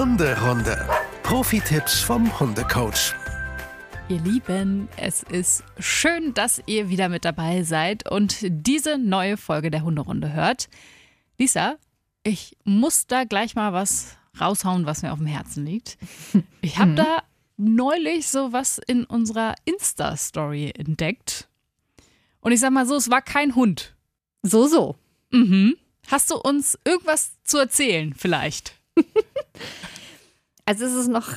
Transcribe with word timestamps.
Hunderunde. 0.00 0.88
Profi-Tipps 1.24 2.00
vom 2.00 2.40
Hundecoach. 2.40 3.12
Ihr 4.08 4.18
Lieben, 4.20 4.88
es 4.96 5.22
ist 5.24 5.62
schön, 5.78 6.32
dass 6.32 6.62
ihr 6.64 6.88
wieder 6.88 7.10
mit 7.10 7.26
dabei 7.26 7.64
seid 7.64 8.10
und 8.10 8.38
diese 8.40 8.96
neue 8.96 9.36
Folge 9.36 9.70
der 9.70 9.82
Hunderunde 9.82 10.32
hört. 10.32 10.70
Lisa, 11.36 11.76
ich 12.22 12.56
muss 12.64 13.08
da 13.08 13.24
gleich 13.24 13.54
mal 13.56 13.74
was 13.74 14.16
raushauen, 14.40 14.86
was 14.86 15.02
mir 15.02 15.12
auf 15.12 15.18
dem 15.18 15.26
Herzen 15.26 15.66
liegt. 15.66 15.98
Ich 16.62 16.78
habe 16.78 16.94
da 16.94 17.22
neulich 17.58 18.26
so 18.28 18.54
was 18.54 18.78
in 18.78 19.04
unserer 19.04 19.54
Insta-Story 19.66 20.72
entdeckt. 20.78 21.46
Und 22.40 22.52
ich 22.52 22.60
sag 22.60 22.70
mal 22.70 22.86
so, 22.86 22.96
es 22.96 23.10
war 23.10 23.20
kein 23.20 23.54
Hund. 23.54 23.94
So, 24.42 24.66
so. 24.66 24.96
Mhm. 25.30 25.76
Hast 26.06 26.30
du 26.30 26.36
uns 26.36 26.78
irgendwas 26.86 27.32
zu 27.44 27.58
erzählen, 27.58 28.14
vielleicht? 28.16 28.80
Also 30.66 30.84
es 30.84 30.92
ist 30.92 31.08
noch, 31.08 31.36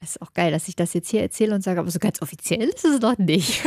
es 0.00 0.10
ist 0.10 0.22
auch 0.22 0.32
geil, 0.32 0.50
dass 0.50 0.66
ich 0.66 0.74
das 0.74 0.92
jetzt 0.92 1.08
hier 1.08 1.20
erzähle 1.20 1.54
und 1.54 1.62
sage, 1.62 1.78
aber 1.78 1.90
so 1.90 2.00
ganz 2.00 2.20
offiziell 2.20 2.64
ist 2.64 2.84
es 2.84 3.00
noch 3.00 3.16
nicht. 3.16 3.62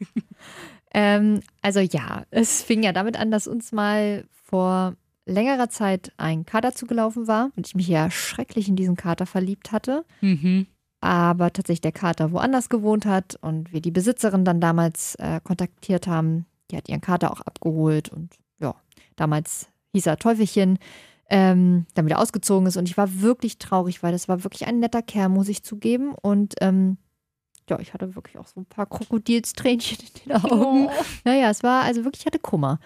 ähm, 0.94 1.40
also 1.60 1.80
ja, 1.80 2.24
es 2.30 2.62
fing 2.62 2.82
ja 2.82 2.92
damit 2.92 3.18
an, 3.18 3.30
dass 3.30 3.46
uns 3.46 3.72
mal 3.72 4.24
vor 4.42 4.96
längerer 5.26 5.68
Zeit 5.68 6.12
ein 6.16 6.46
Kater 6.46 6.74
zugelaufen 6.74 7.26
war 7.26 7.50
und 7.56 7.66
ich 7.66 7.74
mich 7.74 7.88
ja 7.88 8.10
schrecklich 8.10 8.68
in 8.68 8.76
diesen 8.76 8.96
Kater 8.96 9.26
verliebt 9.26 9.72
hatte. 9.72 10.04
Mhm. 10.20 10.66
Aber 11.00 11.52
tatsächlich 11.52 11.82
der 11.82 11.92
Kater 11.92 12.32
woanders 12.32 12.70
gewohnt 12.70 13.04
hat 13.04 13.36
und 13.42 13.72
wir 13.72 13.82
die 13.82 13.90
Besitzerin 13.90 14.44
dann 14.44 14.60
damals 14.60 15.16
äh, 15.16 15.40
kontaktiert 15.44 16.06
haben. 16.06 16.46
Die 16.70 16.76
hat 16.78 16.88
ihren 16.88 17.02
Kater 17.02 17.30
auch 17.30 17.42
abgeholt 17.42 18.08
und 18.08 18.34
ja, 18.58 18.74
damals 19.16 19.68
hieß 19.92 20.06
er 20.06 20.16
Teufelchen, 20.16 20.78
ähm, 21.30 21.86
dann 21.94 22.06
wieder 22.06 22.18
ausgezogen 22.20 22.66
ist 22.66 22.76
und 22.76 22.88
ich 22.88 22.96
war 22.96 23.20
wirklich 23.22 23.58
traurig, 23.58 24.02
weil 24.02 24.12
das 24.12 24.28
war 24.28 24.44
wirklich 24.44 24.66
ein 24.66 24.78
netter 24.80 25.02
Kerl, 25.02 25.28
muss 25.30 25.48
ich 25.48 25.62
zugeben 25.62 26.14
und 26.20 26.54
ähm, 26.60 26.98
ja, 27.68 27.78
ich 27.80 27.94
hatte 27.94 28.14
wirklich 28.14 28.38
auch 28.38 28.46
so 28.46 28.60
ein 28.60 28.66
paar 28.66 28.84
Krokodilstränchen 28.86 29.98
in 30.00 30.30
den 30.30 30.32
Augen. 30.44 30.86
Oh. 30.86 30.90
Naja, 31.24 31.48
es 31.50 31.62
war 31.62 31.82
also 31.82 32.04
wirklich, 32.04 32.20
ich 32.22 32.26
hatte 32.26 32.38
Kummer. 32.38 32.78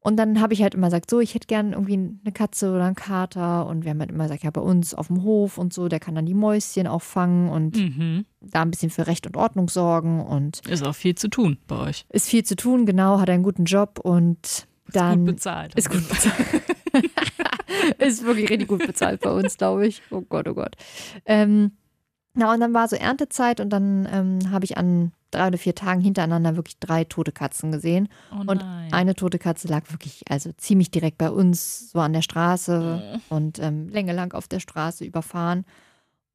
Und 0.00 0.16
dann 0.16 0.40
habe 0.40 0.52
ich 0.54 0.62
halt 0.62 0.74
immer 0.74 0.86
gesagt, 0.86 1.10
so, 1.10 1.18
ich 1.18 1.34
hätte 1.34 1.48
gern 1.48 1.72
irgendwie 1.72 1.94
eine 1.94 2.32
Katze 2.32 2.70
oder 2.72 2.84
einen 2.84 2.94
Kater. 2.94 3.66
Und 3.66 3.84
wir 3.84 3.90
haben 3.90 3.98
halt 4.00 4.10
immer 4.10 4.24
gesagt, 4.24 4.44
ja, 4.44 4.50
bei 4.50 4.60
uns 4.60 4.94
auf 4.94 5.08
dem 5.08 5.22
Hof 5.24 5.58
und 5.58 5.72
so, 5.72 5.88
der 5.88 5.98
kann 5.98 6.14
dann 6.14 6.24
die 6.24 6.34
Mäuschen 6.34 6.86
auch 6.86 7.02
fangen 7.02 7.48
und 7.48 7.76
Mhm. 7.76 8.24
da 8.40 8.62
ein 8.62 8.70
bisschen 8.70 8.90
für 8.90 9.06
Recht 9.06 9.26
und 9.26 9.36
Ordnung 9.36 9.68
sorgen. 9.68 10.20
Und 10.24 10.64
Ist 10.68 10.86
auch 10.86 10.94
viel 10.94 11.14
zu 11.16 11.28
tun 11.28 11.58
bei 11.66 11.88
euch. 11.88 12.04
ist 12.10 12.28
viel 12.28 12.44
zu 12.44 12.54
tun, 12.54 12.86
genau, 12.86 13.18
hat 13.20 13.28
einen 13.28 13.42
guten 13.42 13.64
Job 13.64 13.98
und 14.02 14.68
dann 14.92 15.20
Gut 15.26 15.34
bezahlt. 15.36 15.74
ist 15.74 15.90
gut 15.90 16.08
bezahlt. 16.08 16.34
ist 17.98 18.24
wirklich 18.24 18.50
richtig 18.50 18.68
gut 18.68 18.86
bezahlt 18.86 19.20
bei 19.20 19.30
uns, 19.30 19.56
glaube 19.56 19.86
ich. 19.86 20.02
Oh 20.10 20.20
Gott, 20.22 20.48
oh 20.48 20.54
Gott. 20.54 20.74
Ähm, 21.24 21.72
na, 22.34 22.52
und 22.52 22.60
dann 22.60 22.74
war 22.74 22.88
so 22.88 22.96
Erntezeit 22.96 23.60
und 23.60 23.70
dann 23.70 24.08
ähm, 24.12 24.50
habe 24.50 24.64
ich 24.64 24.76
an 24.78 25.12
drei 25.30 25.48
oder 25.48 25.58
vier 25.58 25.74
Tagen 25.74 26.00
hintereinander 26.00 26.56
wirklich 26.56 26.78
drei 26.78 27.04
tote 27.04 27.32
Katzen 27.32 27.72
gesehen. 27.72 28.08
Oh 28.32 28.40
Und 28.46 28.62
eine 28.92 29.14
tote 29.14 29.38
Katze 29.38 29.68
lag 29.68 29.90
wirklich, 29.90 30.22
also 30.30 30.52
ziemlich 30.56 30.90
direkt 30.90 31.18
bei 31.18 31.30
uns, 31.30 31.90
so 31.90 31.98
an 32.00 32.12
der 32.14 32.22
Straße 32.22 33.20
und 33.28 33.58
ähm, 33.58 33.88
Länge 33.88 34.12
lang 34.14 34.32
auf 34.34 34.48
der 34.48 34.60
Straße 34.60 35.04
überfahren. 35.04 35.64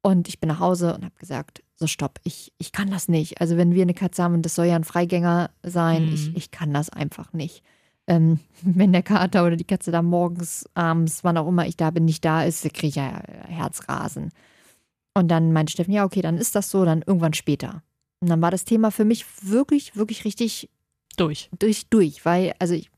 Und 0.02 0.28
ich 0.28 0.38
bin 0.38 0.48
nach 0.48 0.60
Hause 0.60 0.94
und 0.94 1.04
habe 1.04 1.14
gesagt, 1.18 1.62
so 1.76 1.86
stopp, 1.86 2.20
ich, 2.22 2.52
ich 2.58 2.70
kann 2.70 2.90
das 2.90 3.08
nicht. 3.08 3.40
Also 3.40 3.56
wenn 3.56 3.72
wir 3.74 3.82
eine 3.82 3.94
Katze 3.94 4.22
haben, 4.22 4.34
und 4.34 4.42
das 4.42 4.54
soll 4.54 4.66
ja 4.66 4.76
ein 4.76 4.84
Freigänger 4.84 5.50
sein, 5.62 6.04
Mhm. 6.06 6.12
ich, 6.12 6.36
ich 6.36 6.50
kann 6.50 6.72
das 6.74 6.90
einfach 6.90 7.32
nicht. 7.32 7.64
Ähm, 8.06 8.40
wenn 8.62 8.92
der 8.92 9.02
Kater 9.02 9.46
oder 9.46 9.56
die 9.56 9.64
Katze 9.64 9.90
da 9.90 10.02
morgens, 10.02 10.64
abends, 10.74 11.24
wann 11.24 11.38
auch 11.38 11.48
immer 11.48 11.66
ich 11.66 11.76
da 11.76 11.90
bin, 11.90 12.04
nicht 12.04 12.24
da 12.24 12.44
ist, 12.44 12.62
kriege 12.62 12.86
ich 12.88 12.94
ja 12.96 13.22
Herzrasen. 13.48 14.30
Und 15.16 15.28
dann 15.28 15.52
meinte 15.52 15.72
Steffen, 15.72 15.94
ja, 15.94 16.04
okay, 16.04 16.22
dann 16.22 16.38
ist 16.38 16.54
das 16.54 16.70
so, 16.70 16.84
dann 16.84 17.02
irgendwann 17.06 17.34
später. 17.34 17.82
Und 18.20 18.30
dann 18.30 18.42
war 18.42 18.50
das 18.50 18.64
Thema 18.64 18.90
für 18.90 19.04
mich 19.04 19.24
wirklich, 19.42 19.96
wirklich 19.96 20.24
richtig 20.24 20.68
durch. 21.16 21.50
durch, 21.58 21.86
durch, 21.88 22.24
weil, 22.24 22.54
also 22.58 22.74
ich, 22.74 22.90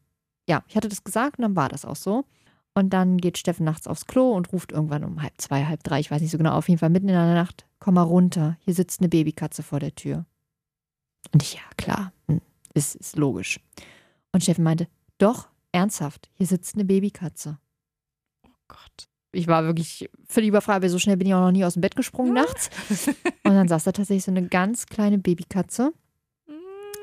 ja, 0.48 0.62
ich 0.68 0.76
hatte 0.76 0.88
das 0.88 1.04
gesagt 1.04 1.38
und 1.38 1.42
dann 1.42 1.56
war 1.56 1.68
das 1.68 1.84
auch 1.84 1.96
so. 1.96 2.24
Und 2.74 2.90
dann 2.90 3.16
geht 3.16 3.38
Steffen 3.38 3.64
nachts 3.64 3.86
aufs 3.86 4.06
Klo 4.06 4.32
und 4.32 4.52
ruft 4.52 4.70
irgendwann 4.70 5.02
um 5.02 5.22
halb 5.22 5.32
zwei, 5.38 5.64
halb 5.64 5.82
drei, 5.82 5.98
ich 5.98 6.10
weiß 6.10 6.20
nicht 6.20 6.30
so 6.30 6.38
genau, 6.38 6.52
auf 6.52 6.68
jeden 6.68 6.78
Fall 6.78 6.90
mitten 6.90 7.08
in 7.08 7.14
der 7.14 7.34
Nacht, 7.34 7.66
komm 7.78 7.94
mal 7.94 8.02
runter, 8.02 8.58
hier 8.60 8.74
sitzt 8.74 9.00
eine 9.00 9.08
Babykatze 9.08 9.62
vor 9.62 9.80
der 9.80 9.94
Tür. 9.94 10.26
Und 11.32 11.42
ich, 11.42 11.54
ja, 11.54 11.62
klar, 11.78 12.12
hm, 12.28 12.40
ist, 12.74 12.94
ist 12.94 13.16
logisch. 13.16 13.60
Und 14.32 14.42
Steffen 14.42 14.64
meinte, 14.64 14.88
doch, 15.18 15.48
ernsthaft, 15.72 16.30
hier 16.34 16.46
sitzt 16.46 16.74
eine 16.74 16.84
Babykatze. 16.84 17.58
Oh 18.44 18.50
Gott. 18.68 19.08
Ich 19.32 19.48
war 19.48 19.64
wirklich 19.64 20.08
völlig 20.26 20.48
überfragt, 20.48 20.82
weil 20.82 20.88
so 20.88 20.98
schnell 20.98 21.16
bin 21.16 21.26
ich 21.26 21.34
auch 21.34 21.40
noch 21.40 21.52
nie 21.52 21.64
aus 21.64 21.74
dem 21.74 21.82
Bett 21.82 21.96
gesprungen 21.96 22.32
nachts. 22.32 22.70
Und 23.44 23.54
dann 23.54 23.68
saß 23.68 23.84
da 23.84 23.92
tatsächlich 23.92 24.24
so 24.24 24.30
eine 24.30 24.48
ganz 24.48 24.86
kleine 24.86 25.18
Babykatze. 25.18 25.92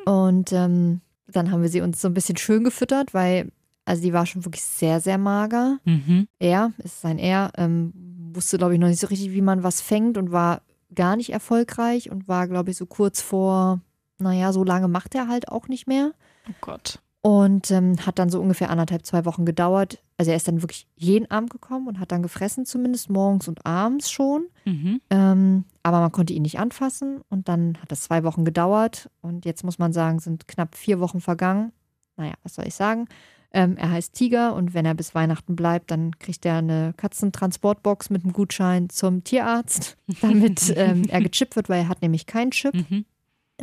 Und 0.06 0.51
ähm, 0.51 1.01
dann 1.28 1.51
haben 1.51 1.62
wir 1.62 1.69
sie 1.69 1.81
uns 1.81 2.01
so 2.01 2.07
ein 2.07 2.13
bisschen 2.13 2.38
schön 2.38 2.63
gefüttert, 2.63 3.13
weil, 3.13 3.51
also 3.85 4.01
die 4.01 4.13
war 4.13 4.25
schon 4.25 4.45
wirklich 4.45 4.63
sehr, 4.63 5.00
sehr 5.00 5.18
mager. 5.18 5.80
Mhm. 5.85 6.28
Er, 6.40 6.74
es 6.80 6.95
ist 6.95 7.06
ein 7.06 7.19
Er, 7.19 7.51
ähm, 7.57 7.94
wusste, 8.34 8.57
glaube 8.57 8.74
ich, 8.74 8.80
noch 8.80 8.88
nicht 8.88 9.00
so 9.00 9.07
richtig, 9.07 9.31
wie 9.31 9.41
man 9.41 9.63
was 9.63 9.81
fängt 9.81 10.18
und 10.18 10.31
war 10.31 10.62
gar 10.94 11.16
nicht 11.16 11.31
erfolgreich 11.31 12.09
und 12.09 12.28
war, 12.28 12.47
glaube 12.47 12.72
ich, 12.72 12.78
so 12.78 12.85
kurz 12.85 13.22
vor, 13.22 13.80
naja, 14.18 14.53
so 14.53 14.63
lange 14.63 14.88
macht 14.88 15.16
er 15.16 15.28
halt 15.28 15.50
auch 15.50 15.68
nicht 15.68 15.88
mehr. 15.88 16.13
Oh 16.50 16.53
Gott. 16.62 17.00
Und 17.26 17.72
ähm, 17.72 17.96
hat 18.06 18.20
dann 18.20 18.30
so 18.30 18.42
ungefähr 18.42 18.70
anderthalb, 18.70 19.06
zwei 19.06 19.24
Wochen 19.24 19.46
gedauert. 19.46 20.04
Also 20.18 20.32
er 20.32 20.38
ist 20.38 20.48
dann 20.48 20.62
wirklich 20.62 20.88
jeden 20.98 21.32
Abend 21.32 21.52
gekommen 21.52 21.88
und 21.88 22.00
hat 22.00 22.12
dann 22.12 22.22
gefressen, 22.22 22.66
zumindest 22.66 23.10
morgens 23.10 23.48
und 23.48 23.66
abends 23.66 24.12
schon. 24.12 24.48
Mhm. 24.66 25.00
Ähm, 25.10 25.64
aber 25.84 26.02
man 26.02 26.12
konnte 26.12 26.34
ihn 26.34 26.42
nicht 26.42 26.60
anfassen 26.60 27.22
und 27.30 27.48
dann 27.48 27.78
hat 27.82 27.92
das 27.92 28.02
zwei 28.02 28.26
Wochen 28.26 28.44
gedauert 28.44 29.10
und 29.22 29.46
jetzt 29.46 29.64
muss 29.64 29.80
man 29.80 29.94
sagen, 29.94 30.20
sind 30.20 30.50
knapp 30.50 30.76
vier 30.76 31.00
Wochen 31.00 31.22
vergangen. 31.22 31.72
Naja, 32.18 32.34
was 32.44 32.56
soll 32.56 32.68
ich 32.68 32.76
sagen? 32.76 33.08
Ähm, 33.54 33.78
er 33.78 33.92
heißt 33.92 34.14
Tiger 34.14 34.56
und 34.56 34.74
wenn 34.74 34.86
er 34.86 34.96
bis 34.96 35.14
Weihnachten 35.14 35.56
bleibt, 35.56 35.92
dann 35.92 36.18
kriegt 36.18 36.46
er 36.46 36.58
eine 36.58 36.94
Katzentransportbox 36.98 38.10
mit 38.10 38.24
einem 38.24 38.34
Gutschein 38.34 38.90
zum 38.90 39.24
Tierarzt, 39.24 39.98
damit 40.22 40.74
ähm, 40.76 41.04
er 41.08 41.22
gechippt 41.22 41.56
wird, 41.56 41.70
weil 41.70 41.82
er 41.82 41.88
hat 41.88 42.02
nämlich 42.02 42.26
keinen 42.26 42.52
Chip. 42.52 42.74
Mhm. 42.74 43.06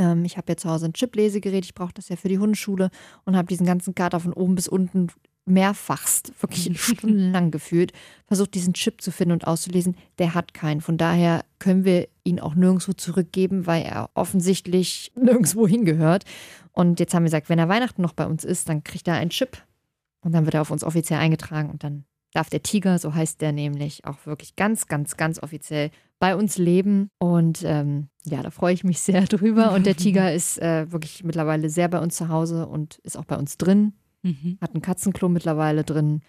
Ähm, 0.01 0.25
ich 0.25 0.37
habe 0.37 0.51
ja 0.51 0.57
zu 0.57 0.71
Hause 0.71 0.87
ein 0.87 0.95
Chip-Lesegerät, 0.95 1.65
ich 1.65 1.75
brauche 1.75 1.93
das 1.93 2.09
ja 2.09 2.17
für 2.17 2.29
die 2.29 2.39
Hundeschule 2.39 2.91
und 3.25 3.37
habe 3.37 3.49
diesen 3.49 3.67
ganzen 3.67 3.95
Kater 3.95 4.19
von 4.19 4.33
oben 4.33 4.55
bis 4.55 4.67
unten 4.67 5.09
mehrfachst, 5.45 6.33
wirklich 6.41 6.81
stundenlang 6.81 7.51
gefühlt, 7.51 7.93
versucht 8.27 8.55
diesen 8.55 8.73
Chip 8.73 9.03
zu 9.03 9.11
finden 9.11 9.33
und 9.33 9.47
auszulesen. 9.47 9.97
Der 10.19 10.35
hat 10.35 10.55
keinen. 10.55 10.81
Von 10.81 10.97
daher 10.97 11.45
können 11.59 11.85
wir 11.85 12.09
ihn 12.25 12.41
auch 12.41 12.55
nirgendwo 12.55 12.93
zurückgeben, 12.93 13.67
weil 13.67 13.83
er 13.83 14.11
offensichtlich 14.15 15.13
nirgendwo 15.17 15.67
hingehört. 15.67 16.25
Und 16.73 17.01
jetzt 17.01 17.15
haben 17.15 17.25
wir 17.25 17.29
gesagt, 17.29 17.49
wenn 17.49 17.59
er 17.59 17.69
Weihnachten 17.69 18.01
noch 18.01 18.13
bei 18.13 18.27
uns 18.27 18.45
ist, 18.45 18.69
dann 18.69 18.85
kriegt 18.85 19.07
er 19.09 19.15
einen 19.15 19.31
Chip 19.31 19.59
und 20.23 20.33
dann 20.33 20.45
wird 20.45 20.55
er 20.55 20.63
auf 20.63 20.71
uns 20.71 20.85
offiziell 20.85 21.19
eingetragen 21.19 21.71
und 21.71 21.85
dann 21.85 22.05
darf 22.33 22.51
der 22.51 22.63
Tiger, 22.63 22.99
so 22.99 23.15
heißt 23.15 23.41
der 23.41 23.53
nämlich, 23.53 24.05
auch 24.05 24.27
wirklich 24.27 24.57
ganz, 24.57 24.87
ganz, 24.87 25.17
ganz 25.17 25.43
offiziell 25.43 25.91
bei 26.19 26.37
uns 26.37 26.59
leben. 26.59 27.11
Und 27.19 27.63
ähm, 27.65 28.09
ja, 28.25 28.43
da 28.43 28.51
freue 28.51 28.75
ich 28.75 28.85
mich 28.85 29.01
sehr 29.01 29.23
drüber. 29.23 29.73
Und 29.73 29.87
der 29.87 29.97
Tiger 29.97 30.33
ist 30.35 30.59
äh, 30.61 30.91
wirklich 30.93 31.25
mittlerweile 31.25 31.71
sehr 31.71 31.89
bei 31.89 31.99
uns 32.01 32.17
zu 32.17 32.29
Hause 32.29 32.67
und 32.67 32.99
ist 32.99 33.17
auch 33.17 33.25
bei 33.25 33.37
uns 33.37 33.57
drin. 33.59 33.95
Mhm. 34.23 34.59
Hat 34.61 34.75
ein 34.75 34.83
Katzenklo 34.83 35.29
mittlerweile 35.29 35.83
drin. 35.85 36.21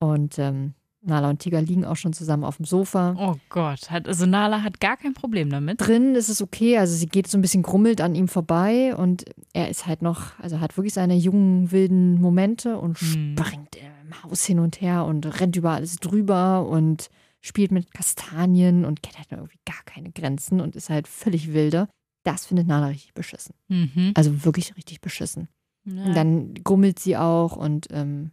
Und 0.00 0.38
ähm, 0.38 0.74
Nala 1.02 1.30
und 1.30 1.38
Tiger 1.38 1.62
liegen 1.62 1.84
auch 1.86 1.96
schon 1.96 2.12
zusammen 2.12 2.44
auf 2.44 2.56
dem 2.56 2.66
Sofa. 2.66 3.14
Oh 3.18 3.36
Gott. 3.48 3.90
Hat, 3.90 4.06
also 4.06 4.26
Nala 4.26 4.62
hat 4.62 4.80
gar 4.80 4.96
kein 4.98 5.14
Problem 5.14 5.48
damit. 5.48 5.80
Drin 5.80 6.14
ist 6.14 6.28
es 6.28 6.42
okay, 6.42 6.76
also 6.76 6.94
sie 6.94 7.06
geht 7.06 7.26
so 7.26 7.38
ein 7.38 7.40
bisschen 7.42 7.62
grummelt 7.62 8.02
an 8.02 8.14
ihm 8.14 8.28
vorbei 8.28 8.94
und 8.94 9.24
er 9.54 9.70
ist 9.70 9.86
halt 9.86 10.02
noch, 10.02 10.38
also 10.38 10.60
hat 10.60 10.76
wirklich 10.76 10.92
seine 10.92 11.14
jungen, 11.14 11.70
wilden 11.72 12.20
Momente 12.20 12.76
und 12.78 12.98
Hm. 13.00 13.34
springt 13.38 13.76
im 14.10 14.22
Haus 14.22 14.44
hin 14.44 14.58
und 14.58 14.80
her 14.80 15.04
und 15.04 15.40
rennt 15.40 15.56
über 15.56 15.72
alles 15.72 15.96
drüber 15.96 16.66
und 16.66 17.10
spielt 17.40 17.72
mit 17.72 17.92
Kastanien 17.94 18.84
und 18.84 19.02
kennt 19.02 19.18
halt 19.18 19.28
irgendwie 19.32 19.58
gar 19.64 19.82
keine 19.84 20.10
Grenzen 20.10 20.60
und 20.60 20.76
ist 20.76 20.90
halt 20.90 21.08
völlig 21.08 21.52
wilde. 21.52 21.88
Das 22.24 22.44
findet 22.46 22.66
Nala 22.66 22.88
richtig 22.88 23.14
beschissen. 23.14 23.54
Mhm. 23.68 24.12
Also 24.14 24.44
wirklich 24.44 24.76
richtig 24.76 25.00
beschissen. 25.00 25.48
Ja. 25.84 26.04
Und 26.04 26.14
dann 26.14 26.54
grummelt 26.62 26.98
sie 26.98 27.16
auch 27.16 27.56
und 27.56 27.86
ähm, 27.90 28.32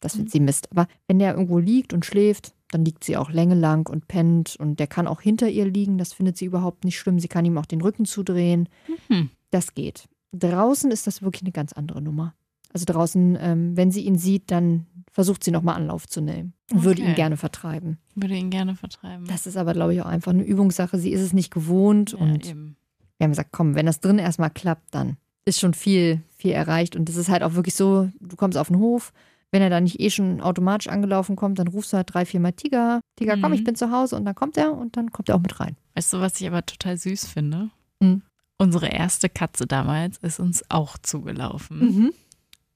das 0.00 0.14
Mhm. 0.14 0.18
findet 0.18 0.32
sie 0.32 0.40
Mist. 0.40 0.70
Aber 0.72 0.86
wenn 1.06 1.18
der 1.18 1.32
irgendwo 1.32 1.58
liegt 1.58 1.92
und 1.94 2.04
schläft, 2.04 2.54
dann 2.70 2.84
liegt 2.84 3.04
sie 3.04 3.16
auch 3.16 3.30
längelang 3.30 3.86
und 3.86 4.08
pennt 4.08 4.56
und 4.58 4.80
der 4.80 4.86
kann 4.86 5.06
auch 5.06 5.20
hinter 5.22 5.48
ihr 5.48 5.64
liegen. 5.66 5.96
Das 5.98 6.12
findet 6.12 6.36
sie 6.36 6.44
überhaupt 6.46 6.84
nicht 6.84 6.98
schlimm. 6.98 7.18
Sie 7.20 7.28
kann 7.28 7.44
ihm 7.46 7.56
auch 7.56 7.66
den 7.66 7.80
Rücken 7.80 8.04
zudrehen. 8.04 8.68
Mhm. 9.08 9.30
Das 9.50 9.74
geht. 9.74 10.08
Draußen 10.32 10.90
ist 10.90 11.06
das 11.06 11.22
wirklich 11.22 11.42
eine 11.42 11.52
ganz 11.52 11.72
andere 11.72 12.02
Nummer. 12.02 12.34
Also 12.72 12.84
draußen, 12.86 13.36
ähm, 13.40 13.76
wenn 13.76 13.90
sie 13.90 14.02
ihn 14.02 14.16
sieht, 14.18 14.50
dann 14.50 14.86
versucht 15.10 15.44
sie 15.44 15.50
nochmal 15.50 15.76
Anlauf 15.76 16.06
zu 16.08 16.20
nehmen 16.22 16.54
und 16.72 16.84
würde 16.84 17.02
ihn 17.02 17.08
Okay. 17.08 17.16
gerne 17.16 17.36
vertreiben. 17.36 17.98
Würde 18.14 18.34
ihn 18.34 18.48
gerne 18.50 18.74
vertreiben. 18.76 19.26
Das 19.26 19.46
ist 19.46 19.56
aber, 19.58 19.74
glaube 19.74 19.94
ich, 19.94 20.00
auch 20.00 20.06
einfach 20.06 20.32
eine 20.32 20.42
Übungssache. 20.42 20.98
Sie 20.98 21.10
ist 21.12 21.20
es 21.20 21.32
nicht 21.34 21.50
gewohnt 21.52 22.12
ja, 22.12 22.18
und 22.18 22.46
eben. 22.48 22.76
wir 23.18 23.24
haben 23.24 23.32
gesagt, 23.32 23.50
komm, 23.52 23.74
wenn 23.74 23.84
das 23.86 24.00
drin 24.00 24.18
erstmal 24.18 24.50
klappt, 24.50 24.94
dann 24.94 25.16
ist 25.44 25.60
schon 25.60 25.74
viel, 25.74 26.22
viel 26.38 26.52
erreicht. 26.52 26.96
Und 26.96 27.08
das 27.08 27.16
ist 27.16 27.28
halt 27.28 27.42
auch 27.42 27.54
wirklich 27.54 27.74
so, 27.74 28.08
du 28.20 28.36
kommst 28.36 28.56
auf 28.56 28.68
den 28.68 28.78
Hof, 28.78 29.12
Wenn 29.54 29.60
er 29.60 29.68
dann 29.68 29.82
nicht 29.84 30.00
eh 30.00 30.08
schon 30.08 30.40
automatisch 30.40 30.88
angelaufen 30.88 31.36
kommt, 31.36 31.58
dann 31.58 31.68
rufst 31.68 31.92
du 31.92 31.98
halt 31.98 32.08
drei, 32.14 32.24
vier 32.24 32.40
Mal 32.40 32.52
Tiger, 32.52 33.02
Tiger, 33.16 33.36
komm, 33.36 33.50
Mhm. 33.50 33.58
ich 33.58 33.64
bin 33.64 33.74
zu 33.74 33.90
Hause 33.90 34.16
und 34.16 34.24
dann 34.24 34.34
kommt 34.34 34.56
er 34.56 34.72
und 34.72 34.96
dann 34.96 35.10
kommt 35.12 35.28
er 35.28 35.34
auch 35.34 35.40
mit 35.42 35.60
rein. 35.60 35.76
Weißt 35.94 36.10
du, 36.14 36.20
was 36.20 36.40
ich 36.40 36.46
aber 36.46 36.64
total 36.64 36.96
süß 36.96 37.26
finde? 37.26 37.68
Mhm. 38.00 38.22
Unsere 38.56 38.86
erste 38.88 39.28
Katze 39.28 39.66
damals 39.66 40.16
ist 40.18 40.40
uns 40.40 40.64
auch 40.70 40.96
zugelaufen. 40.96 41.78
Mhm. 41.80 42.12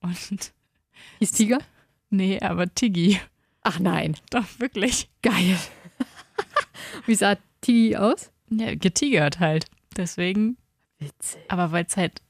Und 0.06 0.53
Hieß 1.19 1.32
Tiger? 1.32 1.58
nee, 2.11 2.41
aber 2.41 2.73
Tiggy. 2.75 3.20
Ach 3.62 3.79
nein, 3.81 4.17
Doch, 4.31 4.44
wirklich. 4.58 5.08
geil. 5.23 5.56
Wie 7.06 7.14
sah 7.14 7.37
Tigi 7.61 7.97
aus? 7.97 8.31
Ja, 8.50 8.75
getigert 8.75 9.41
halt. 9.41 9.67
Deswegen, 9.97 10.56
Witzig. 10.99 11.41
aber 11.49 11.73
weil 11.73 11.85
es 11.88 11.97
halt 11.97 12.23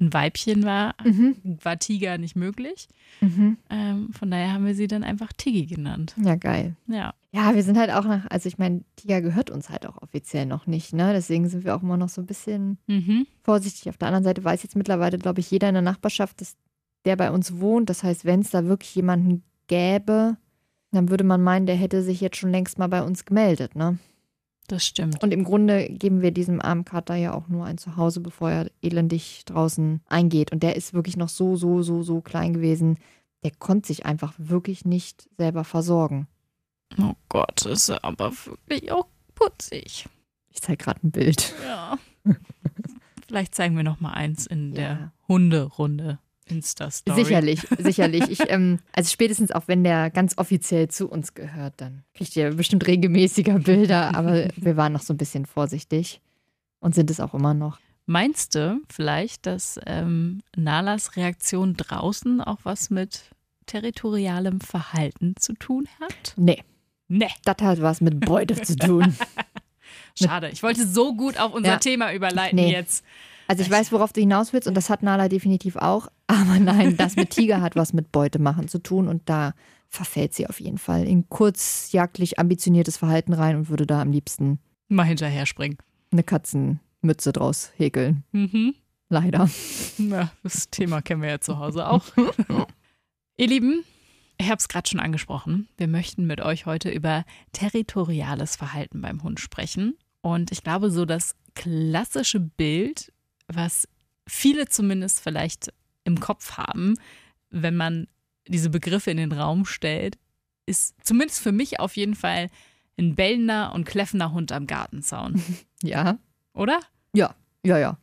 ein 0.00 0.12
Weibchen 0.12 0.64
war, 0.64 0.94
Mhm. 1.04 1.36
war 1.62 1.78
Tiger 1.78 2.16
nicht 2.18 2.34
möglich. 2.34 2.88
Mhm. 3.20 3.58
Ähm, 3.68 4.12
von 4.12 4.30
daher 4.30 4.52
haben 4.54 4.64
wir 4.66 4.74
sie 4.74 4.86
dann 4.88 5.04
einfach 5.04 5.32
Tiggy 5.32 5.66
genannt. 5.66 6.14
Ja, 6.22 6.36
geil. 6.36 6.74
Ja. 6.86 7.14
Ja, 7.32 7.54
wir 7.54 7.62
sind 7.62 7.76
halt 7.78 7.90
auch 7.92 8.04
nach, 8.04 8.26
also 8.30 8.48
ich 8.48 8.58
meine, 8.58 8.82
Tiger 8.96 9.20
gehört 9.20 9.50
uns 9.50 9.68
halt 9.68 9.86
auch 9.86 9.98
offiziell 10.02 10.46
noch 10.46 10.66
nicht, 10.66 10.92
ne? 10.94 11.12
Deswegen 11.12 11.48
sind 11.48 11.64
wir 11.64 11.76
auch 11.76 11.82
immer 11.82 11.96
noch 11.98 12.08
so 12.08 12.20
ein 12.22 12.26
bisschen 12.26 12.78
Mhm. 12.88 13.26
vorsichtig. 13.42 13.88
Auf 13.90 13.98
der 13.98 14.08
anderen 14.08 14.24
Seite 14.24 14.42
weiß 14.42 14.62
jetzt 14.64 14.74
mittlerweile, 14.74 15.18
glaube 15.18 15.38
ich, 15.40 15.50
jeder 15.50 15.68
in 15.68 15.74
der 15.74 15.82
Nachbarschaft, 15.82 16.40
dass 16.40 16.56
der 17.04 17.16
bei 17.16 17.30
uns 17.30 17.60
wohnt. 17.60 17.90
Das 17.90 18.02
heißt, 18.02 18.24
wenn 18.24 18.40
es 18.40 18.50
da 18.50 18.64
wirklich 18.66 18.94
jemanden 18.94 19.42
gäbe, 19.66 20.36
dann 20.92 21.08
würde 21.08 21.24
man 21.24 21.42
meinen, 21.42 21.66
der 21.66 21.76
hätte 21.76 22.02
sich 22.02 22.20
jetzt 22.20 22.36
schon 22.36 22.50
längst 22.50 22.78
mal 22.78 22.88
bei 22.88 23.02
uns 23.02 23.24
gemeldet, 23.24 23.76
ne? 23.76 23.98
Das 24.66 24.84
stimmt. 24.86 25.20
Und 25.22 25.32
im 25.32 25.42
Grunde 25.42 25.88
geben 25.88 26.22
wir 26.22 26.30
diesem 26.30 26.60
armen 26.60 26.84
Kater 26.84 27.16
ja 27.16 27.34
auch 27.34 27.48
nur 27.48 27.64
ein 27.64 27.76
Zuhause, 27.78 28.20
bevor 28.20 28.50
er 28.50 28.70
elendig 28.82 29.42
draußen 29.46 30.00
eingeht. 30.08 30.52
Und 30.52 30.62
der 30.62 30.76
ist 30.76 30.94
wirklich 30.94 31.16
noch 31.16 31.28
so, 31.28 31.56
so, 31.56 31.82
so, 31.82 32.02
so 32.04 32.20
klein 32.20 32.52
gewesen. 32.54 32.98
Der 33.42 33.50
konnte 33.50 33.88
sich 33.88 34.06
einfach 34.06 34.32
wirklich 34.38 34.84
nicht 34.84 35.28
selber 35.36 35.64
versorgen. 35.64 36.28
Oh 36.98 37.14
Gott, 37.28 37.66
ist 37.66 37.88
er 37.88 38.04
aber 38.04 38.32
wirklich 38.44 38.92
auch 38.92 39.06
putzig. 39.34 40.08
Ich 40.50 40.60
zeige 40.60 40.84
gerade 40.84 41.00
ein 41.04 41.10
Bild. 41.10 41.52
Ja. 41.64 41.98
Vielleicht 43.26 43.54
zeigen 43.54 43.76
wir 43.76 43.84
noch 43.84 44.00
mal 44.00 44.12
eins 44.12 44.46
in 44.46 44.74
der 44.74 44.82
Ja. 44.90 45.12
Hunderunde. 45.26 46.18
Insta-Story. 46.50 47.24
Sicherlich, 47.24 47.60
sicherlich. 47.78 48.30
Ich, 48.30 48.40
ähm, 48.50 48.78
also 48.92 49.10
spätestens 49.10 49.50
auch 49.52 49.62
wenn 49.66 49.84
der 49.84 50.10
ganz 50.10 50.36
offiziell 50.38 50.88
zu 50.88 51.08
uns 51.08 51.34
gehört, 51.34 51.74
dann 51.78 52.02
kriegt 52.14 52.34
ihr 52.36 52.54
bestimmt 52.54 52.86
regelmäßiger 52.86 53.58
Bilder. 53.60 54.14
Aber 54.14 54.48
wir 54.56 54.76
waren 54.76 54.92
noch 54.92 55.02
so 55.02 55.14
ein 55.14 55.18
bisschen 55.18 55.46
vorsichtig 55.46 56.20
und 56.80 56.94
sind 56.94 57.10
es 57.10 57.20
auch 57.20 57.34
immer 57.34 57.54
noch. 57.54 57.78
Meinst 58.06 58.54
du 58.56 58.80
vielleicht, 58.92 59.46
dass 59.46 59.78
ähm, 59.86 60.42
Nalas 60.56 61.16
Reaktion 61.16 61.74
draußen 61.76 62.40
auch 62.40 62.58
was 62.64 62.90
mit 62.90 63.22
territorialem 63.66 64.60
Verhalten 64.60 65.34
zu 65.38 65.52
tun 65.54 65.86
hat? 66.00 66.34
Nee, 66.36 66.62
Nee, 67.12 67.28
das 67.44 67.56
hat 67.60 67.82
was 67.82 68.00
mit 68.00 68.20
Beute 68.20 68.54
zu 68.62 68.76
tun. 68.76 69.16
schade. 70.20 70.48
Ich 70.50 70.62
wollte 70.62 70.86
so 70.86 71.14
gut 71.14 71.40
auf 71.40 71.52
unser 71.52 71.70
Ja. 71.72 71.76
Thema 71.78 72.12
überleiten 72.12 72.54
Nee. 72.56 72.70
jetzt. 72.70 73.04
Also 73.48 73.62
ich 73.64 73.70
weiß, 73.70 73.90
worauf 73.90 74.12
du 74.12 74.20
hinaus 74.20 74.52
willst 74.52 74.68
und 74.68 74.74
das 74.74 74.90
hat 74.90 75.02
Nala 75.02 75.28
definitiv 75.28 75.74
auch. 75.74 76.06
Aber 76.30 76.60
nein, 76.60 76.96
das 76.96 77.16
mit 77.16 77.30
Tiger 77.30 77.60
hat 77.60 77.74
was 77.74 77.92
mit 77.92 78.12
Beute 78.12 78.38
machen 78.38 78.68
zu 78.68 78.78
tun 78.78 79.08
und 79.08 79.28
da 79.28 79.52
verfällt 79.88 80.32
sie 80.32 80.46
auf 80.46 80.60
jeden 80.60 80.78
Fall 80.78 81.04
in 81.04 81.28
kurzjagdlich 81.28 82.38
ambitioniertes 82.38 82.98
Verhalten 82.98 83.32
rein 83.32 83.56
und 83.56 83.68
würde 83.68 83.84
da 83.84 84.00
am 84.00 84.12
liebsten 84.12 84.60
Mal 84.88 85.02
hinterher 85.04 85.44
springen. 85.44 85.78
eine 86.12 86.22
Katzenmütze 86.22 87.32
draus 87.32 87.72
häkeln. 87.76 88.22
Mhm. 88.30 88.74
Leider. 89.08 89.50
Ja, 89.98 90.30
das 90.44 90.70
Thema 90.70 91.02
kennen 91.02 91.20
wir 91.20 91.30
ja 91.30 91.40
zu 91.40 91.58
Hause 91.58 91.88
auch. 91.88 92.04
Ihr 93.36 93.48
Lieben, 93.48 93.82
ich 94.38 94.46
habe 94.46 94.58
es 94.58 94.68
gerade 94.68 94.88
schon 94.88 95.00
angesprochen. 95.00 95.68
Wir 95.78 95.88
möchten 95.88 96.28
mit 96.28 96.40
euch 96.40 96.64
heute 96.64 96.90
über 96.90 97.24
territoriales 97.50 98.54
Verhalten 98.54 99.00
beim 99.00 99.24
Hund 99.24 99.40
sprechen. 99.40 99.98
Und 100.20 100.52
ich 100.52 100.62
glaube, 100.62 100.92
so 100.92 101.04
das 101.06 101.34
klassische 101.56 102.38
Bild, 102.38 103.12
was 103.48 103.88
viele 104.28 104.68
zumindest 104.68 105.18
vielleicht 105.20 105.72
im 106.10 106.20
Kopf 106.20 106.56
haben, 106.56 106.96
wenn 107.50 107.76
man 107.76 108.06
diese 108.46 108.70
Begriffe 108.70 109.10
in 109.10 109.16
den 109.16 109.32
Raum 109.32 109.64
stellt, 109.64 110.18
ist 110.66 110.94
zumindest 111.04 111.40
für 111.40 111.52
mich 111.52 111.80
auf 111.80 111.96
jeden 111.96 112.14
Fall 112.14 112.50
ein 112.98 113.14
bellender 113.14 113.72
und 113.74 113.84
kläffender 113.84 114.32
Hund 114.32 114.52
am 114.52 114.66
Gartenzaun. 114.66 115.42
Ja. 115.82 116.18
Oder? 116.52 116.78
Ja, 117.14 117.78
ja. 117.78 117.96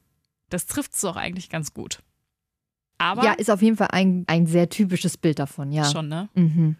Das 0.49 0.65
trifft 0.65 0.93
es 0.93 1.01
doch 1.01 1.15
eigentlich 1.15 1.49
ganz 1.51 1.75
gut. 1.75 1.99
Aber 2.97 3.23
Ja, 3.23 3.33
ist 3.33 3.51
auf 3.51 3.61
jeden 3.61 3.77
Fall 3.77 3.89
ein, 3.91 4.23
ein 4.25 4.47
sehr 4.47 4.69
typisches 4.69 5.15
Bild 5.15 5.37
davon, 5.37 5.71
ja. 5.71 5.85
schon, 5.85 6.07
ne? 6.07 6.27
Mhm. 6.33 6.75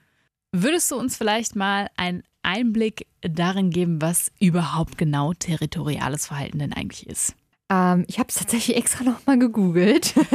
Würdest 0.52 0.90
du 0.90 0.96
uns 0.96 1.16
vielleicht 1.18 1.56
mal 1.56 1.90
einen 1.98 2.24
Einblick 2.42 3.06
darin 3.22 3.70
geben, 3.70 4.02
was 4.02 4.32
überhaupt 4.40 4.98
genau 4.98 5.34
territoriales 5.34 6.26
Verhalten 6.26 6.58
denn 6.60 6.74
eigentlich 6.74 7.06
ist? 7.06 7.36
Ähm, 7.70 8.06
ich 8.08 8.18
habe 8.18 8.30
es 8.30 8.36
tatsächlich 8.36 8.78
extra 8.78 9.04
nochmal 9.04 9.38
gegoogelt. 9.38 10.16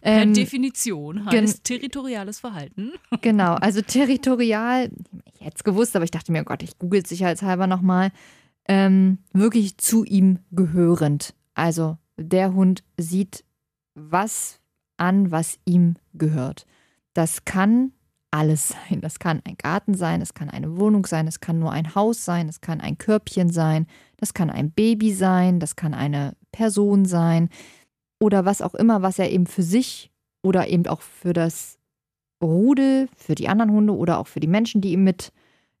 Per 0.00 0.22
ähm, 0.22 0.34
Definition 0.34 1.26
heißt 1.26 1.64
territoriales 1.64 2.40
Verhalten. 2.40 2.92
genau, 3.20 3.54
also 3.54 3.82
territorial, 3.82 4.90
ich 5.34 5.40
hätte 5.40 5.56
es 5.56 5.64
gewusst, 5.64 5.94
aber 5.94 6.04
ich 6.04 6.10
dachte 6.10 6.32
mir, 6.32 6.40
oh 6.40 6.44
Gott, 6.44 6.62
ich 6.62 6.78
google 6.78 7.04
sicherheitshalber 7.04 7.66
nochmal, 7.66 8.10
ähm, 8.66 9.18
wirklich 9.32 9.76
zu 9.78 10.04
ihm 10.04 10.38
gehörend. 10.52 11.34
Also 11.54 11.98
der 12.16 12.54
Hund 12.54 12.82
sieht 12.96 13.44
was 13.94 14.60
an, 14.96 15.30
was 15.30 15.58
ihm 15.64 15.96
gehört. 16.14 16.66
Das 17.12 17.44
kann 17.44 17.92
alles 18.30 18.68
sein. 18.68 19.00
Das 19.00 19.18
kann 19.18 19.42
ein 19.44 19.56
Garten 19.56 19.94
sein, 19.94 20.22
es 20.22 20.34
kann 20.34 20.48
eine 20.48 20.78
Wohnung 20.78 21.04
sein, 21.06 21.26
es 21.26 21.40
kann 21.40 21.58
nur 21.58 21.72
ein 21.72 21.94
Haus 21.94 22.24
sein, 22.24 22.48
es 22.48 22.60
kann 22.60 22.80
ein 22.80 22.96
Körbchen 22.96 23.50
sein, 23.50 23.86
das 24.18 24.34
kann 24.34 24.50
ein 24.50 24.70
Baby 24.70 25.12
sein, 25.12 25.58
das 25.58 25.74
kann 25.74 25.94
eine 25.94 26.36
Person 26.52 27.04
sein 27.04 27.50
oder 28.20 28.44
was 28.44 28.62
auch 28.62 28.74
immer, 28.74 29.02
was 29.02 29.18
er 29.18 29.30
eben 29.30 29.46
für 29.46 29.62
sich 29.62 30.10
oder 30.42 30.68
eben 30.68 30.86
auch 30.86 31.00
für 31.00 31.32
das 31.32 31.78
Rudel, 32.42 33.08
für 33.16 33.34
die 33.34 33.48
anderen 33.48 33.72
Hunde 33.72 33.96
oder 33.96 34.18
auch 34.18 34.26
für 34.26 34.40
die 34.40 34.46
Menschen, 34.46 34.80
die 34.80 34.92
ihm 34.92 35.04
mit 35.04 35.32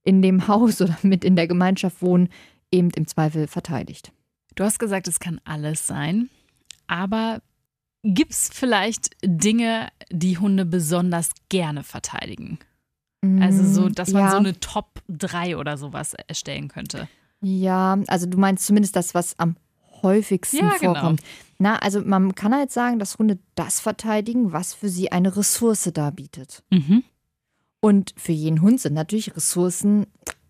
in 0.02 0.22
dem 0.22 0.46
Haus 0.48 0.80
oder 0.80 0.96
mit 1.02 1.24
in 1.24 1.36
der 1.36 1.46
Gemeinschaft 1.46 2.02
wohnen, 2.02 2.28
eben 2.72 2.90
im 2.90 3.06
Zweifel 3.06 3.46
verteidigt. 3.46 4.12
Du 4.54 4.64
hast 4.64 4.78
gesagt, 4.78 5.08
es 5.08 5.20
kann 5.20 5.40
alles 5.44 5.86
sein. 5.86 6.28
Aber 6.86 7.40
gibt 8.02 8.32
es 8.32 8.50
vielleicht 8.52 9.10
Dinge, 9.22 9.88
die 10.10 10.38
Hunde 10.38 10.64
besonders 10.64 11.30
gerne 11.48 11.84
verteidigen? 11.84 12.58
Also 13.22 13.64
so, 13.64 13.88
dass 13.90 14.12
man 14.12 14.22
Mm, 14.22 14.24
ja. 14.24 14.30
so 14.30 14.36
eine 14.38 14.60
Top 14.60 15.02
3 15.08 15.58
oder 15.58 15.76
sowas 15.76 16.14
erstellen 16.14 16.68
könnte. 16.68 17.06
Ja, 17.42 17.98
also 18.06 18.26
du 18.26 18.38
meinst 18.38 18.66
zumindest 18.66 18.96
das, 18.96 19.14
was 19.14 19.38
am 19.38 19.56
häufigsten 20.02 20.56
Ja, 20.58 20.76
genau. 20.78 20.94
vorkommt. 20.94 21.22
Na, 21.58 21.76
also 21.76 22.00
man 22.00 22.34
kann 22.34 22.54
halt 22.54 22.70
sagen, 22.70 22.98
dass 22.98 23.18
Hunde 23.18 23.38
das 23.54 23.80
verteidigen, 23.80 24.52
was 24.52 24.74
für 24.74 24.88
sie 24.88 25.12
eine 25.12 25.36
Ressource 25.36 25.90
darbietet. 25.92 26.62
Mhm. 26.70 27.02
Und 27.80 28.14
für 28.16 28.32
jeden 28.32 28.62
Hund 28.62 28.80
sind 28.80 28.94
natürlich 28.94 29.36
Ressourcen 29.36 30.06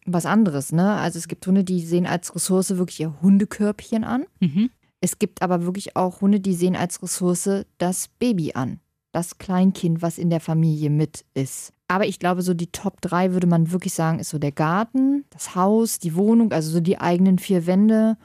was 0.06 0.26
anderes, 0.26 0.72
ne? 0.72 0.94
Also 0.94 1.18
es 1.18 1.28
gibt 1.28 1.46
Hunde, 1.46 1.64
die 1.64 1.80
sehen 1.80 2.06
als 2.06 2.34
Ressource 2.34 2.76
wirklich 2.76 3.00
ihr 3.00 3.20
Hundekörbchen 3.20 4.04
an. 4.04 4.24
Mhm. 4.40 4.70
Es 5.00 5.18
gibt 5.18 5.42
aber 5.42 5.64
wirklich 5.64 5.96
auch 5.96 6.20
Hunde, 6.20 6.40
die 6.40 6.54
sehen 6.54 6.76
als 6.76 7.02
Ressource 7.02 7.64
das 7.78 8.08
Baby 8.18 8.52
an. 8.54 8.80
Das 9.12 9.38
Kleinkind, 9.38 10.02
was 10.02 10.18
in 10.18 10.30
der 10.30 10.40
Familie 10.40 10.90
mit 10.90 11.24
ist. 11.34 11.72
Aber 11.88 12.06
ich 12.06 12.20
glaube, 12.20 12.42
so 12.42 12.54
die 12.54 12.70
Top 12.70 13.00
3 13.00 13.32
würde 13.32 13.48
man 13.48 13.72
wirklich 13.72 13.94
sagen, 13.94 14.20
ist 14.20 14.30
so 14.30 14.38
der 14.38 14.52
Garten, 14.52 15.24
das 15.30 15.56
Haus, 15.56 15.98
die 15.98 16.14
Wohnung, 16.14 16.52
also 16.52 16.70
so 16.70 16.80
die 16.80 17.00
eigenen 17.00 17.38
vier 17.40 17.66
Wände 17.66 18.16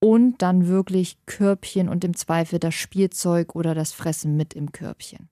und 0.00 0.42
dann 0.42 0.66
wirklich 0.66 1.18
Körbchen 1.26 1.88
und 1.88 2.04
im 2.04 2.16
Zweifel 2.16 2.58
das 2.58 2.74
Spielzeug 2.74 3.54
oder 3.54 3.74
das 3.74 3.92
Fressen 3.92 4.36
mit 4.36 4.54
im 4.54 4.72
Körbchen. 4.72 5.28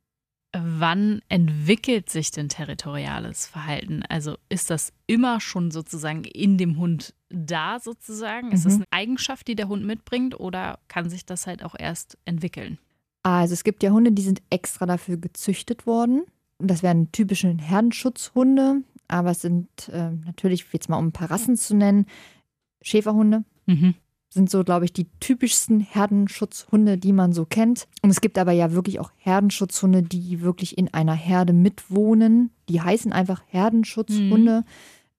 Wann 0.57 1.21
entwickelt 1.29 2.09
sich 2.09 2.31
denn 2.31 2.49
territoriales 2.49 3.47
Verhalten? 3.47 4.03
Also 4.09 4.37
ist 4.49 4.71
das 4.71 4.93
immer 5.07 5.41
schon 5.41 5.71
sozusagen 5.71 6.25
in 6.25 6.57
dem 6.57 6.79
Hund 6.79 7.15
da 7.29 7.79
sozusagen? 7.81 8.51
Ist 8.53 8.65
das 8.65 8.75
Mhm. 8.79 8.85
eine 8.91 9.03
Eigenschaft, 9.03 9.47
die 9.47 9.57
der 9.57 9.69
Hund 9.69 9.85
mitbringt 9.85 10.39
oder 10.41 10.79
kann 10.89 11.11
sich 11.11 11.27
das 11.27 11.47
halt 11.47 11.63
auch 11.63 11.75
erst 11.79 12.17
entwickeln? 12.25 12.79
Also 13.25 13.53
es 13.53 13.63
gibt 13.63 13.83
ja 13.83 13.91
Hunde, 13.91 14.11
die 14.13 14.23
sind 14.23 14.41
extra 14.49 14.87
dafür 14.87 15.19
gezüchtet 15.19 15.87
worden. 15.87 16.23
Das 16.59 16.83
wären 16.83 17.13
typische 17.13 17.55
Herdenschutzhunde, 17.55 18.83
aber 19.07 19.33
es 19.33 19.43
sind 19.43 19.69
äh, 19.91 20.11
natürlich, 20.13 20.65
jetzt 20.73 20.89
mal 20.89 20.97
um 20.97 21.09
ein 21.09 21.13
paar 21.13 21.31
Rassen 21.31 21.57
zu 21.57 21.77
nennen, 21.77 22.07
Schäferhunde 22.83 23.45
Mhm. 23.67 23.95
Sind 24.31 24.51
so, 24.51 24.63
glaube 24.63 24.85
ich, 24.85 24.93
die 24.93 25.09
typischsten 25.21 25.81
Herdenschutzhunde, 25.81 26.99
die 26.99 27.13
man 27.13 27.33
so 27.33 27.45
kennt. 27.47 27.87
Und 28.03 28.11
es 28.11 28.21
gibt 28.21 28.39
aber 28.39 28.53
ja 28.53 28.73
wirklich 28.73 29.01
auch 29.01 29.11
Herdenschutzhunde, 29.17 30.03
die 30.03 30.43
wirklich 30.43 30.77
in 30.77 30.93
einer 30.93 31.15
Herde 31.15 31.53
mitwohnen. 31.53 32.51
Die 32.69 32.81
heißen 32.81 33.13
einfach 33.13 33.43
Herdenschutzhunde. 33.47 34.65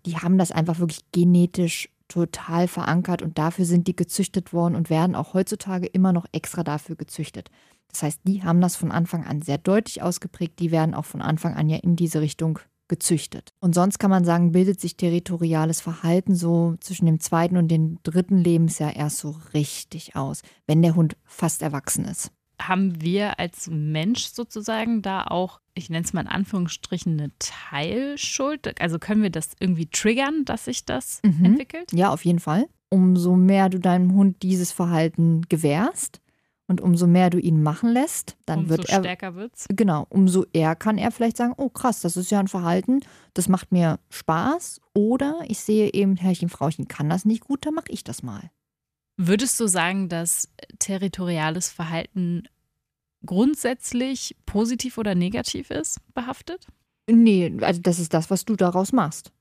Die 0.06 0.18
haben 0.18 0.38
das 0.38 0.51
einfach 0.51 0.80
wirklich 0.80 1.01
genetisch 1.12 1.89
total 2.08 2.68
verankert 2.68 3.22
und 3.22 3.38
dafür 3.38 3.66
sind 3.66 3.88
die 3.88 3.96
gezüchtet 3.96 4.51
worden 4.51 4.75
und 4.75 4.89
werden 4.89 5.16
auch 5.16 5.34
heutzutage 5.34 5.88
immer 5.88 6.12
noch 6.12 6.25
extra 6.32 6.63
dafür 6.63 6.96
gezüchtet. 6.96 7.51
Das 7.92 8.04
heißt, 8.04 8.22
die 8.24 8.44
haben 8.44 8.62
das 8.62 8.75
von 8.75 8.92
Anfang 8.92 9.25
an 9.25 9.42
sehr 9.42 9.58
deutlich 9.58 10.01
ausgeprägt. 10.01 10.60
Die 10.60 10.72
werden 10.72 10.94
auch 10.94 11.06
von 11.06 11.22
Anfang 11.22 11.56
an 11.56 11.70
ja 11.70 11.78
in 11.78 11.96
diese 11.96 12.22
Richtung 12.22 12.60
gezüchtet. 12.89 13.53
Und 13.62 13.74
sonst 13.74 14.00
kann 14.00 14.10
man 14.10 14.25
sagen, 14.25 14.51
bildet 14.51 14.81
sich 14.81 14.98
territoriales 14.98 15.79
Verhalten 15.79 16.36
so 16.36 16.75
zwischen 16.81 17.05
dem 17.05 17.22
zweiten 17.22 17.55
und 17.55 17.69
dem 17.69 18.00
dritten 18.03 18.38
Lebensjahr 18.39 18.96
erst 18.96 19.19
so 19.19 19.38
richtig 19.53 20.17
aus, 20.17 20.41
wenn 20.67 20.81
der 20.81 20.96
Hund 20.96 21.15
fast 21.24 21.62
erwachsen 21.62 22.03
ist. 22.03 22.31
Haben 22.62 23.01
wir 23.01 23.39
als 23.39 23.69
Mensch 23.72 24.25
sozusagen 24.25 25.01
da 25.01 25.24
auch, 25.24 25.62
ich 25.75 25.89
nenne 25.89 26.03
es 26.03 26.12
mal 26.12 26.22
in 26.22 26.27
Anführungsstrichen, 26.27 27.17
eine 27.17 27.31
Teilschuld? 27.39 28.81
Also 28.81 29.00
können 29.00 29.24
wir 29.24 29.29
das 29.29 29.51
irgendwie 29.60 29.86
triggern, 29.88 30.43
dass 30.46 30.65
sich 30.65 30.84
das 30.86 31.22
Mhm. 31.24 31.46
entwickelt? 31.46 31.91
Ja, 31.93 32.12
auf 32.12 32.25
jeden 32.25 32.39
Fall. 32.39 32.67
Umso 32.89 33.36
mehr 33.36 33.69
du 33.69 33.79
deinem 33.79 34.13
Hund 34.13 34.41
dieses 34.43 34.72
Verhalten 34.72 35.43
gewährst 35.48 36.19
und 36.69 36.81
umso 36.81 37.07
mehr 37.07 37.31
du 37.31 37.39
ihn 37.39 37.63
machen 37.63 37.89
lässt, 37.89 38.38
dann 38.45 38.59
Umso 38.59 38.69
wird 38.69 38.89
er 38.89 38.99
stärker 38.99 39.35
wird's. 39.35 39.65
Genau, 39.69 40.05
umso 40.09 40.45
eher 40.53 40.75
kann 40.75 40.99
er 40.99 41.11
vielleicht 41.11 41.35
sagen, 41.35 41.53
oh 41.57 41.69
krass, 41.69 41.99
das 42.01 42.15
ist 42.15 42.29
ja 42.29 42.39
ein 42.39 42.47
Verhalten, 42.47 43.01
das 43.33 43.49
macht 43.49 43.71
mir 43.71 43.99
Spaß. 44.09 44.79
Oder 44.93 45.39
ich 45.47 45.59
sehe 45.59 45.91
eben, 45.91 46.15
Herrchen, 46.15 46.47
Frauchen 46.47 46.88
kann 46.88 47.09
das 47.09 47.25
nicht 47.25 47.41
gut, 47.41 47.65
dann 47.65 47.73
mache 47.73 47.89
ich 47.91 48.03
das 48.03 48.21
mal. 48.21 48.51
Würdest 49.17 49.59
du 49.59 49.67
sagen, 49.67 50.09
dass 50.09 50.49
territoriales 50.77 51.69
Verhalten 51.69 52.43
grundsätzlich 53.25 54.38
positiv 54.45 54.99
oder 54.99 55.15
negativ 55.15 55.71
ist, 55.71 55.97
behaftet? 56.13 56.67
Nee, 57.09 57.51
also 57.61 57.81
das 57.81 57.97
ist 57.97 58.13
das, 58.13 58.29
was 58.29 58.45
du 58.45 58.55
daraus 58.55 58.93
machst. 58.93 59.31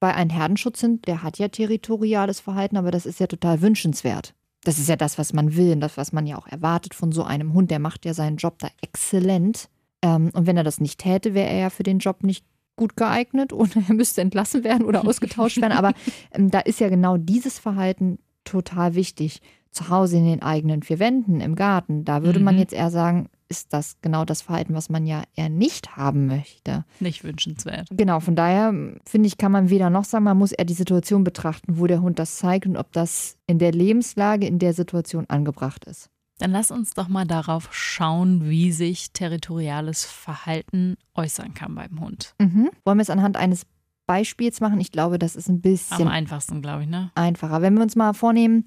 Weil 0.00 0.12
ein 0.12 0.30
Herdenschutzhund, 0.30 1.06
der 1.06 1.22
hat 1.22 1.38
ja 1.38 1.48
territoriales 1.48 2.40
Verhalten, 2.40 2.78
aber 2.78 2.90
das 2.90 3.04
ist 3.04 3.20
ja 3.20 3.26
total 3.26 3.60
wünschenswert. 3.60 4.34
Das 4.68 4.78
ist 4.78 4.90
ja 4.90 4.96
das, 4.96 5.16
was 5.16 5.32
man 5.32 5.56
will 5.56 5.72
und 5.72 5.80
das, 5.80 5.96
was 5.96 6.12
man 6.12 6.26
ja 6.26 6.36
auch 6.36 6.46
erwartet 6.46 6.92
von 6.92 7.10
so 7.10 7.24
einem 7.24 7.54
Hund. 7.54 7.70
Der 7.70 7.78
macht 7.78 8.04
ja 8.04 8.12
seinen 8.12 8.36
Job 8.36 8.58
da 8.58 8.68
exzellent. 8.82 9.70
Ähm, 10.02 10.30
und 10.34 10.46
wenn 10.46 10.58
er 10.58 10.62
das 10.64 10.78
nicht 10.78 11.00
täte, 11.00 11.32
wäre 11.32 11.48
er 11.48 11.58
ja 11.58 11.70
für 11.70 11.84
den 11.84 12.00
Job 12.00 12.22
nicht 12.22 12.44
gut 12.76 12.94
geeignet 12.94 13.54
oder 13.54 13.70
er 13.88 13.94
müsste 13.94 14.20
entlassen 14.20 14.64
werden 14.64 14.84
oder 14.84 15.06
ausgetauscht 15.06 15.58
werden. 15.62 15.72
Aber 15.72 15.94
ähm, 16.32 16.50
da 16.50 16.60
ist 16.60 16.80
ja 16.80 16.90
genau 16.90 17.16
dieses 17.16 17.58
Verhalten 17.58 18.18
total 18.44 18.94
wichtig. 18.94 19.40
Zu 19.70 19.88
Hause 19.88 20.18
in 20.18 20.26
den 20.26 20.42
eigenen 20.42 20.82
vier 20.82 20.98
Wänden, 20.98 21.40
im 21.40 21.54
Garten, 21.54 22.04
da 22.04 22.22
würde 22.22 22.38
man 22.40 22.54
Mhm. 22.56 22.60
jetzt 22.60 22.74
eher 22.74 22.90
sagen, 22.90 23.30
ist 23.48 23.72
das 23.72 23.96
genau 24.02 24.24
das 24.24 24.42
Verhalten, 24.42 24.74
was 24.74 24.88
man 24.90 25.06
ja 25.06 25.22
eher 25.34 25.48
nicht 25.48 25.96
haben 25.96 26.26
möchte. 26.26 26.84
Nicht 27.00 27.24
wünschenswert. 27.24 27.88
Genau, 27.90 28.20
von 28.20 28.36
daher 28.36 28.68
m, 28.68 28.98
finde 29.06 29.26
ich, 29.26 29.38
kann 29.38 29.52
man 29.52 29.70
weder 29.70 29.90
noch 29.90 30.04
sagen, 30.04 30.24
man 30.24 30.36
muss 30.38 30.52
eher 30.52 30.64
die 30.64 30.74
Situation 30.74 31.24
betrachten, 31.24 31.78
wo 31.78 31.86
der 31.86 32.02
Hund 32.02 32.18
das 32.18 32.36
zeigt 32.36 32.66
und 32.66 32.76
ob 32.76 32.92
das 32.92 33.36
in 33.46 33.58
der 33.58 33.72
Lebenslage, 33.72 34.46
in 34.46 34.58
der 34.58 34.74
Situation 34.74 35.24
angebracht 35.28 35.84
ist. 35.86 36.10
Dann 36.38 36.52
lass 36.52 36.70
uns 36.70 36.92
doch 36.92 37.08
mal 37.08 37.26
darauf 37.26 37.68
schauen, 37.72 38.48
wie 38.48 38.70
sich 38.70 39.12
territoriales 39.12 40.04
Verhalten 40.04 40.96
äußern 41.14 41.54
kann 41.54 41.74
beim 41.74 42.00
Hund. 42.00 42.34
Mhm. 42.38 42.70
Wollen 42.84 42.98
wir 42.98 43.02
es 43.02 43.10
anhand 43.10 43.36
eines 43.36 43.66
Beispiels 44.06 44.60
machen? 44.60 44.80
Ich 44.80 44.92
glaube, 44.92 45.18
das 45.18 45.34
ist 45.34 45.48
ein 45.48 45.56
Am 45.56 45.60
bisschen 45.62 46.08
einfachsten, 46.08 46.62
glaube 46.62 46.84
ich, 46.84 46.88
ne? 46.88 47.10
einfacher. 47.14 47.60
Wenn 47.60 47.74
wir 47.74 47.82
uns 47.82 47.96
mal 47.96 48.14
vornehmen, 48.14 48.64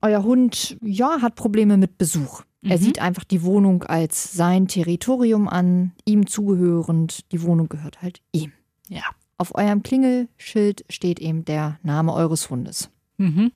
euer 0.00 0.24
Hund, 0.24 0.76
ja, 0.82 1.22
hat 1.22 1.36
Probleme 1.36 1.76
mit 1.76 1.96
Besuch. 1.96 2.42
Er 2.64 2.78
Mhm. 2.78 2.82
sieht 2.82 3.00
einfach 3.00 3.24
die 3.24 3.42
Wohnung 3.42 3.82
als 3.82 4.32
sein 4.32 4.68
Territorium 4.68 5.48
an, 5.48 5.92
ihm 6.04 6.26
zugehörend. 6.26 7.30
Die 7.32 7.42
Wohnung 7.42 7.68
gehört 7.68 8.02
halt 8.02 8.20
ihm. 8.32 8.52
Ja. 8.88 9.02
Auf 9.38 9.54
eurem 9.56 9.82
Klingelschild 9.82 10.84
steht 10.88 11.18
eben 11.18 11.44
der 11.44 11.78
Name 11.82 12.12
eures 12.12 12.50
Hundes. 12.50 12.90
Mhm. 13.18 13.50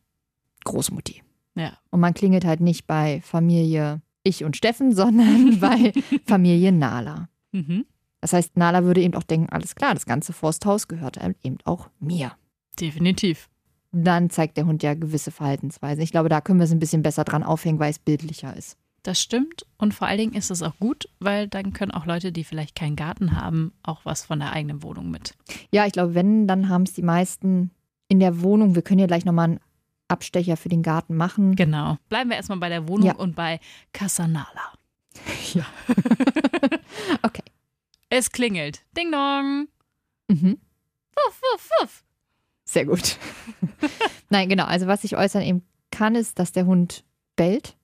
Großmutti. 0.65 1.23
Ja. 1.55 1.79
Und 1.91 2.01
man 2.01 2.15
klingelt 2.15 2.45
halt 2.45 2.61
nicht 2.61 2.87
bei 2.87 3.21
Familie 3.23 4.03
ich 4.25 4.43
und 4.43 4.57
Steffen, 4.57 4.93
sondern 4.95 5.61
bei 5.61 5.93
Familie 6.27 6.73
Nala. 6.73 7.29
Mhm. 7.53 7.85
Das 8.21 8.33
heißt, 8.33 8.57
Nala 8.57 8.83
würde 8.83 9.03
eben 9.03 9.15
auch 9.15 9.23
denken, 9.23 9.49
alles 9.51 9.77
klar, 9.77 9.95
das 9.95 10.05
ganze 10.07 10.33
Forsthaus 10.33 10.89
gehört 10.89 11.19
eben 11.45 11.59
auch 11.65 11.91
mir. 12.01 12.33
Definitiv. 12.81 13.49
Dann 13.93 14.31
zeigt 14.31 14.57
der 14.57 14.67
Hund 14.67 14.83
ja 14.83 14.95
gewisse 14.95 15.31
Verhaltensweisen. 15.31 16.03
Ich 16.03 16.11
glaube, 16.11 16.29
da 16.29 16.41
können 16.41 16.59
wir 16.59 16.65
es 16.65 16.73
ein 16.73 16.81
bisschen 16.81 17.03
besser 17.03 17.23
dran 17.23 17.45
aufhängen, 17.45 17.79
weil 17.79 17.91
es 17.91 18.01
bildlicher 18.01 18.55
ist. 18.57 18.77
Das 19.07 19.23
stimmt. 19.23 19.65
Und 19.79 19.95
vor 19.95 20.09
allen 20.09 20.19
Dingen 20.19 20.33
ist 20.35 20.51
es 20.51 20.63
auch 20.63 20.77
gut, 20.81 21.09
weil 21.21 21.47
dann 21.47 21.73
können 21.73 21.93
auch 21.93 22.07
Leute, 22.07 22.33
die 22.33 22.43
vielleicht 22.43 22.75
keinen 22.75 22.97
Garten 22.97 23.41
haben, 23.41 23.73
auch 23.85 24.01
was 24.05 24.25
von 24.25 24.41
der 24.41 24.53
eigenen 24.53 24.83
Wohnung 24.83 25.13
mit. 25.13 25.37
Ja, 25.71 25.87
ich 25.87 25.93
glaube, 25.93 26.17
wenn, 26.17 26.49
dann 26.49 26.69
haben 26.69 26.83
es 26.83 26.93
die 26.93 27.03
meisten 27.03 27.71
in 28.09 28.19
der 28.19 28.41
Wohnung. 28.43 28.75
Wir 28.75 28.83
können 28.83 28.99
ja 28.99 29.07
gleich 29.07 29.25
nochmal 29.25 29.45
einen 29.51 29.61
Abstecher 30.09 30.57
für 30.57 30.69
den 30.71 30.83
Garten 30.83 31.15
machen. 31.17 31.55
Genau. 31.55 31.99
Bleiben 32.09 32.31
wir 32.31 32.37
erstmal 32.37 32.59
bei 32.59 32.69
der 32.69 32.89
Wohnung 32.89 33.07
Ja. 33.07 33.15
und 33.15 33.37
bei 33.37 33.61
Casanala. 33.93 34.73
Ja. 35.55 35.65
okay. 37.23 37.45
Es 38.11 38.33
klingelt. 38.33 38.85
Ding 38.97 39.13
dong. 39.13 39.69
Mhm. 40.27 40.59
Wuff, 41.15 41.41
wuff, 41.53 41.71
wuff. 41.81 42.05
Sehr 42.65 42.85
gut. 42.87 43.19
Nein, 44.31 44.49
genau. 44.49 44.65
Also, 44.65 44.89
was 44.89 45.03
sich 45.03 45.17
äußern 45.17 45.43
eben 45.43 45.63
kann, 45.93 46.17
ist, 46.17 46.41
dass 46.41 46.51
der 46.51 46.67
Hund 46.67 47.05
bellt, 47.37 47.76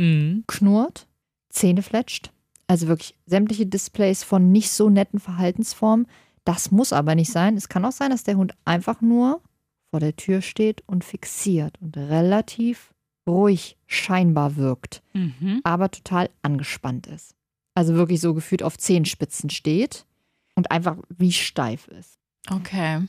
Mhm. 0.00 0.44
knurrt, 0.46 1.06
Zähne 1.50 1.82
fletscht. 1.82 2.32
Also 2.66 2.86
wirklich 2.88 3.14
sämtliche 3.26 3.66
Displays 3.66 4.22
von 4.24 4.52
nicht 4.52 4.70
so 4.70 4.88
netten 4.90 5.18
Verhaltensformen. 5.20 6.06
Das 6.44 6.70
muss 6.70 6.92
aber 6.92 7.14
nicht 7.14 7.30
sein. 7.32 7.56
Es 7.56 7.68
kann 7.68 7.84
auch 7.84 7.92
sein, 7.92 8.10
dass 8.10 8.22
der 8.24 8.36
Hund 8.36 8.54
einfach 8.64 9.00
nur 9.00 9.42
vor 9.90 10.00
der 10.00 10.14
Tür 10.16 10.40
steht 10.40 10.82
und 10.86 11.04
fixiert 11.04 11.76
und 11.80 11.96
relativ 11.96 12.94
ruhig 13.28 13.76
scheinbar 13.86 14.56
wirkt, 14.56 15.02
Mhm. 15.12 15.60
aber 15.64 15.90
total 15.90 16.30
angespannt 16.42 17.06
ist. 17.08 17.34
Also 17.74 17.94
wirklich 17.94 18.20
so 18.20 18.34
gefühlt 18.34 18.62
auf 18.62 18.78
Zehenspitzen 18.78 19.50
steht 19.50 20.06
und 20.54 20.70
einfach 20.70 20.96
wie 21.16 21.32
steif 21.32 21.88
ist. 21.88 22.18
Okay. 22.50 23.06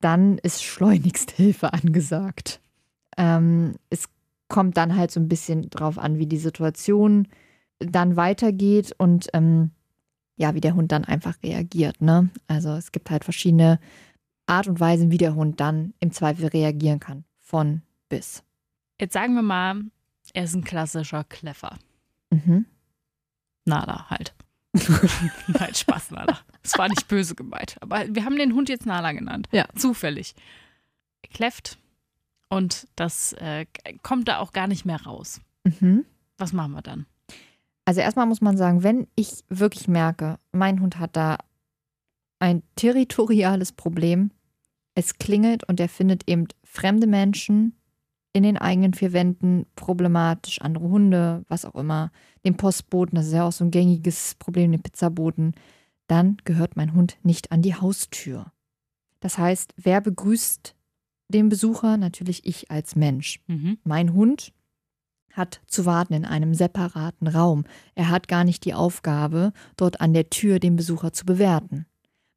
dann 0.00 0.36
ist 0.36 0.62
schleunigst 0.62 1.30
Hilfe 1.30 1.72
angesagt. 1.72 2.60
Ähm, 3.16 3.76
es 3.88 4.08
kommt 4.54 4.76
dann 4.76 4.94
halt 4.94 5.10
so 5.10 5.18
ein 5.18 5.26
bisschen 5.26 5.68
drauf 5.68 5.98
an, 5.98 6.16
wie 6.16 6.28
die 6.28 6.38
Situation 6.38 7.26
dann 7.80 8.14
weitergeht 8.14 8.94
und 8.96 9.26
ähm, 9.32 9.72
ja, 10.36 10.54
wie 10.54 10.60
der 10.60 10.76
Hund 10.76 10.92
dann 10.92 11.04
einfach 11.04 11.34
reagiert. 11.42 12.00
Ne? 12.00 12.30
Also 12.46 12.70
es 12.74 12.92
gibt 12.92 13.10
halt 13.10 13.24
verschiedene 13.24 13.80
Art 14.46 14.68
und 14.68 14.78
Weisen, 14.78 15.10
wie 15.10 15.18
der 15.18 15.34
Hund 15.34 15.58
dann 15.58 15.92
im 15.98 16.12
Zweifel 16.12 16.46
reagieren 16.46 17.00
kann. 17.00 17.24
Von 17.40 17.82
bis. 18.08 18.44
Jetzt 19.00 19.14
sagen 19.14 19.34
wir 19.34 19.42
mal, 19.42 19.82
er 20.34 20.44
ist 20.44 20.54
ein 20.54 20.62
klassischer 20.62 21.24
Kleffer. 21.24 21.76
Mhm. 22.30 22.64
Nala 23.64 24.08
halt. 24.08 24.36
Nein, 25.48 25.74
Spaß, 25.74 26.12
Nala. 26.12 26.38
Es 26.62 26.78
war 26.78 26.88
nicht 26.88 27.08
böse 27.08 27.34
gemeint. 27.34 27.76
Aber 27.80 28.04
wir 28.08 28.24
haben 28.24 28.36
den 28.36 28.54
Hund 28.54 28.68
jetzt 28.68 28.86
Nala 28.86 29.10
genannt. 29.10 29.48
Ja. 29.50 29.66
Zufällig. 29.74 30.36
Er 31.22 31.30
kläfft 31.30 31.76
und 32.54 32.86
das 32.94 33.32
äh, 33.34 33.66
kommt 34.02 34.28
da 34.28 34.38
auch 34.38 34.52
gar 34.52 34.68
nicht 34.68 34.84
mehr 34.84 35.02
raus. 35.02 35.40
Mhm. 35.64 36.04
Was 36.38 36.52
machen 36.52 36.72
wir 36.72 36.82
dann? 36.82 37.06
Also 37.84 38.00
erstmal 38.00 38.26
muss 38.26 38.40
man 38.40 38.56
sagen, 38.56 38.82
wenn 38.82 39.08
ich 39.16 39.44
wirklich 39.48 39.88
merke, 39.88 40.38
mein 40.52 40.80
Hund 40.80 40.98
hat 40.98 41.16
da 41.16 41.38
ein 42.38 42.62
territoriales 42.76 43.72
Problem, 43.72 44.30
es 44.94 45.18
klingelt 45.18 45.64
und 45.64 45.80
er 45.80 45.88
findet 45.88 46.28
eben 46.28 46.46
fremde 46.62 47.08
Menschen 47.08 47.76
in 48.32 48.44
den 48.44 48.56
eigenen 48.56 48.94
vier 48.94 49.12
Wänden 49.12 49.66
problematisch, 49.74 50.60
andere 50.60 50.88
Hunde, 50.88 51.44
was 51.48 51.64
auch 51.64 51.74
immer, 51.74 52.12
den 52.44 52.56
Postboten, 52.56 53.16
das 53.16 53.26
ist 53.26 53.32
ja 53.32 53.46
auch 53.46 53.52
so 53.52 53.64
ein 53.64 53.70
gängiges 53.70 54.36
Problem, 54.36 54.70
den 54.70 54.82
Pizzaboten, 54.82 55.54
dann 56.06 56.36
gehört 56.44 56.76
mein 56.76 56.94
Hund 56.94 57.16
nicht 57.22 57.50
an 57.50 57.62
die 57.62 57.74
Haustür. 57.74 58.52
Das 59.20 59.38
heißt, 59.38 59.74
wer 59.76 60.00
begrüßt 60.00 60.74
den 61.28 61.48
Besucher? 61.48 61.96
Natürlich 61.96 62.46
ich 62.46 62.70
als 62.70 62.96
Mensch. 62.96 63.40
Mhm. 63.46 63.78
Mein 63.84 64.12
Hund 64.12 64.52
hat 65.32 65.60
zu 65.66 65.84
warten 65.84 66.14
in 66.14 66.24
einem 66.24 66.54
separaten 66.54 67.26
Raum. 67.26 67.64
Er 67.94 68.08
hat 68.08 68.28
gar 68.28 68.44
nicht 68.44 68.64
die 68.64 68.74
Aufgabe, 68.74 69.52
dort 69.76 70.00
an 70.00 70.14
der 70.14 70.30
Tür 70.30 70.58
den 70.58 70.76
Besucher 70.76 71.12
zu 71.12 71.26
bewerten. 71.26 71.86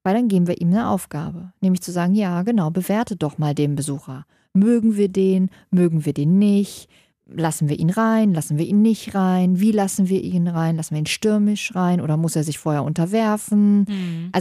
Weil 0.04 0.16
dann 0.16 0.30
geben 0.30 0.48
wir 0.48 0.60
ihm 0.62 0.70
eine 0.70 0.90
Aufgabe, 0.90 1.52
nämlich 1.62 1.82
zu 1.82 1.92
sagen, 1.92 2.16
ja, 2.16 2.42
genau, 2.44 2.72
bewerte 2.72 3.16
doch 3.16 3.38
mal 3.38 3.54
den 3.54 3.76
Besucher. 3.76 4.26
Mögen 4.54 4.96
wir 4.96 5.10
den, 5.10 5.50
mögen 5.70 6.06
wir 6.06 6.14
den 6.14 6.40
nicht? 6.40 6.90
Lassen 7.30 7.68
wir 7.68 7.78
ihn 7.78 7.90
rein, 7.90 8.34
lassen 8.34 8.58
wir 8.58 8.66
ihn 8.66 8.82
nicht 8.82 9.14
rein? 9.14 9.60
Wie 9.60 9.74
lassen 9.74 10.08
wir 10.08 10.24
ihn 10.24 10.48
rein? 10.48 10.78
Lassen 10.78 10.94
wir 10.94 11.00
ihn 11.00 11.08
stürmisch 11.08 11.76
rein 11.76 12.00
oder 12.00 12.16
muss 12.16 12.38
er 12.38 12.46
sich 12.46 12.58
vorher 12.58 12.84
unterwerfen? 12.84 13.80
Mhm. 13.80 14.32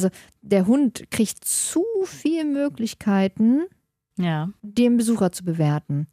Der 0.42 0.66
Hund 0.68 1.10
kriegt 1.10 1.44
zu 1.44 1.82
viele 2.04 2.44
Möglichkeiten, 2.44 3.62
Ja. 4.18 4.50
den 4.62 4.96
Besucher 4.96 5.32
zu 5.32 5.44
bewerten. 5.44 6.06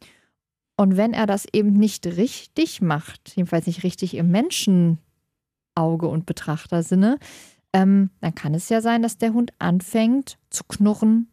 Und 0.76 0.98
wenn 0.98 1.14
er 1.14 1.28
das 1.28 1.46
eben 1.54 1.74
nicht 1.74 2.06
richtig 2.06 2.82
macht, 2.82 3.36
jedenfalls 3.36 3.68
nicht 3.68 3.84
richtig 3.84 4.16
im 4.16 4.32
Menschenauge 4.32 4.98
und 6.08 6.26
Betrachtersinne, 6.26 7.20
ähm, 7.74 8.10
dann 8.22 8.36
kann 8.36 8.54
es 8.54 8.70
ja 8.70 8.82
sein, 8.82 9.02
dass 9.02 9.18
der 9.18 9.34
Hund 9.34 9.54
anfängt 9.60 10.38
zu 10.50 10.64
knurren, 10.64 11.28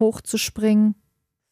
hochzuspringen, 0.00 0.96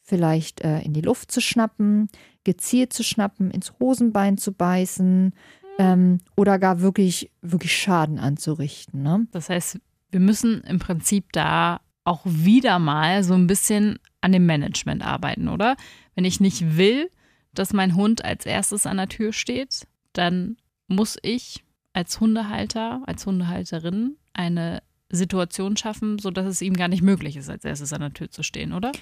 vielleicht 0.03 0.61
äh, 0.63 0.81
in 0.81 0.93
die 0.93 1.01
Luft 1.01 1.31
zu 1.31 1.41
schnappen, 1.41 2.09
gezielt 2.45 2.93
zu 2.93 3.05
schnappen, 3.05 3.51
ins 3.51 3.73
Hosenbein 3.79 4.39
zu 4.39 4.53
beißen, 4.53 5.33
ähm, 5.81 6.19
oder 6.37 6.59
gar 6.59 6.81
wirklich, 6.81 7.31
wirklich 7.41 7.75
Schaden 7.75 8.19
anzurichten. 8.19 9.03
Ne? 9.03 9.27
Das 9.31 9.49
heißt, 9.49 9.79
wir 10.11 10.21
müssen 10.21 10.61
im 10.63 10.79
Prinzip 10.79 11.33
da 11.33 11.81
auch 12.05 12.21
wieder 12.25 12.79
mal 12.79 13.25
so 13.25 13.33
ein 13.35 13.47
bisschen 13.47 13.99
an 14.21 14.33
dem 14.33 14.47
Management 14.47 15.05
arbeiten, 15.05 15.49
oder? 15.49 15.77
Wenn 16.15 16.25
ich 16.25 16.41
nicht 16.41 16.77
will, 16.77 17.11
dass 17.55 17.73
mein 17.73 17.95
Hund 17.95 18.25
als 18.25 18.47
erstes 18.47 18.87
an 18.87 18.99
der 18.99 19.09
Tür 19.09 19.33
steht, 19.33 19.87
dann 20.13 20.57
muss 20.89 21.17
ich 21.23 21.65
als 21.93 22.21
Hundehalter, 22.21 23.03
als 23.07 23.27
Hundehalterin 23.27 24.17
eine 24.33 24.83
Situation 25.11 25.77
schaffen, 25.77 26.19
sodass 26.19 26.47
es 26.47 26.63
ihm 26.63 26.75
gar 26.75 26.89
nicht 26.89 27.03
möglich 27.03 27.37
ist, 27.37 27.51
als 27.51 27.65
erstes 27.65 27.93
an 27.93 28.01
der 28.01 28.13
Tür 28.13 28.31
zu 28.31 28.43
stehen, 28.43 28.73
oder? 28.73 28.93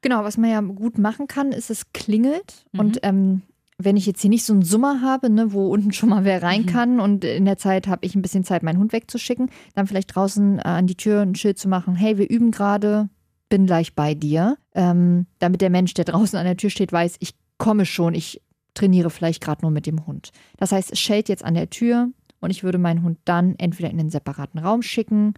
Genau, 0.00 0.24
was 0.24 0.38
man 0.38 0.50
ja 0.50 0.60
gut 0.60 0.96
machen 0.96 1.26
kann, 1.26 1.52
ist, 1.52 1.70
es 1.70 1.92
klingelt. 1.92 2.64
Mhm. 2.72 2.80
Und 2.80 2.98
ähm, 3.02 3.42
wenn 3.76 3.96
ich 3.96 4.06
jetzt 4.06 4.20
hier 4.22 4.30
nicht 4.30 4.44
so 4.44 4.52
einen 4.52 4.62
Summer 4.62 5.02
habe, 5.02 5.28
ne, 5.28 5.52
wo 5.52 5.68
unten 5.68 5.92
schon 5.92 6.08
mal 6.08 6.24
wer 6.24 6.42
rein 6.42 6.62
Mhm. 6.62 6.66
kann 6.66 7.00
und 7.00 7.24
in 7.24 7.44
der 7.44 7.58
Zeit 7.58 7.86
habe 7.86 8.06
ich 8.06 8.14
ein 8.14 8.22
bisschen 8.22 8.44
Zeit, 8.44 8.62
meinen 8.62 8.78
Hund 8.78 8.92
wegzuschicken, 8.92 9.50
dann 9.74 9.86
vielleicht 9.86 10.14
draußen 10.14 10.58
äh, 10.58 10.62
an 10.62 10.86
die 10.86 10.96
Tür 10.96 11.20
ein 11.20 11.34
Schild 11.34 11.58
zu 11.58 11.68
machen, 11.68 11.94
hey, 11.94 12.16
wir 12.16 12.30
üben 12.30 12.50
gerade, 12.50 13.08
bin 13.48 13.66
gleich 13.66 13.94
bei 13.94 14.14
dir. 14.14 14.58
Ähm, 14.74 15.26
damit 15.38 15.60
der 15.60 15.70
Mensch, 15.70 15.94
der 15.94 16.04
draußen 16.04 16.38
an 16.38 16.44
der 16.44 16.56
Tür 16.56 16.70
steht, 16.70 16.92
weiß, 16.92 17.16
ich 17.20 17.34
komme 17.58 17.86
schon, 17.86 18.14
ich 18.14 18.40
trainiere 18.74 19.10
vielleicht 19.10 19.42
gerade 19.42 19.62
nur 19.62 19.70
mit 19.70 19.86
dem 19.86 20.06
Hund. 20.06 20.30
Das 20.56 20.72
heißt, 20.72 20.92
es 20.92 21.00
schellt 21.00 21.28
jetzt 21.28 21.44
an 21.44 21.54
der 21.54 21.70
Tür 21.70 22.10
und 22.40 22.50
ich 22.50 22.62
würde 22.62 22.78
meinen 22.78 23.02
Hund 23.02 23.18
dann 23.24 23.56
entweder 23.58 23.90
in 23.90 23.98
den 23.98 24.10
separaten 24.10 24.60
Raum 24.60 24.82
schicken 24.82 25.34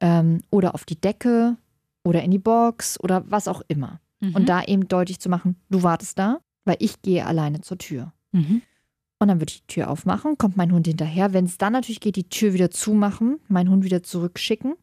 ähm, 0.00 0.40
oder 0.50 0.74
auf 0.74 0.84
die 0.84 1.00
Decke 1.00 1.56
oder 2.04 2.22
in 2.22 2.30
die 2.30 2.38
Box 2.38 2.98
oder 3.00 3.30
was 3.30 3.48
auch 3.48 3.62
immer. 3.68 4.00
Mhm. 4.20 4.34
Und 4.34 4.48
da 4.48 4.64
eben 4.64 4.88
deutlich 4.88 5.20
zu 5.20 5.28
machen, 5.28 5.56
du 5.68 5.82
wartest 5.82 6.18
da, 6.18 6.40
weil 6.64 6.76
ich 6.80 7.02
gehe 7.02 7.26
alleine 7.26 7.60
zur 7.60 7.78
Tür. 7.78 8.12
Mhm. 8.32 8.62
Und 9.20 9.28
dann 9.28 9.40
würde 9.40 9.50
ich 9.50 9.62
die 9.62 9.74
Tür 9.74 9.90
aufmachen, 9.90 10.38
kommt 10.38 10.56
mein 10.56 10.72
Hund 10.72 10.86
hinterher. 10.86 11.32
Wenn 11.32 11.44
es 11.44 11.58
dann 11.58 11.72
natürlich 11.72 12.00
geht, 12.00 12.16
die 12.16 12.28
Tür 12.28 12.52
wieder 12.52 12.70
zumachen, 12.70 13.40
meinen 13.48 13.68
Hund 13.68 13.84
wieder 13.84 14.02
zurückschicken. 14.02 14.74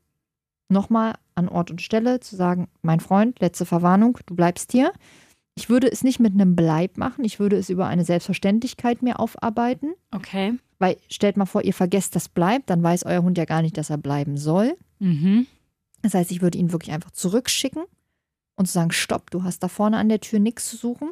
Nochmal 0.67 1.13
an 1.35 1.49
Ort 1.49 1.71
und 1.71 1.81
Stelle 1.81 2.19
zu 2.19 2.35
sagen, 2.35 2.67
mein 2.81 2.99
Freund, 2.99 3.39
letzte 3.39 3.65
Verwarnung, 3.65 4.17
du 4.25 4.35
bleibst 4.35 4.71
hier. 4.71 4.91
Ich 5.55 5.69
würde 5.69 5.89
es 5.89 6.03
nicht 6.03 6.19
mit 6.19 6.33
einem 6.33 6.55
Bleib 6.55 6.97
machen, 6.97 7.23
ich 7.23 7.39
würde 7.39 7.57
es 7.57 7.69
über 7.69 7.87
eine 7.87 8.03
Selbstverständlichkeit 8.03 9.01
mehr 9.01 9.19
aufarbeiten. 9.19 9.93
Okay. 10.11 10.53
Weil 10.79 10.97
stellt 11.09 11.37
mal 11.37 11.45
vor, 11.45 11.63
ihr 11.63 11.73
vergesst 11.73 12.15
das 12.15 12.27
Bleib, 12.27 12.65
dann 12.65 12.83
weiß 12.83 13.05
euer 13.05 13.23
Hund 13.23 13.37
ja 13.37 13.45
gar 13.45 13.61
nicht, 13.61 13.77
dass 13.77 13.89
er 13.89 13.97
bleiben 13.97 14.37
soll. 14.37 14.75
Mhm. 14.99 15.47
Das 16.01 16.13
heißt, 16.13 16.31
ich 16.31 16.41
würde 16.41 16.57
ihn 16.57 16.71
wirklich 16.71 16.93
einfach 16.93 17.11
zurückschicken 17.11 17.83
und 18.55 18.67
zu 18.67 18.73
sagen, 18.73 18.91
stopp, 18.91 19.31
du 19.31 19.43
hast 19.43 19.59
da 19.59 19.67
vorne 19.67 19.97
an 19.97 20.09
der 20.09 20.19
Tür 20.19 20.39
nichts 20.39 20.69
zu 20.69 20.77
suchen. 20.77 21.11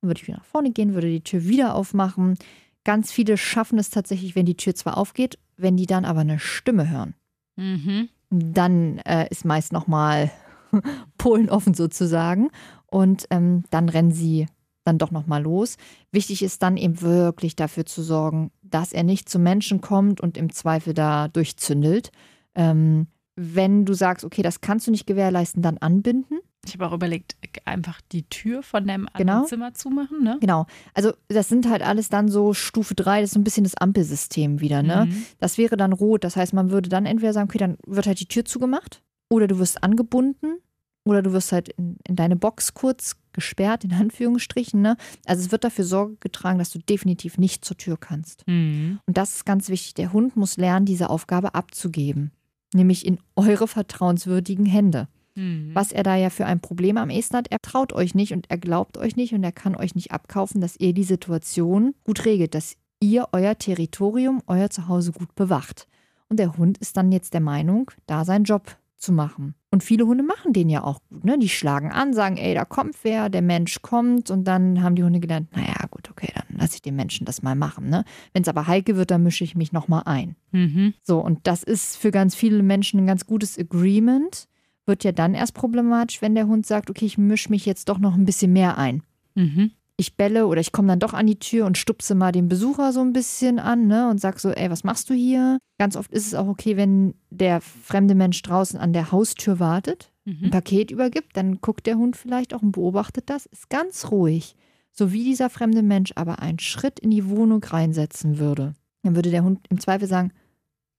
Dann 0.00 0.08
würde 0.08 0.20
ich 0.20 0.28
wieder 0.28 0.38
nach 0.38 0.44
vorne 0.44 0.70
gehen, 0.70 0.94
würde 0.94 1.10
die 1.10 1.22
Tür 1.22 1.44
wieder 1.44 1.74
aufmachen. 1.74 2.38
Ganz 2.84 3.12
viele 3.12 3.36
schaffen 3.36 3.78
es 3.78 3.90
tatsächlich, 3.90 4.34
wenn 4.34 4.46
die 4.46 4.56
Tür 4.56 4.74
zwar 4.74 4.96
aufgeht, 4.96 5.38
wenn 5.56 5.76
die 5.76 5.86
dann 5.86 6.04
aber 6.04 6.20
eine 6.20 6.38
Stimme 6.38 6.88
hören. 6.88 7.14
Mhm. 7.56 8.08
Dann 8.32 8.98
äh, 8.98 9.28
ist 9.30 9.44
meist 9.44 9.72
nochmal 9.72 10.30
Polen 11.18 11.50
offen 11.50 11.74
sozusagen. 11.74 12.50
Und 12.86 13.26
ähm, 13.30 13.64
dann 13.70 13.88
rennen 13.88 14.12
sie 14.12 14.46
dann 14.84 14.98
doch 14.98 15.10
nochmal 15.10 15.42
los. 15.42 15.76
Wichtig 16.10 16.42
ist 16.42 16.62
dann 16.62 16.76
eben 16.76 17.00
wirklich 17.00 17.56
dafür 17.56 17.86
zu 17.86 18.02
sorgen, 18.02 18.50
dass 18.62 18.92
er 18.92 19.04
nicht 19.04 19.28
zu 19.28 19.38
Menschen 19.38 19.80
kommt 19.80 20.20
und 20.20 20.36
im 20.36 20.50
Zweifel 20.52 20.92
da 20.92 21.28
durchzündelt. 21.28 22.10
Ähm, 22.54 23.06
wenn 23.36 23.84
du 23.84 23.94
sagst, 23.94 24.24
okay, 24.24 24.42
das 24.42 24.60
kannst 24.60 24.86
du 24.86 24.90
nicht 24.90 25.06
gewährleisten, 25.06 25.62
dann 25.62 25.78
anbinden. 25.78 26.40
Ich 26.64 26.74
habe 26.74 26.86
auch 26.86 26.92
überlegt, 26.92 27.36
einfach 27.64 28.00
die 28.12 28.22
Tür 28.28 28.62
von 28.62 28.86
dem 28.86 29.08
anderen 29.08 29.26
Genau. 29.26 29.44
Zimmer 29.46 29.74
zumachen, 29.74 30.22
ne? 30.22 30.38
Genau. 30.40 30.66
Also 30.94 31.12
das 31.28 31.48
sind 31.48 31.68
halt 31.68 31.82
alles 31.82 32.08
dann 32.08 32.28
so 32.28 32.54
Stufe 32.54 32.94
3, 32.94 33.20
das 33.20 33.30
ist 33.30 33.34
so 33.34 33.40
ein 33.40 33.44
bisschen 33.44 33.64
das 33.64 33.74
Ampelsystem 33.74 34.60
wieder, 34.60 34.82
ne? 34.82 35.06
Mhm. 35.06 35.24
Das 35.38 35.58
wäre 35.58 35.76
dann 35.76 35.92
rot. 35.92 36.22
Das 36.24 36.36
heißt, 36.36 36.52
man 36.52 36.70
würde 36.70 36.88
dann 36.88 37.04
entweder 37.06 37.32
sagen, 37.32 37.48
okay, 37.48 37.58
dann 37.58 37.78
wird 37.86 38.06
halt 38.06 38.20
die 38.20 38.26
Tür 38.28 38.44
zugemacht 38.44 39.02
oder 39.28 39.48
du 39.48 39.58
wirst 39.58 39.82
angebunden 39.82 40.58
oder 41.04 41.20
du 41.20 41.32
wirst 41.32 41.50
halt 41.50 41.68
in, 41.70 41.96
in 42.06 42.14
deine 42.14 42.36
Box 42.36 42.74
kurz 42.74 43.16
gesperrt, 43.32 43.82
in 43.82 43.92
Anführungsstrichen. 43.92 44.80
Ne? 44.80 44.96
Also 45.26 45.42
es 45.44 45.50
wird 45.50 45.64
dafür 45.64 45.84
Sorge 45.84 46.16
getragen, 46.20 46.60
dass 46.60 46.70
du 46.70 46.78
definitiv 46.78 47.38
nicht 47.38 47.64
zur 47.64 47.76
Tür 47.76 47.96
kannst. 47.98 48.46
Mhm. 48.46 49.00
Und 49.06 49.16
das 49.16 49.34
ist 49.36 49.44
ganz 49.46 49.68
wichtig. 49.68 49.94
Der 49.94 50.12
Hund 50.12 50.36
muss 50.36 50.58
lernen, 50.58 50.86
diese 50.86 51.10
Aufgabe 51.10 51.56
abzugeben. 51.56 52.30
Nämlich 52.72 53.04
in 53.04 53.18
eure 53.34 53.66
vertrauenswürdigen 53.66 54.64
Hände. 54.64 55.08
Mhm. 55.34 55.70
Was 55.74 55.92
er 55.92 56.02
da 56.02 56.16
ja 56.16 56.30
für 56.30 56.46
ein 56.46 56.60
Problem 56.60 56.96
am 56.96 57.10
ehesten 57.10 57.36
hat, 57.36 57.48
er 57.50 57.58
traut 57.60 57.92
euch 57.92 58.14
nicht 58.14 58.32
und 58.32 58.50
er 58.50 58.58
glaubt 58.58 58.98
euch 58.98 59.16
nicht 59.16 59.34
und 59.34 59.42
er 59.44 59.52
kann 59.52 59.76
euch 59.76 59.94
nicht 59.94 60.12
abkaufen, 60.12 60.60
dass 60.60 60.76
ihr 60.76 60.92
die 60.92 61.04
Situation 61.04 61.94
gut 62.04 62.24
regelt, 62.24 62.54
dass 62.54 62.76
ihr 63.00 63.28
euer 63.32 63.56
Territorium, 63.58 64.42
euer 64.46 64.70
Zuhause 64.70 65.12
gut 65.12 65.34
bewacht. 65.34 65.88
Und 66.28 66.38
der 66.38 66.56
Hund 66.56 66.78
ist 66.78 66.96
dann 66.96 67.12
jetzt 67.12 67.34
der 67.34 67.40
Meinung, 67.40 67.90
da 68.06 68.24
seinen 68.24 68.44
Job 68.44 68.76
zu 68.96 69.12
machen. 69.12 69.54
Und 69.70 69.82
viele 69.82 70.06
Hunde 70.06 70.22
machen 70.22 70.52
den 70.52 70.68
ja 70.68 70.84
auch 70.84 71.00
gut. 71.10 71.24
Ne? 71.24 71.38
Die 71.38 71.48
schlagen 71.48 71.90
an, 71.90 72.14
sagen, 72.14 72.36
ey, 72.36 72.54
da 72.54 72.64
kommt 72.64 72.96
wer, 73.02 73.28
der 73.28 73.42
Mensch 73.42 73.82
kommt. 73.82 74.30
Und 74.30 74.44
dann 74.44 74.82
haben 74.82 74.94
die 74.94 75.02
Hunde 75.02 75.18
gelernt, 75.20 75.54
naja, 75.54 75.74
gut, 75.90 76.10
okay, 76.10 76.30
dann 76.34 76.58
lasse 76.58 76.76
ich 76.76 76.82
den 76.82 76.94
Menschen 76.94 77.26
das 77.26 77.42
mal 77.42 77.56
machen. 77.56 77.88
Ne? 77.88 78.04
Wenn 78.32 78.42
es 78.42 78.48
aber 78.48 78.66
heikel 78.66 78.96
wird, 78.96 79.10
dann 79.10 79.22
mische 79.22 79.44
ich 79.44 79.56
mich 79.56 79.72
nochmal 79.72 80.02
ein. 80.06 80.36
Mhm. 80.52 80.94
So, 81.02 81.18
und 81.18 81.40
das 81.42 81.62
ist 81.62 81.96
für 81.96 82.10
ganz 82.10 82.34
viele 82.34 82.62
Menschen 82.62 83.00
ein 83.00 83.06
ganz 83.06 83.26
gutes 83.26 83.58
Agreement. 83.58 84.46
Wird 84.86 85.04
ja 85.04 85.12
dann 85.12 85.34
erst 85.34 85.54
problematisch, 85.54 86.22
wenn 86.22 86.34
der 86.34 86.46
Hund 86.46 86.66
sagt, 86.66 86.90
okay, 86.90 87.04
ich 87.04 87.18
mische 87.18 87.50
mich 87.50 87.66
jetzt 87.66 87.88
doch 87.88 87.98
noch 87.98 88.14
ein 88.14 88.24
bisschen 88.24 88.52
mehr 88.52 88.78
ein. 88.78 89.02
Mhm. 89.34 89.70
Ich 89.96 90.16
belle 90.16 90.46
oder 90.46 90.60
ich 90.60 90.72
komme 90.72 90.88
dann 90.88 90.98
doch 90.98 91.12
an 91.12 91.26
die 91.26 91.38
Tür 91.38 91.66
und 91.66 91.78
stupse 91.78 92.14
mal 92.14 92.32
den 92.32 92.48
Besucher 92.48 92.92
so 92.92 93.00
ein 93.00 93.12
bisschen 93.12 93.58
an 93.58 93.86
ne, 93.86 94.08
und 94.08 94.20
sag 94.20 94.40
so, 94.40 94.50
ey, 94.50 94.70
was 94.70 94.82
machst 94.84 95.08
du 95.10 95.14
hier? 95.14 95.58
Ganz 95.78 95.96
oft 95.96 96.10
ist 96.12 96.26
es 96.26 96.34
auch 96.34 96.48
okay, 96.48 96.76
wenn 96.76 97.14
der 97.30 97.60
fremde 97.60 98.14
Mensch 98.14 98.42
draußen 98.42 98.80
an 98.80 98.92
der 98.92 99.12
Haustür 99.12 99.60
wartet, 99.60 100.10
ein 100.26 100.38
Mhm. 100.40 100.50
Paket 100.50 100.90
übergibt, 100.90 101.36
dann 101.36 101.60
guckt 101.60 101.86
der 101.86 101.96
Hund 101.96 102.16
vielleicht 102.16 102.54
auch 102.54 102.62
und 102.62 102.72
beobachtet 102.72 103.28
das, 103.28 103.46
ist 103.46 103.70
ganz 103.70 104.10
ruhig. 104.10 104.54
So 104.92 105.12
wie 105.12 105.24
dieser 105.24 105.50
fremde 105.50 105.82
Mensch 105.82 106.12
aber 106.14 106.38
einen 106.38 106.58
Schritt 106.60 107.00
in 107.00 107.10
die 107.10 107.28
Wohnung 107.28 107.62
reinsetzen 107.64 108.38
würde, 108.38 108.74
dann 109.02 109.16
würde 109.16 109.30
der 109.30 109.42
Hund 109.42 109.66
im 109.68 109.80
Zweifel 109.80 110.06
sagen, 110.06 110.32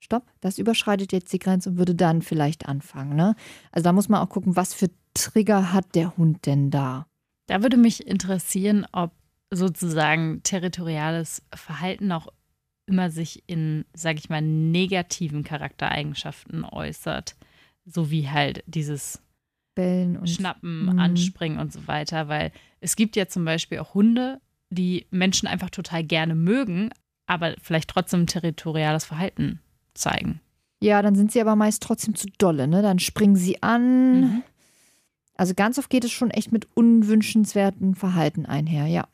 stopp, 0.04 0.26
das 0.42 0.58
überschreitet 0.58 1.12
jetzt 1.12 1.32
die 1.34 1.40
Grenze 1.40 1.70
und 1.70 1.78
würde 1.78 1.96
dann 1.96 2.22
vielleicht 2.22 2.68
anfangen. 2.68 3.16
Ne? 3.16 3.36
Also 3.72 3.84
da 3.84 3.94
muss 3.94 4.10
man 4.10 4.22
auch 4.22 4.30
gucken, 4.30 4.56
was 4.56 4.74
für 4.74 4.90
Trigger 5.14 5.74
hat 5.74 5.96
der 5.96 6.18
Hund 6.18 6.46
denn 6.46 6.72
da? 6.72 7.08
Da 7.48 7.62
würde 7.62 7.78
mich 7.78 8.08
interessieren, 8.08 8.86
ob 8.92 9.12
sozusagen 9.52 10.42
territoriales 10.44 11.44
Verhalten 11.54 12.12
auch 12.12 12.28
immer 12.86 13.10
sich 13.10 13.44
in, 13.48 13.86
sage 13.94 14.20
ich 14.20 14.30
mal, 14.30 14.42
negativen 14.42 15.44
Charaktereigenschaften 15.44 16.66
äußert. 16.66 17.36
So 17.86 18.12
wie 18.12 18.30
halt 18.30 18.64
dieses 18.66 19.22
Bellen 19.76 20.18
und 20.18 20.30
Schnappen, 20.30 20.86
Mhm. 20.86 21.00
Anspringen 21.00 21.60
und 21.60 21.72
so 21.72 21.88
weiter. 21.88 22.28
Weil 22.28 22.52
es 22.80 22.96
gibt 22.96 23.16
ja 23.16 23.28
zum 23.28 23.46
Beispiel 23.46 23.80
auch 23.80 23.94
Hunde, 23.94 24.42
die 24.70 25.06
Menschen 25.12 25.48
einfach 25.48 25.70
total 25.70 26.04
gerne 26.04 26.36
mögen, 26.36 26.90
aber 27.26 27.56
vielleicht 27.62 27.90
trotzdem 27.90 28.28
territoriales 28.28 29.06
Verhalten 29.06 29.60
zeigen. 29.94 30.40
Ja, 30.82 31.02
dann 31.02 31.16
sind 31.16 31.32
sie 31.32 31.40
aber 31.42 31.56
meist 31.56 31.82
trotzdem 31.84 32.16
zu 32.16 32.28
dolle, 32.38 32.68
ne? 32.68 32.82
Dann 32.82 33.00
springen 33.00 33.36
sie 33.36 33.64
an. 33.64 34.22
Mhm. 34.22 34.44
Also 35.36 35.54
ganz 35.56 35.78
oft 35.80 35.90
geht 35.90 36.04
es 36.04 36.12
schon 36.12 36.30
echt 36.30 36.52
mit 36.52 36.68
unwünschenswerten 36.76 37.96
Verhalten 37.96 38.46
einher, 38.46 38.86
ja. 38.88 39.08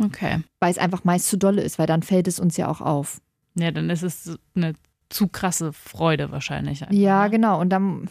Okay. 0.00 0.42
Weil 0.60 0.70
es 0.70 0.78
einfach 0.78 1.04
meist 1.04 1.26
zu 1.28 1.36
dolle 1.36 1.62
ist, 1.62 1.78
weil 1.78 1.86
dann 1.86 2.02
fällt 2.02 2.28
es 2.28 2.38
uns 2.38 2.56
ja 2.56 2.68
auch 2.68 2.80
auf. 2.80 3.20
Ja, 3.56 3.70
dann 3.72 3.90
ist 3.90 4.02
es 4.04 4.38
eine 4.54 4.74
zu 5.08 5.26
krasse 5.26 5.72
Freude 5.72 6.30
wahrscheinlich. 6.30 6.82
einfach, 6.82 6.94
Ja, 6.94 7.24
ne? 7.24 7.30
genau. 7.30 7.60
Und 7.60 7.70
dann 7.70 8.08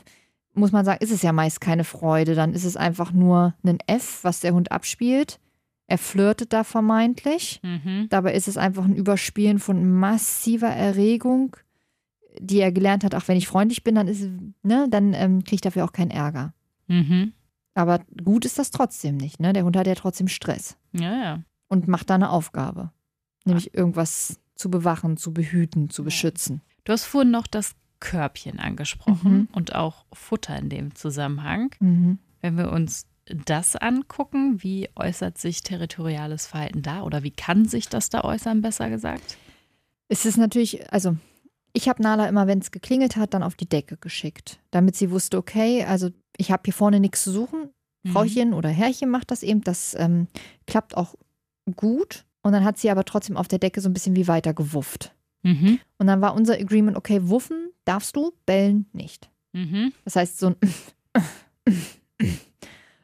muss 0.53 0.71
man 0.71 0.83
sagen, 0.83 1.01
ist 1.03 1.11
es 1.11 1.21
ja 1.21 1.31
meist 1.31 1.61
keine 1.61 1.83
Freude. 1.85 2.35
Dann 2.35 2.53
ist 2.53 2.65
es 2.65 2.75
einfach 2.75 3.11
nur 3.13 3.53
ein 3.63 3.77
F, 3.87 4.19
was 4.23 4.41
der 4.41 4.53
Hund 4.53 4.71
abspielt. 4.71 5.39
Er 5.87 5.97
flirtet 5.97 6.51
da 6.51 6.65
vermeintlich. 6.65 7.61
Mhm. 7.63 8.07
Dabei 8.09 8.33
ist 8.33 8.49
es 8.49 8.57
einfach 8.57 8.83
ein 8.83 8.95
Überspielen 8.95 9.59
von 9.59 9.89
massiver 9.89 10.67
Erregung, 10.67 11.55
die 12.39 12.59
er 12.59 12.71
gelernt 12.71 13.03
hat. 13.03 13.13
Ach, 13.15 13.27
wenn 13.27 13.37
ich 13.37 13.47
freundlich 13.47 13.83
bin, 13.83 13.95
dann 13.95 14.07
ist 14.07 14.27
ne, 14.63 14.87
dann 14.89 15.13
ähm, 15.13 15.43
kriege 15.43 15.55
ich 15.55 15.61
dafür 15.61 15.85
auch 15.85 15.91
keinen 15.91 16.11
Ärger. 16.11 16.53
Mhm. 16.87 17.33
Aber 17.73 17.99
gut 18.23 18.45
ist 18.45 18.57
das 18.57 18.71
trotzdem 18.71 19.17
nicht, 19.17 19.39
ne? 19.39 19.53
Der 19.53 19.63
Hund 19.63 19.77
hat 19.77 19.85
ja 19.87 19.93
trotzdem 19.95 20.27
Stress 20.27 20.77
Ja, 20.93 21.13
ja. 21.15 21.43
und 21.67 21.87
macht 21.87 22.09
da 22.09 22.15
eine 22.15 22.29
Aufgabe. 22.31 22.91
Nämlich 23.45 23.73
irgendwas 23.75 24.39
zu 24.55 24.71
bewachen, 24.71 25.17
zu 25.17 25.31
behüten, 25.33 25.89
zu 25.89 26.03
beschützen. 26.03 26.61
Du 26.85 26.93
hast 26.93 27.03
vorhin 27.05 27.29
noch 27.31 27.45
das 27.47 27.75
Körbchen 27.99 28.59
angesprochen 28.59 29.31
Mhm. 29.31 29.47
und 29.51 29.75
auch 29.75 30.05
Futter 30.13 30.57
in 30.57 30.69
dem 30.69 30.95
Zusammenhang. 30.95 31.75
Mhm. 31.79 32.19
Wenn 32.41 32.57
wir 32.57 32.71
uns 32.71 33.05
das 33.45 33.75
angucken, 33.75 34.63
wie 34.63 34.89
äußert 34.95 35.37
sich 35.37 35.61
territoriales 35.61 36.47
Verhalten 36.47 36.81
da 36.81 37.01
oder 37.03 37.23
wie 37.23 37.31
kann 37.31 37.65
sich 37.65 37.89
das 37.89 38.09
da 38.09 38.23
äußern, 38.23 38.61
besser 38.61 38.89
gesagt? 38.89 39.37
Es 40.07 40.25
ist 40.25 40.37
natürlich, 40.37 40.91
also 40.93 41.17
ich 41.77 41.87
habe 41.87 42.01
Nala 42.01 42.27
immer, 42.27 42.47
wenn 42.47 42.57
es 42.57 42.71
geklingelt 42.71 43.17
hat, 43.17 43.35
dann 43.35 43.43
auf 43.43 43.53
die 43.53 43.69
Decke 43.69 43.97
geschickt, 43.97 44.59
damit 44.71 44.95
sie 44.95 45.11
wusste, 45.11 45.37
okay, 45.37 45.83
also 45.83 46.09
ich 46.35 46.51
habe 46.51 46.63
hier 46.65 46.73
vorne 46.73 46.99
nichts 46.99 47.23
zu 47.23 47.31
suchen. 47.31 47.69
Mhm. 48.01 48.09
Frauchen 48.09 48.53
oder 48.55 48.69
Herrchen 48.69 49.11
macht 49.11 49.29
das 49.29 49.43
eben, 49.43 49.61
das 49.61 49.95
ähm, 49.99 50.27
klappt 50.65 50.97
auch 50.97 51.13
gut. 51.75 52.25
Und 52.41 52.53
dann 52.53 52.63
hat 52.63 52.79
sie 52.79 52.89
aber 52.89 53.05
trotzdem 53.05 53.37
auf 53.37 53.47
der 53.47 53.59
Decke 53.59 53.79
so 53.79 53.89
ein 53.89 53.93
bisschen 53.93 54.15
wie 54.15 54.27
weiter 54.27 54.55
gewufft. 54.55 55.13
Mhm. 55.43 55.79
Und 55.99 56.07
dann 56.07 56.19
war 56.19 56.33
unser 56.33 56.55
Agreement, 56.55 56.97
okay, 56.97 57.19
wuffen 57.29 57.69
darfst 57.85 58.15
du, 58.15 58.33
bellen 58.47 58.87
nicht. 58.91 59.29
Mhm. 59.53 59.93
Das 60.03 60.15
heißt, 60.15 60.39
so 60.39 60.47
ein. 60.47 60.55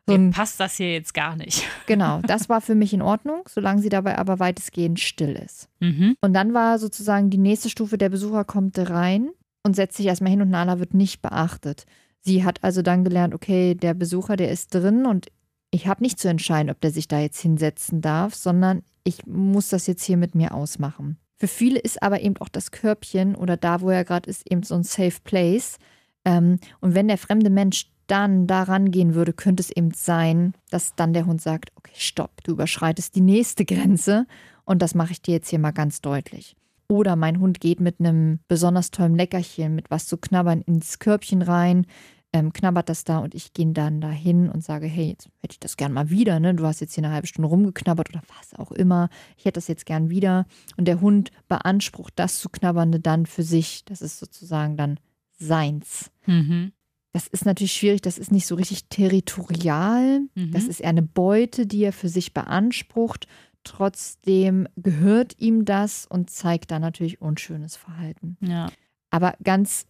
So 0.07 0.13
ein 0.13 0.31
passt 0.31 0.59
das 0.59 0.75
hier 0.75 0.91
jetzt 0.91 1.13
gar 1.13 1.35
nicht. 1.35 1.63
genau, 1.85 2.19
das 2.21 2.49
war 2.49 2.59
für 2.59 2.75
mich 2.75 2.93
in 2.93 3.01
Ordnung, 3.01 3.43
solange 3.47 3.81
sie 3.81 3.89
dabei 3.89 4.17
aber 4.17 4.39
weitestgehend 4.39 4.99
still 4.99 5.31
ist. 5.33 5.69
Mhm. 5.79 6.15
Und 6.19 6.33
dann 6.33 6.53
war 6.53 6.77
sozusagen 6.77 7.29
die 7.29 7.37
nächste 7.37 7.69
Stufe, 7.69 7.97
der 7.97 8.09
Besucher 8.09 8.43
kommt 8.43 8.77
rein 8.77 9.29
und 9.63 9.75
setzt 9.75 9.97
sich 9.97 10.07
erstmal 10.07 10.31
hin 10.31 10.41
und 10.41 10.49
Nala 10.49 10.79
wird 10.79 10.93
nicht 10.93 11.21
beachtet. 11.21 11.85
Sie 12.19 12.43
hat 12.43 12.63
also 12.63 12.81
dann 12.81 13.03
gelernt, 13.03 13.33
okay, 13.33 13.75
der 13.75 13.93
Besucher, 13.93 14.35
der 14.35 14.51
ist 14.51 14.73
drin 14.73 15.05
und 15.05 15.27
ich 15.71 15.87
habe 15.87 16.03
nicht 16.03 16.19
zu 16.19 16.29
entscheiden, 16.29 16.69
ob 16.69 16.79
der 16.81 16.91
sich 16.91 17.07
da 17.07 17.19
jetzt 17.19 17.39
hinsetzen 17.41 18.01
darf, 18.01 18.35
sondern 18.35 18.83
ich 19.03 19.25
muss 19.25 19.69
das 19.69 19.87
jetzt 19.87 20.03
hier 20.03 20.17
mit 20.17 20.35
mir 20.35 20.53
ausmachen. 20.53 21.17
Für 21.37 21.47
viele 21.47 21.79
ist 21.79 22.01
aber 22.03 22.21
eben 22.21 22.37
auch 22.37 22.47
das 22.47 22.71
Körbchen 22.71 23.35
oder 23.35 23.57
da, 23.57 23.81
wo 23.81 23.89
er 23.89 24.05
gerade 24.05 24.29
ist, 24.29 24.49
eben 24.49 24.63
so 24.63 24.75
ein 24.75 24.83
Safe 24.83 25.15
Place. 25.23 25.77
Ähm, 26.25 26.59
und 26.79 26.95
wenn 26.95 27.07
der 27.07 27.17
fremde 27.17 27.49
Mensch 27.49 27.87
dann 28.07 28.47
da 28.47 28.63
rangehen 28.63 29.15
würde, 29.15 29.33
könnte 29.33 29.61
es 29.61 29.71
eben 29.71 29.91
sein, 29.91 30.53
dass 30.69 30.95
dann 30.95 31.13
der 31.13 31.25
Hund 31.25 31.41
sagt, 31.41 31.71
okay, 31.75 31.93
stopp, 31.95 32.43
du 32.43 32.51
überschreitest 32.51 33.15
die 33.15 33.21
nächste 33.21 33.65
Grenze 33.65 34.25
und 34.65 34.81
das 34.81 34.95
mache 34.95 35.13
ich 35.13 35.21
dir 35.21 35.33
jetzt 35.33 35.49
hier 35.49 35.59
mal 35.59 35.71
ganz 35.71 36.01
deutlich. 36.01 36.55
Oder 36.87 37.15
mein 37.15 37.39
Hund 37.39 37.59
geht 37.59 37.79
mit 37.79 37.99
einem 37.99 38.39
besonders 38.47 38.91
tollen 38.91 39.15
Leckerchen, 39.15 39.75
mit 39.75 39.89
was 39.89 40.05
zu 40.05 40.17
knabbern, 40.17 40.61
ins 40.61 40.99
Körbchen 40.99 41.41
rein, 41.41 41.87
ähm, 42.33 42.51
knabbert 42.51 42.89
das 42.89 43.03
da 43.03 43.19
und 43.19 43.35
ich 43.35 43.53
gehe 43.53 43.71
dann 43.71 44.01
dahin 44.01 44.49
und 44.49 44.63
sage, 44.63 44.87
hey, 44.87 45.09
jetzt 45.09 45.29
hätte 45.41 45.53
ich 45.53 45.59
das 45.59 45.77
gern 45.77 45.93
mal 45.93 46.09
wieder, 46.09 46.39
ne? 46.39 46.55
Du 46.55 46.65
hast 46.65 46.81
jetzt 46.81 46.95
hier 46.95 47.03
eine 47.03 47.13
halbe 47.13 47.27
Stunde 47.27 47.47
rumgeknabbert 47.47 48.09
oder 48.09 48.21
was 48.37 48.59
auch 48.59 48.71
immer. 48.71 49.09
Ich 49.37 49.45
hätte 49.45 49.59
das 49.59 49.67
jetzt 49.67 49.85
gern 49.85 50.09
wieder. 50.09 50.45
Und 50.75 50.87
der 50.87 50.99
Hund 50.99 51.31
beansprucht 51.47 52.13
das 52.15 52.39
zu 52.39 52.49
knabbernde 52.49 52.99
dann 52.99 53.27
für 53.27 53.43
sich. 53.43 53.85
Das 53.85 54.01
ist 54.01 54.17
sozusagen 54.17 54.77
dann 54.77 54.99
seins. 55.37 56.11
Mhm. 56.25 56.73
Das 57.13 57.27
ist 57.27 57.45
natürlich 57.45 57.73
schwierig, 57.73 58.01
das 58.01 58.17
ist 58.17 58.31
nicht 58.31 58.47
so 58.47 58.55
richtig 58.55 58.85
territorial. 58.89 60.21
Mhm. 60.35 60.51
Das 60.51 60.65
ist 60.65 60.79
eher 60.81 60.89
eine 60.89 61.03
Beute, 61.03 61.65
die 61.67 61.83
er 61.83 61.93
für 61.93 62.09
sich 62.09 62.33
beansprucht. 62.33 63.27
Trotzdem 63.63 64.67
gehört 64.75 65.35
ihm 65.39 65.63
das 65.63 66.05
und 66.05 66.29
zeigt 66.29 66.71
dann 66.71 66.81
natürlich 66.81 67.21
unschönes 67.21 67.75
Verhalten. 67.75 68.37
Ja. 68.41 68.69
Aber 69.11 69.35
ganz 69.43 69.85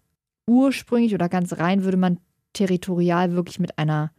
ursprünglich 0.47 1.13
oder 1.13 1.29
ganz 1.29 1.53
rein 1.53 1.83
würde 1.83 1.97
man 1.97 2.19
territorial 2.51 3.31
wirklich 3.31 3.59
mit 3.59 3.77
einer 3.79 4.11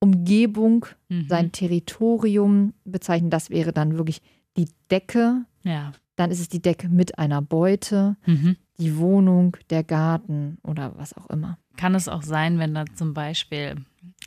Umgebung, 0.00 0.86
Mhm. 1.08 1.26
sein 1.28 1.52
Territorium 1.52 2.72
bezeichnen. 2.84 3.30
Das 3.30 3.50
wäre 3.50 3.72
dann 3.72 3.96
wirklich 3.96 4.22
die 4.56 4.68
Decke. 4.90 5.44
Ja. 5.62 5.92
Dann 6.16 6.30
ist 6.30 6.40
es 6.40 6.48
die 6.48 6.62
Decke 6.62 6.88
mit 6.88 7.18
einer 7.18 7.42
Beute, 7.42 8.16
Mhm. 8.26 8.56
Die 8.78 8.96
Wohnung, 8.96 9.56
der 9.70 9.84
Garten 9.84 10.58
oder 10.62 10.96
was 10.96 11.16
auch 11.16 11.28
immer. 11.30 11.58
Kann 11.76 11.94
es 11.94 12.08
auch 12.08 12.22
sein, 12.22 12.58
wenn 12.58 12.74
da 12.74 12.84
zum 12.94 13.14
Beispiel, 13.14 13.76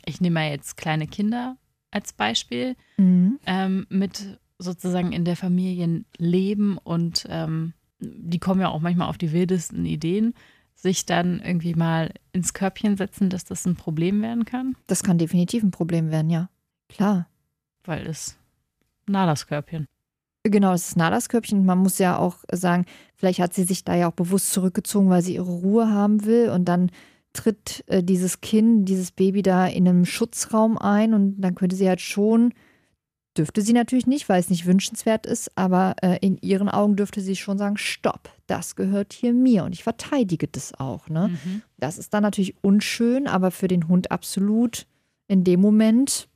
ich 0.04 0.20
nehme 0.20 0.34
mal 0.34 0.50
jetzt 0.50 0.76
kleine 0.76 1.06
Kinder 1.06 1.56
als 1.90 2.12
Beispiel, 2.12 2.76
Mhm. 2.98 3.38
ähm, 3.46 3.86
mit 3.88 4.38
sozusagen 4.58 5.12
in 5.12 5.24
der 5.24 5.36
Familie 5.36 6.04
leben 6.18 6.78
und 6.78 7.26
ähm, 7.28 7.74
die 8.00 8.38
kommen 8.38 8.60
ja 8.60 8.68
auch 8.68 8.80
manchmal 8.80 9.08
auf 9.08 9.18
die 9.18 9.32
wildesten 9.32 9.84
Ideen, 9.84 10.34
sich 10.74 11.06
dann 11.06 11.40
irgendwie 11.40 11.74
mal 11.74 12.12
ins 12.32 12.52
Körbchen 12.54 12.96
setzen, 12.96 13.30
dass 13.30 13.44
das 13.44 13.66
ein 13.66 13.76
Problem 13.76 14.20
werden 14.22 14.44
kann, 14.44 14.76
Das 14.86 15.02
kann 15.02 15.18
definitiv 15.18 15.62
ein 15.62 15.70
Problem 15.70 16.10
werden, 16.10 16.30
ja. 16.30 16.48
Klar. 16.88 17.28
weil 17.84 18.06
es 18.06 18.36
Nalas 19.06 19.46
Körbchen. 19.46 19.86
Genau, 20.50 20.72
das 20.72 20.88
ist 20.88 20.96
Nalas 20.96 21.28
Körbchen. 21.28 21.64
Man 21.64 21.78
muss 21.78 21.98
ja 21.98 22.18
auch 22.18 22.38
sagen, 22.52 22.84
vielleicht 23.14 23.40
hat 23.40 23.54
sie 23.54 23.64
sich 23.64 23.84
da 23.84 23.94
ja 23.94 24.08
auch 24.08 24.14
bewusst 24.14 24.52
zurückgezogen, 24.52 25.08
weil 25.08 25.22
sie 25.22 25.34
ihre 25.34 25.50
Ruhe 25.50 25.90
haben 25.90 26.24
will. 26.24 26.50
Und 26.50 26.66
dann 26.66 26.90
tritt 27.32 27.84
äh, 27.88 28.02
dieses 28.02 28.40
Kind, 28.40 28.88
dieses 28.88 29.10
Baby 29.12 29.42
da 29.42 29.66
in 29.66 29.88
einem 29.88 30.04
Schutzraum 30.04 30.78
ein. 30.78 31.14
Und 31.14 31.40
dann 31.40 31.54
könnte 31.54 31.76
sie 31.76 31.88
halt 31.88 32.00
schon, 32.00 32.52
dürfte 33.36 33.62
sie 33.62 33.72
natürlich 33.72 34.06
nicht, 34.06 34.28
weil 34.28 34.40
es 34.40 34.50
nicht 34.50 34.66
wünschenswert 34.66 35.26
ist, 35.26 35.56
aber 35.56 35.96
äh, 36.02 36.18
in 36.20 36.38
ihren 36.38 36.68
Augen 36.68 36.96
dürfte 36.96 37.20
sie 37.20 37.36
schon 37.36 37.58
sagen, 37.58 37.76
stopp, 37.76 38.30
das 38.46 38.76
gehört 38.76 39.12
hier 39.12 39.32
mir. 39.32 39.64
Und 39.64 39.72
ich 39.72 39.82
verteidige 39.82 40.48
das 40.48 40.74
auch. 40.74 41.08
Ne? 41.08 41.28
Mhm. 41.28 41.62
Das 41.78 41.98
ist 41.98 42.14
dann 42.14 42.22
natürlich 42.22 42.54
unschön, 42.62 43.26
aber 43.26 43.50
für 43.50 43.68
den 43.68 43.88
Hund 43.88 44.10
absolut 44.10 44.86
in 45.28 45.44
dem 45.44 45.60
Moment 45.60 46.28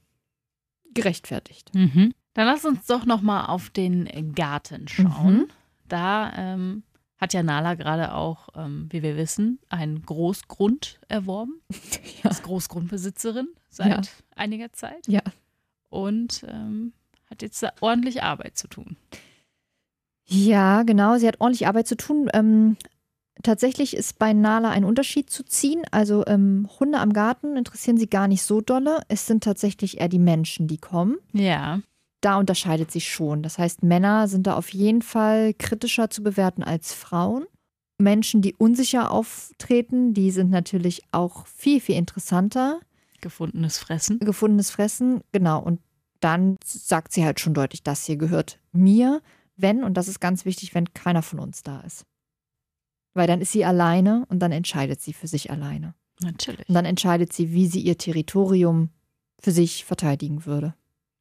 gerechtfertigt. 0.93 1.71
Mhm. 1.75 2.13
Dann 2.41 2.47
lass 2.49 2.65
uns 2.65 2.87
doch 2.87 3.05
noch 3.05 3.21
mal 3.21 3.45
auf 3.49 3.69
den 3.69 4.35
Garten 4.35 4.89
schauen. 4.89 5.35
Mhm. 5.41 5.47
Da 5.89 6.33
ähm, 6.39 6.85
hat 7.19 7.35
ja 7.35 7.43
Nala 7.43 7.75
gerade 7.75 8.15
auch, 8.15 8.49
ähm, 8.57 8.87
wie 8.89 9.03
wir 9.03 9.19
wissen, 9.19 9.59
einen 9.69 10.01
Großgrund 10.01 11.01
erworben. 11.07 11.61
Ja. 12.25 12.31
Ist 12.31 12.43
Großgrundbesitzerin 12.45 13.49
seit 13.69 14.07
Ja. 14.07 14.13
einiger 14.37 14.73
Zeit. 14.73 15.07
Ja. 15.07 15.21
Und 15.91 16.47
ähm, 16.49 16.95
hat 17.29 17.43
jetzt 17.43 17.63
da 17.63 17.73
ordentlich 17.83 18.23
Arbeit 18.23 18.57
zu 18.57 18.69
tun. 18.69 18.97
Ja, 20.27 20.83
genau. 20.83 21.19
Sie 21.19 21.29
hat 21.29 21.43
ordentlich 21.43 21.67
Arbeit 21.67 21.89
zu 21.89 21.97
tun. 21.99 22.31
Ähm, 22.33 22.79
tatsächlich 23.43 23.95
ist 23.95 24.19
bei 24.19 24.33
Nala 24.33 24.71
ein 24.71 24.85
Unterschied 24.85 25.29
zu 25.29 25.45
ziehen. 25.45 25.83
Also 25.91 26.25
ähm, 26.27 26.71
Hunde 26.81 27.01
am 27.01 27.13
Garten 27.13 27.55
interessieren 27.59 27.99
sie 27.99 28.09
gar 28.09 28.29
nicht 28.29 28.43
so 28.45 28.63
dolle. 28.63 29.03
Es 29.09 29.27
sind 29.27 29.45
tatsächlich 29.45 30.01
eher 30.01 30.09
die 30.09 30.19
Menschen, 30.19 30.69
die 30.69 30.79
kommen. 30.79 31.19
Ja. 31.35 31.81
Da 32.21 32.37
unterscheidet 32.39 32.91
sich 32.91 33.09
schon. 33.09 33.43
Das 33.43 33.59
heißt, 33.59 33.83
Männer 33.83 34.29
sind 34.29 34.47
da 34.47 34.57
auf 34.57 34.69
jeden 34.71 35.03
Fall 35.03 35.55
kritischer 35.55 36.11
zu 36.11 36.23
bewerten 36.23 36.63
als 36.63 36.93
Frauen. 36.93 37.47
Menschen, 37.99 38.43
die 38.43 38.55
unsicher 38.55 39.11
auftreten, 39.11 40.15
die 40.15 40.31
sind 40.31 40.51
natürlich 40.51 41.03
auch 41.13 41.47
viel, 41.47 41.81
viel 41.81 41.97
interessanter. 41.97 42.81
Gefundenes 43.21 43.79
Fressen. 43.79 44.19
Gefundenes 44.21 44.71
Fressen, 44.71 45.21
genau. 45.33 45.63
Und 45.63 45.81
dann 46.21 46.57
sagt 46.65 47.13
sie 47.13 47.25
halt 47.25 47.41
schon 47.41 47.55
deutlich, 47.55 47.83
das 47.83 48.05
hier 48.05 48.17
gehört 48.17 48.59
mir, 48.73 49.23
wenn, 49.57 49.85
und 49.85 49.95
das 49.95 50.09
ist 50.09 50.21
ganz 50.21 50.45
wichtig, 50.45 50.75
wenn 50.75 50.93
keiner 50.95 51.23
von 51.23 51.39
uns 51.39 51.63
da 51.63 51.81
ist. 51.81 52.05
Weil 53.15 53.27
dann 53.27 53.41
ist 53.41 53.53
sie 53.53 53.65
alleine 53.65 54.25
und 54.29 54.41
dann 54.41 54.53
entscheidet 54.53 55.01
sie 55.01 55.13
für 55.13 55.27
sich 55.27 55.51
alleine. 55.51 55.95
Natürlich. 56.23 56.69
Und 56.69 56.75
dann 56.75 56.85
entscheidet 56.85 57.33
sie, 57.33 57.53
wie 57.53 57.67
sie 57.67 57.81
ihr 57.81 57.99
Territorium 57.99 58.91
für 59.41 59.53
sich 59.53 59.85
verteidigen 59.85 60.47
würde. 60.47 60.75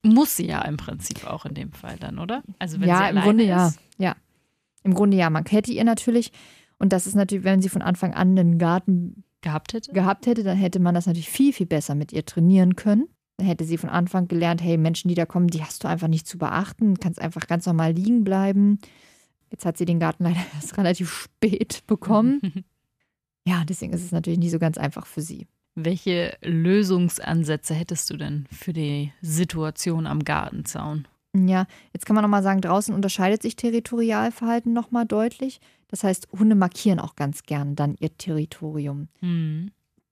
Muss 0.03 0.35
sie 0.38 0.47
ja 0.47 0.62
im 0.62 0.77
Prinzip 0.77 1.25
auch 1.25 1.45
in 1.45 1.53
dem 1.53 1.71
Fall 1.73 1.97
dann, 1.97 2.19
oder? 2.19 2.43
Also 2.57 2.79
wenn 2.79 2.88
ja, 2.88 3.03
sie 3.03 3.17
im 3.17 3.21
Grunde 3.21 3.43
ja. 3.43 3.67
ist. 3.67 3.79
Ja. 3.97 4.15
Im 4.83 4.93
Grunde 4.93 5.17
ja. 5.17 5.29
Man 5.29 5.45
hätte 5.45 5.71
ihr 5.71 5.83
natürlich, 5.83 6.31
und 6.77 6.93
das 6.93 7.05
ist 7.05 7.15
natürlich, 7.15 7.43
wenn 7.43 7.62
sie 7.62 7.69
von 7.69 7.81
Anfang 7.81 8.13
an 8.13 8.38
einen 8.38 8.57
Garten 8.57 9.23
gehabt 9.41 9.73
hätte. 9.73 9.91
gehabt 9.91 10.25
hätte, 10.25 10.43
dann 10.43 10.57
hätte 10.57 10.79
man 10.79 10.95
das 10.95 11.05
natürlich 11.05 11.29
viel, 11.29 11.53
viel 11.53 11.65
besser 11.65 11.95
mit 11.95 12.13
ihr 12.13 12.25
trainieren 12.25 12.75
können. 12.75 13.07
Dann 13.38 13.47
hätte 13.47 13.63
sie 13.63 13.77
von 13.77 13.89
Anfang 13.89 14.27
gelernt, 14.27 14.62
hey, 14.62 14.77
Menschen, 14.77 15.07
die 15.07 15.15
da 15.15 15.25
kommen, 15.25 15.47
die 15.47 15.63
hast 15.63 15.83
du 15.83 15.88
einfach 15.88 16.07
nicht 16.07 16.27
zu 16.27 16.38
beachten, 16.38 16.99
kannst 16.99 17.21
einfach 17.21 17.47
ganz 17.47 17.65
normal 17.65 17.93
liegen 17.93 18.23
bleiben. 18.23 18.79
Jetzt 19.49 19.65
hat 19.65 19.77
sie 19.77 19.85
den 19.85 19.99
Garten 19.99 20.23
leider 20.25 20.41
erst 20.55 20.77
relativ 20.77 21.12
spät 21.12 21.83
bekommen. 21.88 22.41
Ja, 23.47 23.63
deswegen 23.65 23.93
ist 23.93 24.03
es 24.03 24.12
natürlich 24.12 24.38
nicht 24.38 24.51
so 24.51 24.59
ganz 24.59 24.77
einfach 24.77 25.07
für 25.07 25.21
sie. 25.21 25.47
Welche 25.82 26.38
Lösungsansätze 26.42 27.74
hättest 27.74 28.10
du 28.10 28.18
denn 28.18 28.48
für 28.52 28.74
die 28.74 29.13
Situation 29.22 30.08
am 30.08 30.26
Gartenzaun? 30.26 31.08
Ja, 31.34 31.68
jetzt 31.94 32.06
kann 32.06 32.15
man 32.15 32.24
nochmal 32.24 32.44
sagen, 32.44 32.60
draußen 32.60 32.94
unterscheidet 32.94 33.42
sich 33.42 33.56
Territorialverhalten 33.56 34.74
nochmal 34.74 35.06
deutlich. 35.06 35.62
Das 35.88 36.04
heißt, 36.04 36.28
Hunde 36.38 36.56
markieren 36.56 37.00
auch 37.00 37.15
ganz 37.15 37.44
gern 37.44 37.76
dann 37.76 37.96
ihr 38.00 38.15
Territorium. 38.18 39.08
Hm. 39.20 39.72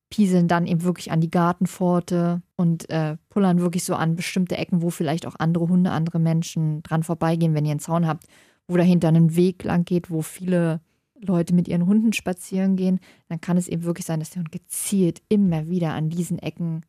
pieseln 0.10 0.48
dann 0.48 0.68
eben 0.68 0.84
wirklich 0.84 1.12
an 1.12 1.20
die 1.20 1.30
Gartenpforte 1.30 2.42
und 2.56 2.90
äh, 2.90 3.18
pullern 3.30 3.60
wirklich 3.60 3.84
so 3.84 3.94
an 3.96 4.16
bestimmte 4.16 4.56
Ecken, 4.56 4.82
wo 4.82 4.90
vielleicht 4.90 5.26
auch 5.26 5.36
andere 5.38 5.68
Hunde, 5.68 5.92
andere 5.92 6.20
Menschen 6.20 6.82
dran 6.84 7.04
vorbeigehen, 7.04 7.54
wenn 7.54 7.66
ihr 7.66 7.72
einen 7.72 7.82
Zaun 7.82 8.08
habt, 8.08 8.26
wo 8.70 8.78
dahinter 8.78 9.10
ein 9.10 9.36
Weg 9.36 9.66
lang 9.66 9.84
geht, 9.84 10.10
wo 10.10 10.22
viele 10.22 10.80
Leute 11.22 11.54
mit 11.54 11.68
ihren 11.68 11.86
Hunden 11.88 12.14
spazieren 12.14 12.76
gehen, 12.76 13.00
dann 13.28 13.42
kann 13.42 13.58
es 13.58 13.68
eben 13.68 13.84
wirklich 13.84 14.06
sein, 14.06 14.20
dass 14.20 14.30
der 14.32 14.42
Hund 14.42 14.52
gezielt 14.52 15.22
immer 15.30 15.68
wieder 15.68 15.94
an 15.94 16.10
diesen 16.10 16.40
Ecken 16.40 16.86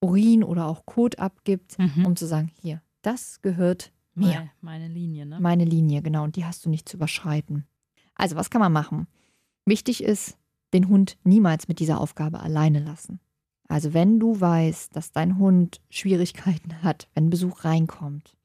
Urin 0.00 0.44
oder 0.44 0.66
auch 0.66 0.84
Kot 0.86 1.18
abgibt, 1.18 1.78
Mhm. 1.78 2.06
um 2.06 2.16
zu 2.16 2.26
sagen, 2.26 2.50
hier, 2.60 2.82
das 3.02 3.40
gehört 3.42 3.90
mir. 4.14 4.26
Meine, 4.28 4.50
meine 4.60 4.88
Linie, 4.88 5.26
ne? 5.26 5.40
Meine 5.40 5.64
Linie, 5.64 6.02
genau, 6.02 6.24
und 6.24 6.36
die 6.36 6.44
hast 6.44 6.64
du 6.66 6.70
nicht 6.70 6.88
zu 6.88 6.96
überschreiten. 6.98 7.64
Also, 8.14 8.36
was 8.36 8.50
kann 8.50 8.60
man 8.60 8.72
machen? 8.72 9.06
Wichtig 9.64 10.02
ist, 10.04 10.36
den 10.72 10.88
Hund 10.88 11.16
niemals 11.24 11.68
mit 11.68 11.78
dieser 11.80 12.00
Aufgabe 12.00 12.40
alleine 12.40 12.80
lassen. 12.80 13.18
Also, 13.66 13.94
wenn 13.94 14.20
du 14.20 14.38
weißt, 14.40 14.94
dass 14.94 15.10
dein 15.10 15.38
Hund 15.38 15.80
Schwierigkeiten 15.88 16.82
hat, 16.82 17.08
wenn 17.14 17.30
Besuch 17.30 17.64
reinkommt, 17.64 18.36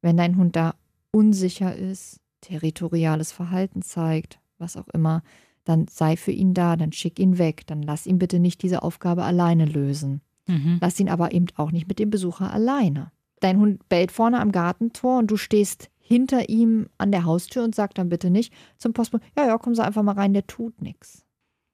wenn 0.00 0.16
dein 0.16 0.36
Hund 0.36 0.54
da 0.54 0.76
unsicher 1.10 1.74
ist, 1.74 2.20
territoriales 2.40 3.32
Verhalten 3.32 3.82
zeigt, 3.82 4.38
was 4.58 4.76
auch 4.76 4.88
immer, 4.88 5.22
dann 5.64 5.86
sei 5.88 6.16
für 6.16 6.32
ihn 6.32 6.54
da, 6.54 6.76
dann 6.76 6.92
schick 6.92 7.18
ihn 7.18 7.38
weg, 7.38 7.66
dann 7.66 7.82
lass 7.82 8.06
ihn 8.06 8.18
bitte 8.18 8.38
nicht 8.38 8.62
diese 8.62 8.82
Aufgabe 8.82 9.24
alleine 9.24 9.66
lösen. 9.66 10.22
Mhm. 10.46 10.78
Lass 10.80 10.98
ihn 10.98 11.08
aber 11.08 11.32
eben 11.32 11.46
auch 11.56 11.72
nicht 11.72 11.88
mit 11.88 11.98
dem 11.98 12.10
Besucher 12.10 12.52
alleine. 12.52 13.12
Dein 13.40 13.58
Hund 13.58 13.88
bellt 13.88 14.10
vorne 14.10 14.40
am 14.40 14.50
Gartentor 14.50 15.18
und 15.18 15.30
du 15.30 15.36
stehst 15.36 15.90
hinter 16.00 16.48
ihm 16.48 16.88
an 16.96 17.12
der 17.12 17.24
Haustür 17.24 17.64
und 17.64 17.74
sagt 17.74 17.98
dann 17.98 18.08
bitte 18.08 18.30
nicht 18.30 18.52
zum 18.78 18.94
Postboten, 18.94 19.26
ja, 19.36 19.46
ja, 19.46 19.58
kommen 19.58 19.76
Sie 19.76 19.84
einfach 19.84 20.02
mal 20.02 20.12
rein, 20.12 20.32
der 20.32 20.46
tut 20.46 20.80
nichts. 20.82 21.24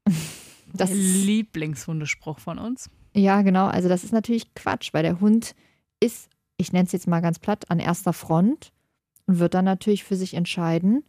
Das 0.77 0.91
Lieblingshundespruch 0.93 2.41
von 2.41 2.59
uns. 2.59 2.91
Ja, 3.15 3.43
genau. 3.43 3.67
Also 3.67 3.89
das 3.89 4.03
ist 4.03 4.13
natürlich 4.13 4.55
Quatsch, 4.55 4.93
weil 4.93 5.05
der 5.05 5.21
Hund 5.21 5.55
ist, 6.01 6.29
ich 6.57 6.73
nenne 6.73 6.87
es 6.87 6.93
jetzt 6.93 7.07
mal 7.07 7.21
ganz 7.21 7.39
platt, 7.39 7.71
an 7.71 7.79
erster 7.79 8.13
Front 8.13 8.73
und 9.27 9.39
wird 9.39 9.55
dann 9.55 9.65
natürlich 9.65 10.03
für 10.03 10.17
sich 10.17 10.35
entscheiden, 10.35 11.05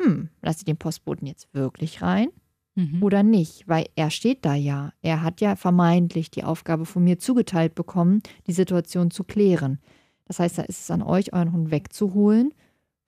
hm, 0.00 0.28
lasse 0.42 0.58
ich 0.60 0.64
den 0.64 0.76
Postboten 0.76 1.26
jetzt 1.26 1.52
wirklich 1.52 2.02
rein 2.02 2.28
mhm. 2.74 3.02
oder 3.02 3.22
nicht? 3.22 3.68
Weil 3.68 3.86
er 3.96 4.10
steht 4.10 4.44
da 4.44 4.54
ja. 4.54 4.92
Er 5.02 5.22
hat 5.22 5.40
ja 5.40 5.56
vermeintlich 5.56 6.30
die 6.30 6.44
Aufgabe 6.44 6.86
von 6.86 7.04
mir 7.04 7.18
zugeteilt 7.18 7.74
bekommen, 7.74 8.22
die 8.46 8.52
Situation 8.52 9.10
zu 9.10 9.24
klären. 9.24 9.78
Das 10.26 10.38
heißt, 10.38 10.58
da 10.58 10.62
ist 10.62 10.80
es 10.82 10.90
an 10.90 11.02
euch, 11.02 11.32
euren 11.32 11.52
Hund 11.52 11.70
wegzuholen, 11.70 12.54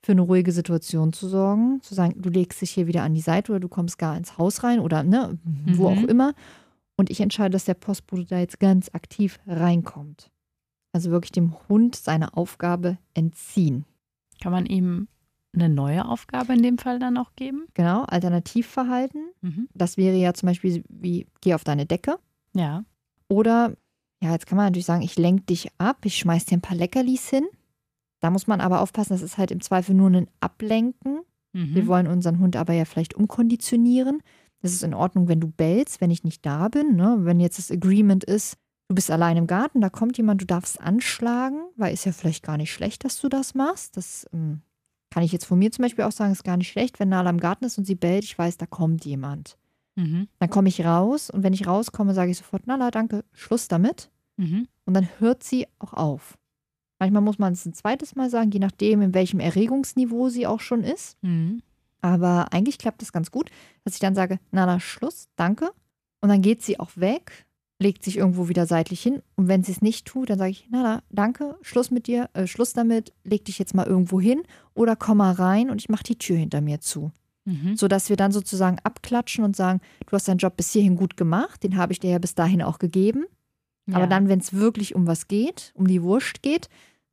für 0.03 0.13
eine 0.13 0.23
ruhige 0.23 0.53
Situation 0.53 1.13
zu 1.13 1.29
sorgen, 1.29 1.81
zu 1.83 1.95
sagen, 1.95 2.21
du 2.21 2.31
legst 2.31 2.63
dich 2.63 2.71
hier 2.71 2.87
wieder 2.87 3.03
an 3.03 3.15
die 3.15 3.21
Seite 3.21 3.53
oder 3.53 3.61
du 3.61 3.69
kommst 3.69 3.99
gar 3.99 4.17
ins 4.17 4.39
Haus 4.39 4.65
rein 4.65 4.81
oder 4.81 5.03
ne, 5.03 5.39
mhm. 5.45 5.77
wo 5.77 5.89
auch 5.89 6.03
immer. 6.05 6.35
Und 6.97 7.11
ich 7.11 7.21
entscheide, 7.21 7.51
dass 7.51 7.67
der 7.67 7.75
Postbote 7.75 8.25
da 8.25 8.39
jetzt 8.39 8.61
ganz 8.61 8.91
aktiv 8.95 9.39
reinkommt. 9.47 10.31
Also 10.93 11.11
wirklich 11.11 11.33
dem 11.33 11.55
Hund 11.69 11.97
seine 11.97 12.37
Aufgabe 12.37 12.99
entziehen. 13.15 13.85
Kann 14.41 14.53
man 14.53 14.67
ihm 14.67 15.09
eine 15.53 15.69
neue 15.69 16.07
Aufgabe 16.07 16.53
in 16.53 16.63
dem 16.63 16.79
Fall 16.79 16.99
dann 16.99 17.17
auch 17.17 17.35
geben? 17.35 17.67
Genau, 17.75 18.05
Alternativverhalten. 18.05 19.31
Mhm. 19.41 19.69
Das 19.75 19.97
wäre 19.97 20.17
ja 20.17 20.35
zum 20.35 20.49
Beispiel 20.49 20.85
wie, 20.89 21.27
geh 21.41 21.55
auf 21.55 21.65
deine 21.65 21.87
Decke. 21.87 22.19
Ja. 22.55 22.85
Oder, 23.29 23.75
ja, 24.23 24.33
jetzt 24.33 24.47
kann 24.47 24.57
man 24.57 24.67
natürlich 24.67 24.87
sagen, 24.87 25.03
ich 25.03 25.17
lenke 25.17 25.45
dich 25.45 25.69
ab, 25.79 25.99
ich 26.05 26.17
schmeiß 26.17 26.47
dir 26.47 26.59
ein 26.59 26.63
paar 26.63 26.77
Leckerlis 26.77 27.29
hin. 27.29 27.47
Da 28.21 28.31
muss 28.31 28.47
man 28.47 28.61
aber 28.61 28.81
aufpassen, 28.81 29.15
das 29.15 29.23
ist 29.23 29.39
halt 29.39 29.51
im 29.51 29.61
Zweifel 29.61 29.95
nur 29.95 30.11
ein 30.11 30.29
Ablenken. 30.41 31.21
Mhm. 31.53 31.75
Wir 31.75 31.87
wollen 31.87 32.07
unseren 32.07 32.39
Hund 32.39 32.57
aber 32.57 32.75
ja 32.75 32.85
vielleicht 32.85 33.15
umkonditionieren. 33.15 34.23
Das 34.63 34.73
ist 34.73 34.83
in 34.83 34.95
Ordnung, 34.95 35.29
wenn 35.29 35.41
du 35.41 35.49
bellst, 35.49 36.01
wenn 36.01 36.11
ich 36.11 36.23
nicht 36.23 36.45
da 36.45 36.69
bin. 36.69 36.97
Ne? 36.97 37.19
Wenn 37.21 37.41
jetzt 37.41 37.59
das 37.59 37.71
Agreement 37.71 38.25
ist, 38.25 38.57
du 38.89 38.95
bist 38.95 39.11
allein 39.11 39.37
im 39.37 39.47
Garten, 39.47 39.81
da 39.81 39.89
kommt 39.89 40.19
jemand, 40.19 40.43
du 40.43 40.47
darfst 40.47 40.81
anschlagen, 40.81 41.63
weil 41.77 41.95
ist 41.95 42.05
ja 42.05 42.13
vielleicht 42.13 42.45
gar 42.45 42.59
nicht 42.59 42.73
schlecht, 42.73 43.05
dass 43.05 43.19
du 43.21 43.29
das 43.29 43.55
machst. 43.55 43.97
Das 43.97 44.27
ähm, 44.35 44.61
kann 45.11 45.23
ich 45.23 45.33
jetzt 45.33 45.45
von 45.45 45.59
mir 45.59 45.71
zum 45.73 45.83
Beispiel 45.83 46.05
auch 46.05 46.13
sagen, 46.13 46.33
ist 46.33 46.45
gar 46.45 46.57
nicht 46.57 46.71
schlecht, 46.71 47.01
wenn 47.01 47.09
Nala 47.09 47.31
im 47.31 47.41
Garten 47.41 47.65
ist 47.65 47.79
und 47.79 47.85
sie 47.85 47.97
bellt, 47.97 48.25
ich 48.25 48.39
weiß, 48.39 48.57
da 48.57 48.67
kommt 48.67 49.05
jemand. 49.05 49.59
Mhm. 49.97 50.29
Dann 50.39 50.51
komme 50.51 50.69
ich 50.69 50.85
raus 50.85 51.31
und 51.31 51.43
wenn 51.43 51.53
ich 51.53 51.67
rauskomme, 51.67 52.15
sage 52.15 52.31
ich 52.31 52.39
sofort, 52.39 52.67
Nala, 52.67 52.91
danke, 52.91 53.25
Schluss 53.33 53.69
damit. 53.69 54.11
Mhm. 54.37 54.69
Und 54.85 54.95
dann 54.95 55.09
hört 55.19 55.43
sie 55.43 55.67
auch 55.79 55.93
auf. 55.93 56.39
Manchmal 56.99 57.23
muss 57.23 57.39
man 57.39 57.55
es 57.55 57.67
ein 57.67 57.75
zweites 57.75 58.15
Mal 58.15 58.31
sagen, 58.31 58.51
je 58.51 58.59
nachdem, 58.61 59.03
in 59.03 59.15
welchem 59.15 59.41
Erregungsniveau 59.41 60.29
sie 60.29 60.47
auch 60.47 60.61
schon 60.61 60.85
ist. 60.85 61.17
Mhm. 61.23 61.63
Aber 62.03 62.53
eigentlich 62.53 62.79
klappt 62.79 63.03
das 63.03 63.13
ganz 63.13 63.31
gut, 63.31 63.51
dass 63.85 63.95
ich 63.95 64.01
dann 64.01 64.15
sage, 64.15 64.39
Nala, 64.51 64.81
Schluss, 64.81 65.29
danke. 65.37 65.71
Und 66.21 66.29
dann 66.29 66.43
geht 66.43 66.63
sie 66.63 66.79
auch 66.79 66.91
weg, 66.97 67.47
legt 67.81 68.05
sich 68.05 68.19
irgendwo 68.19 68.49
wieder 68.49 68.67
seitlich 68.67 69.03
hin. 69.03 69.23
Und 69.37 69.49
wenn 69.49 69.65
sie 69.65 69.73
es 69.73 69.81
nicht 69.81 70.07
tut, 70.07 70.29
dann 70.31 70.39
sage 70.39 70.51
ich, 70.51 70.69
Nala, 70.71 71.03
danke, 71.11 71.57
Schluss 71.63 71.91
mit 71.91 72.07
dir, 72.07 72.29
äh, 72.35 72.47
Schluss 72.47 72.75
damit, 72.75 73.13
leg 73.25 73.45
dich 73.47 73.59
jetzt 73.59 73.75
mal 73.75 73.87
irgendwo 73.87 74.21
hin 74.21 74.43
oder 74.75 74.97
komm 74.97 75.19
mal 75.19 75.33
rein 75.33 75.71
und 75.71 75.81
ich 75.81 75.89
mache 75.89 76.05
die 76.05 76.19
Tür 76.19 76.37
hinter 76.37 76.61
mir 76.61 76.81
zu. 76.81 77.11
Mhm. 77.47 77.77
Sodass 77.77 78.11
wir 78.11 78.17
dann 78.17 78.33
sozusagen 78.33 78.77
abklatschen 78.85 79.45
und 79.45 79.57
sagen, 79.57 79.81
du 80.07 80.13
hast 80.13 80.29
deinen 80.29 80.39
Job 80.39 80.59
bis 80.59 80.73
hierhin 80.73 80.95
gut 80.95 81.17
gemacht, 81.17 81.63
den 81.63 81.79
habe 81.79 81.95
ich 81.95 82.01
dir 82.01 82.11
ja 82.11 82.19
bis 82.19 82.35
dahin 82.35 82.61
auch 82.63 82.79
gegeben. 82.79 83.25
Ja. 83.87 83.97
Aber 83.97 84.07
dann, 84.07 84.29
wenn 84.29 84.41
es 84.41 84.53
wirklich 84.53 84.95
um 84.95 85.07
was 85.07 85.27
geht, 85.27 85.73
um 85.75 85.89
die 85.89 86.03
Wurst 86.03 86.43
geht, 86.43 86.69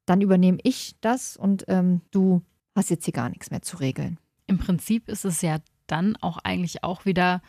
dann 0.05 0.19
übernehme 0.19 0.57
ich 0.63 0.95
das 0.99 1.37
und 1.37 1.63
ähm, 1.69 2.01
du 2.11 2.41
hast 2.75 2.89
jetzt 2.89 3.05
hier 3.05 3.13
gar 3.13 3.29
nichts 3.29 3.51
mehr 3.51 3.61
zu 3.61 3.77
regeln. 3.77 4.19
Im 4.47 4.57
Prinzip 4.57 5.07
ist 5.07 5.23
es 5.23 5.41
ja 5.41 5.59
dann 5.87 6.17
auch 6.17 6.39
eigentlich 6.39 6.83
auch 6.83 7.05
wieder 7.05 7.41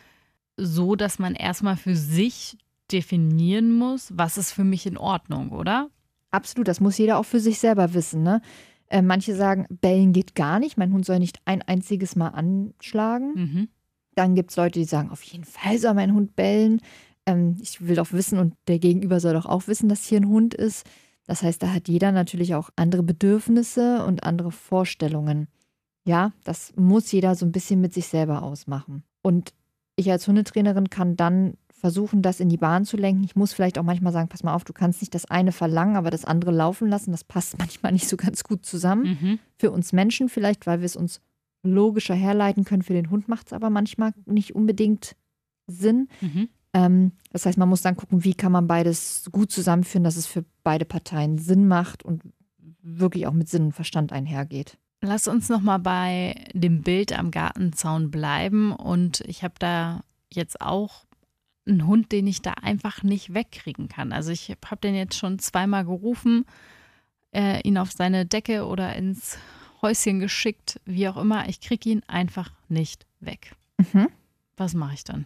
so, 0.55 0.95
dass 0.95 1.19
man 1.19 1.35
erstmal 1.35 1.75
für 1.75 1.95
sich 1.95 2.57
definieren 2.91 3.71
muss, 3.73 4.11
was 4.15 4.37
ist 4.37 4.51
für 4.51 4.63
mich 4.63 4.85
in 4.85 4.97
Ordnung, 4.97 5.51
oder? 5.51 5.89
Absolut, 6.31 6.67
das 6.67 6.79
muss 6.79 6.97
jeder 6.97 7.17
auch 7.17 7.25
für 7.25 7.39
sich 7.39 7.59
selber 7.59 7.93
wissen. 7.93 8.23
Ne? 8.23 8.41
Äh, 8.87 9.01
manche 9.01 9.35
sagen, 9.35 9.65
bellen 9.69 10.13
geht 10.13 10.35
gar 10.35 10.59
nicht, 10.59 10.77
mein 10.77 10.93
Hund 10.93 11.05
soll 11.05 11.19
nicht 11.19 11.39
ein 11.45 11.61
einziges 11.61 12.15
Mal 12.15 12.29
anschlagen. 12.29 13.33
Mhm. 13.35 13.69
Dann 14.15 14.35
gibt 14.35 14.51
es 14.51 14.57
Leute, 14.57 14.79
die 14.79 14.85
sagen, 14.85 15.11
auf 15.11 15.23
jeden 15.23 15.45
Fall 15.45 15.77
soll 15.77 15.93
mein 15.93 16.13
Hund 16.13 16.35
bellen. 16.35 16.81
Ähm, 17.25 17.55
ich 17.61 17.85
will 17.85 17.95
doch 17.95 18.11
wissen 18.11 18.39
und 18.39 18.55
der 18.67 18.79
Gegenüber 18.79 19.19
soll 19.19 19.33
doch 19.33 19.45
auch 19.45 19.67
wissen, 19.67 19.89
dass 19.89 20.05
hier 20.05 20.19
ein 20.19 20.27
Hund 20.27 20.53
ist. 20.53 20.85
Das 21.25 21.43
heißt, 21.43 21.61
da 21.61 21.73
hat 21.73 21.87
jeder 21.87 22.11
natürlich 22.11 22.55
auch 22.55 22.71
andere 22.75 23.03
Bedürfnisse 23.03 24.03
und 24.05 24.23
andere 24.23 24.51
Vorstellungen. 24.51 25.47
Ja, 26.05 26.31
das 26.43 26.73
muss 26.75 27.11
jeder 27.11 27.35
so 27.35 27.45
ein 27.45 27.51
bisschen 27.51 27.81
mit 27.81 27.93
sich 27.93 28.07
selber 28.07 28.41
ausmachen. 28.41 29.03
Und 29.21 29.53
ich 29.95 30.09
als 30.09 30.27
Hundetrainerin 30.27 30.89
kann 30.89 31.15
dann 31.15 31.53
versuchen, 31.79 32.21
das 32.21 32.39
in 32.39 32.49
die 32.49 32.57
Bahn 32.57 32.85
zu 32.85 32.97
lenken. 32.97 33.23
Ich 33.23 33.35
muss 33.35 33.53
vielleicht 33.53 33.77
auch 33.77 33.83
manchmal 33.83 34.13
sagen, 34.13 34.29
pass 34.29 34.43
mal 34.43 34.53
auf, 34.53 34.63
du 34.63 34.73
kannst 34.73 35.01
nicht 35.01 35.15
das 35.15 35.25
eine 35.25 35.51
verlangen, 35.51 35.95
aber 35.95 36.11
das 36.11 36.25
andere 36.25 36.51
laufen 36.51 36.87
lassen. 36.89 37.11
Das 37.11 37.23
passt 37.23 37.57
manchmal 37.59 37.91
nicht 37.91 38.07
so 38.07 38.17
ganz 38.17 38.43
gut 38.43 38.65
zusammen. 38.65 39.17
Mhm. 39.21 39.39
Für 39.57 39.71
uns 39.71 39.93
Menschen 39.93 40.29
vielleicht, 40.29 40.67
weil 40.67 40.79
wir 40.79 40.85
es 40.85 40.95
uns 40.95 41.21
logischer 41.63 42.15
herleiten 42.15 42.63
können. 42.63 42.83
Für 42.83 42.93
den 42.93 43.09
Hund 43.09 43.27
macht 43.27 43.47
es 43.47 43.53
aber 43.53 43.69
manchmal 43.69 44.13
nicht 44.25 44.55
unbedingt 44.55 45.15
Sinn. 45.67 46.07
Mhm. 46.21 46.49
Ähm, 46.73 47.11
das 47.31 47.45
heißt, 47.45 47.57
man 47.57 47.69
muss 47.69 47.81
dann 47.81 47.95
gucken, 47.95 48.23
wie 48.23 48.33
kann 48.33 48.51
man 48.51 48.67
beides 48.67 49.29
gut 49.31 49.51
zusammenführen, 49.51 50.03
dass 50.03 50.17
es 50.17 50.27
für 50.27 50.45
beide 50.63 50.85
Parteien 50.85 51.37
Sinn 51.37 51.67
macht 51.67 52.03
und 52.03 52.23
wirklich 52.81 53.27
auch 53.27 53.33
mit 53.33 53.49
Sinn 53.49 53.65
und 53.65 53.71
Verstand 53.73 54.11
einhergeht. 54.11 54.77
Lass 55.01 55.27
uns 55.27 55.49
noch 55.49 55.61
mal 55.61 55.77
bei 55.77 56.35
dem 56.53 56.81
Bild 56.81 57.17
am 57.17 57.31
Gartenzaun 57.31 58.11
bleiben 58.11 58.73
und 58.73 59.21
ich 59.21 59.43
habe 59.43 59.55
da 59.57 60.03
jetzt 60.31 60.61
auch 60.61 61.05
einen 61.69 61.87
Hund, 61.87 62.11
den 62.11 62.27
ich 62.27 62.41
da 62.41 62.53
einfach 62.53 63.03
nicht 63.03 63.33
wegkriegen 63.33 63.87
kann. 63.87 64.11
Also 64.11 64.31
ich 64.31 64.55
habe 64.65 64.81
den 64.81 64.95
jetzt 64.95 65.15
schon 65.15 65.39
zweimal 65.39 65.85
gerufen, 65.85 66.45
äh, 67.33 67.61
ihn 67.61 67.77
auf 67.77 67.91
seine 67.91 68.25
Decke 68.25 68.65
oder 68.65 68.95
ins 68.95 69.37
Häuschen 69.81 70.19
geschickt, 70.19 70.79
wie 70.85 71.07
auch 71.07 71.17
immer. 71.17 71.47
Ich 71.47 71.61
kriege 71.61 71.89
ihn 71.89 72.03
einfach 72.07 72.51
nicht 72.67 73.05
weg. 73.19 73.55
Mhm. 73.77 74.09
Was 74.57 74.73
mache 74.73 74.95
ich 74.95 75.03
dann? 75.03 75.25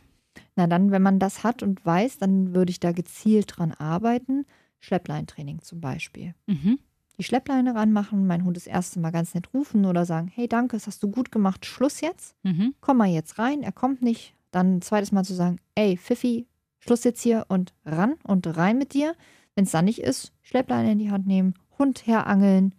Na 0.56 0.68
dann, 0.68 0.92
wenn 0.92 1.02
man 1.02 1.20
das 1.20 1.44
hat 1.44 1.64
und 1.64 1.84
weiß, 1.86 2.20
dann 2.20 2.54
würde 2.54 2.70
ich 2.70 2.80
da 2.80 2.92
gezielt 2.92 3.58
dran 3.58 3.72
arbeiten. 3.72 4.46
Schleppleintraining 4.80 5.62
zum 5.62 5.82
Beispiel. 5.82 6.36
Mhm. 6.46 6.78
Die 7.18 7.24
Schleppleine 7.24 7.76
ranmachen, 7.76 8.26
mein 8.26 8.44
Hund 8.44 8.58
das 8.58 8.68
erste 8.68 9.00
Mal 9.00 9.12
ganz 9.12 9.34
nett 9.34 9.54
rufen 9.54 9.86
oder 9.86 10.06
sagen, 10.06 10.32
hey 10.34 10.48
danke, 10.48 10.76
das 10.76 10.88
hast 10.88 11.02
du 11.04 11.10
gut 11.10 11.32
gemacht, 11.32 11.66
Schluss 11.66 12.02
jetzt. 12.02 12.36
Mhm. 12.44 12.74
Komm 12.82 12.98
mal 12.98 13.10
jetzt 13.10 13.38
rein, 13.40 13.62
er 13.62 13.72
kommt 13.72 14.02
nicht. 14.02 14.34
Dann 14.54 14.78
ein 14.78 14.82
zweites 14.82 15.12
Mal 15.12 15.26
zu 15.26 15.34
sagen, 15.34 15.60
ey 15.76 15.98
Pfiffi, 15.98 16.48
Schluss 16.80 17.04
jetzt 17.04 17.22
hier 17.22 17.46
und 17.50 17.74
ran 17.86 18.16
und 18.24 18.46
rein 18.56 18.78
mit 18.78 18.94
dir. 18.94 19.16
Wenn 19.56 19.66
es 19.66 19.72
dann 19.72 19.86
nicht 19.86 20.00
ist, 20.00 20.32
Schleppleine 20.42 20.92
in 20.92 21.00
die 21.00 21.12
Hand 21.12 21.28
nehmen, 21.28 21.56
Hund 21.78 22.06
herangeln, 22.08 22.76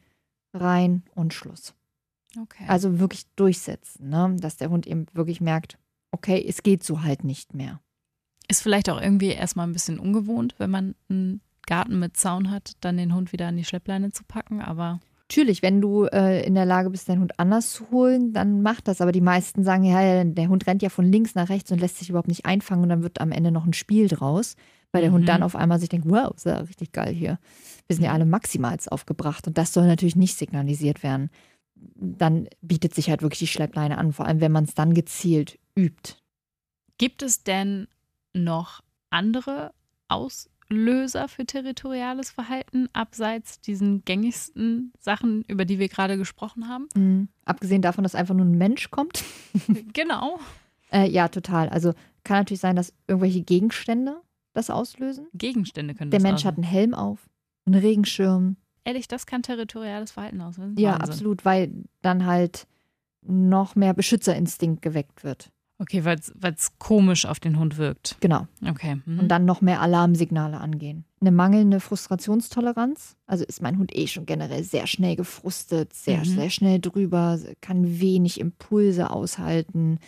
rein 0.52 1.02
und 1.14 1.34
Schluss. 1.34 1.74
Okay. 2.40 2.64
Also 2.68 2.98
wirklich 2.98 3.26
durchsetzen, 3.36 4.08
ne? 4.08 4.36
dass 4.38 4.56
der 4.56 4.70
Hund 4.70 4.86
eben 4.86 5.06
wirklich 5.12 5.40
merkt, 5.40 5.78
okay, 6.10 6.44
es 6.46 6.62
geht 6.62 6.82
so 6.84 7.02
halt 7.02 7.24
nicht 7.24 7.54
mehr. 7.54 7.80
Ist 8.48 8.62
vielleicht 8.62 8.88
auch 8.88 9.00
irgendwie 9.00 9.30
erstmal 9.30 9.66
ein 9.66 9.72
bisschen 9.72 9.98
ungewohnt, 9.98 10.54
wenn 10.58 10.70
man 10.70 10.94
einen 11.08 11.40
Garten 11.66 11.98
mit 11.98 12.16
Zaun 12.16 12.50
hat, 12.50 12.72
dann 12.80 12.96
den 12.96 13.14
Hund 13.14 13.32
wieder 13.32 13.48
an 13.48 13.56
die 13.56 13.64
Schleppleine 13.64 14.12
zu 14.12 14.22
packen, 14.24 14.60
aber. 14.60 15.00
Natürlich, 15.34 15.62
wenn 15.62 15.80
du 15.80 16.04
äh, 16.04 16.46
in 16.46 16.54
der 16.54 16.64
Lage 16.64 16.90
bist, 16.90 17.08
deinen 17.08 17.18
Hund 17.20 17.40
anders 17.40 17.72
zu 17.72 17.90
holen, 17.90 18.32
dann 18.32 18.62
mach 18.62 18.80
das. 18.80 19.00
Aber 19.00 19.10
die 19.10 19.20
meisten 19.20 19.64
sagen, 19.64 19.82
ja, 19.82 20.22
der 20.22 20.48
Hund 20.48 20.64
rennt 20.68 20.80
ja 20.80 20.90
von 20.90 21.10
links 21.10 21.34
nach 21.34 21.48
rechts 21.48 21.72
und 21.72 21.80
lässt 21.80 21.98
sich 21.98 22.08
überhaupt 22.08 22.28
nicht 22.28 22.46
einfangen 22.46 22.84
und 22.84 22.88
dann 22.88 23.02
wird 23.02 23.20
am 23.20 23.32
Ende 23.32 23.50
noch 23.50 23.66
ein 23.66 23.72
Spiel 23.72 24.06
draus, 24.06 24.54
weil 24.92 25.02
der 25.02 25.10
mhm. 25.10 25.14
Hund 25.16 25.28
dann 25.28 25.42
auf 25.42 25.56
einmal 25.56 25.80
sich 25.80 25.88
denkt, 25.88 26.08
wow, 26.08 26.32
ist 26.36 26.46
ja 26.46 26.58
richtig 26.58 26.92
geil 26.92 27.12
hier. 27.12 27.40
Wir 27.88 27.96
sind 27.96 28.04
ja 28.04 28.12
alle 28.12 28.26
maximals 28.26 28.86
aufgebracht 28.86 29.48
und 29.48 29.58
das 29.58 29.72
soll 29.72 29.88
natürlich 29.88 30.14
nicht 30.14 30.38
signalisiert 30.38 31.02
werden. 31.02 31.30
Dann 31.74 32.46
bietet 32.60 32.94
sich 32.94 33.10
halt 33.10 33.22
wirklich 33.22 33.40
die 33.40 33.48
Schleppleine 33.48 33.98
an, 33.98 34.12
vor 34.12 34.26
allem 34.26 34.40
wenn 34.40 34.52
man 34.52 34.64
es 34.64 34.74
dann 34.74 34.94
gezielt 34.94 35.58
übt. 35.74 36.14
Gibt 36.96 37.22
es 37.22 37.42
denn 37.42 37.88
noch 38.34 38.82
andere 39.10 39.72
Auslöser 40.74 41.28
für 41.28 41.44
territoriales 41.46 42.30
Verhalten, 42.30 42.88
abseits 42.92 43.60
diesen 43.60 44.04
gängigsten 44.04 44.92
Sachen, 44.98 45.44
über 45.48 45.64
die 45.64 45.78
wir 45.78 45.88
gerade 45.88 46.16
gesprochen 46.16 46.68
haben? 46.68 46.88
Mhm. 46.94 47.28
Abgesehen 47.44 47.82
davon, 47.82 48.04
dass 48.04 48.14
einfach 48.14 48.34
nur 48.34 48.46
ein 48.46 48.58
Mensch 48.58 48.90
kommt. 48.90 49.24
genau. 49.92 50.38
Äh, 50.92 51.08
ja, 51.10 51.28
total. 51.28 51.68
Also 51.68 51.92
kann 52.24 52.38
natürlich 52.38 52.60
sein, 52.60 52.76
dass 52.76 52.92
irgendwelche 53.06 53.42
Gegenstände 53.42 54.20
das 54.52 54.70
auslösen. 54.70 55.26
Gegenstände 55.34 55.94
können 55.94 56.10
Der 56.10 56.18
das 56.20 56.22
Mensch 56.24 56.40
auslösen. 56.40 56.48
hat 56.48 56.56
einen 56.56 56.72
Helm 56.72 56.94
auf, 56.94 57.28
einen 57.66 57.80
Regenschirm. 57.80 58.56
Ehrlich, 58.84 59.08
das 59.08 59.26
kann 59.26 59.42
territoriales 59.42 60.12
Verhalten 60.12 60.40
auslösen? 60.40 60.76
Ja, 60.78 60.92
Wahnsinn. 60.92 61.08
absolut, 61.10 61.44
weil 61.44 61.72
dann 62.02 62.26
halt 62.26 62.66
noch 63.22 63.74
mehr 63.74 63.94
Beschützerinstinkt 63.94 64.82
geweckt 64.82 65.24
wird. 65.24 65.50
Okay, 65.78 66.04
weil 66.04 66.18
es 66.54 66.78
komisch 66.78 67.26
auf 67.26 67.40
den 67.40 67.58
Hund 67.58 67.78
wirkt. 67.78 68.16
Genau. 68.20 68.46
Okay. 68.64 69.00
Mhm. 69.04 69.18
Und 69.20 69.28
dann 69.28 69.44
noch 69.44 69.60
mehr 69.60 69.80
Alarmsignale 69.80 70.58
angehen. 70.60 71.04
Eine 71.20 71.32
mangelnde 71.32 71.80
Frustrationstoleranz. 71.80 73.16
Also 73.26 73.44
ist 73.44 73.60
mein 73.60 73.78
Hund 73.78 73.94
eh 73.96 74.06
schon 74.06 74.24
generell 74.24 74.62
sehr 74.62 74.86
schnell 74.86 75.16
gefrustet, 75.16 75.92
sehr, 75.92 76.18
Mhm. 76.20 76.24
sehr 76.24 76.50
schnell 76.50 76.80
drüber, 76.80 77.38
kann 77.60 78.00
wenig 78.00 78.38
Impulse 78.40 79.10
aushalten. 79.10 79.98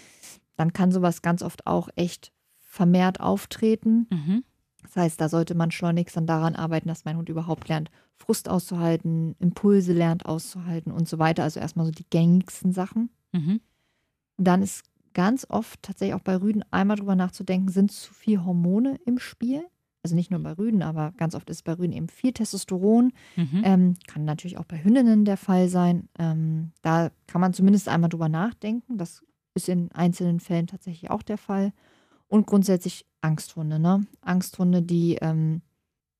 Dann 0.57 0.72
kann 0.72 0.92
sowas 0.92 1.20
ganz 1.22 1.42
oft 1.42 1.66
auch 1.66 1.88
echt 1.96 2.33
vermehrt 2.59 3.20
auftreten. 3.20 4.07
Mhm. 4.11 4.44
Das 4.83 4.94
heißt, 4.96 5.20
da 5.20 5.29
sollte 5.29 5.57
man 5.57 5.72
schleunigst 5.72 6.16
dann 6.16 6.26
daran 6.29 6.55
arbeiten, 6.55 6.88
dass 6.88 7.05
mein 7.05 7.16
Hund 7.16 7.29
überhaupt 7.29 7.68
lernt, 7.68 7.90
Frust 8.14 8.48
auszuhalten, 8.48 9.35
Impulse 9.40 9.92
lernt 9.92 10.26
auszuhalten 10.26 10.92
und 10.92 11.09
so 11.09 11.18
weiter. 11.18 11.42
Also 11.42 11.59
erstmal 11.59 11.87
so 11.87 11.92
die 11.92 12.07
gängigsten 12.09 12.72
Sachen. 12.72 13.11
Mhm. 13.33 13.61
Und 14.37 14.44
dann 14.46 14.62
ist 14.62 14.85
ganz 15.16 15.46
oft 15.48 15.83
tatsächlich 15.83 16.14
auch 16.14 16.20
bei 16.20 16.37
Rüden 16.37 16.62
einmal 16.70 16.98
drüber 16.98 17.16
nachzudenken, 17.16 17.70
sind 17.70 17.90
zu 17.90 18.12
viel 18.12 18.44
Hormone 18.44 18.98
im 19.07 19.18
Spiel? 19.18 19.64
Also 20.02 20.14
nicht 20.14 20.31
nur 20.31 20.40
bei 20.40 20.52
Rüden, 20.52 20.83
aber 20.83 21.12
ganz 21.16 21.35
oft 21.35 21.48
ist 21.48 21.64
bei 21.64 21.72
Rüden 21.72 21.92
eben 21.94 22.11
viel 22.11 22.35
Testosteron. 22.35 23.12
Mhm. 23.35 23.62
Ähm, 23.64 23.94
kann 24.07 24.26
natürlich 24.26 24.59
auch 24.59 24.66
bei 24.66 24.85
Hündinnen 24.85 25.24
der 25.24 25.38
Fall 25.38 25.68
sein. 25.70 26.11
Ähm, 26.18 26.72
da 26.83 27.11
kann 27.26 27.40
man 27.40 27.55
zumindest 27.55 27.88
einmal 27.88 28.11
drüber 28.11 28.29
nachdenken. 28.29 28.98
Das 28.98 29.24
ist 29.55 29.70
in 29.70 29.90
einzelnen 29.92 30.38
Fällen 30.38 30.66
tatsächlich 30.66 31.11
auch 31.11 31.22
der 31.22 31.38
Fall. 31.38 31.72
Und 32.29 32.46
grundsätzlich 32.46 33.07
Angsthunde, 33.22 33.79
ne? 33.79 34.07
Angsthunde, 34.20 34.83
die 34.83 35.16
ähm, 35.22 35.62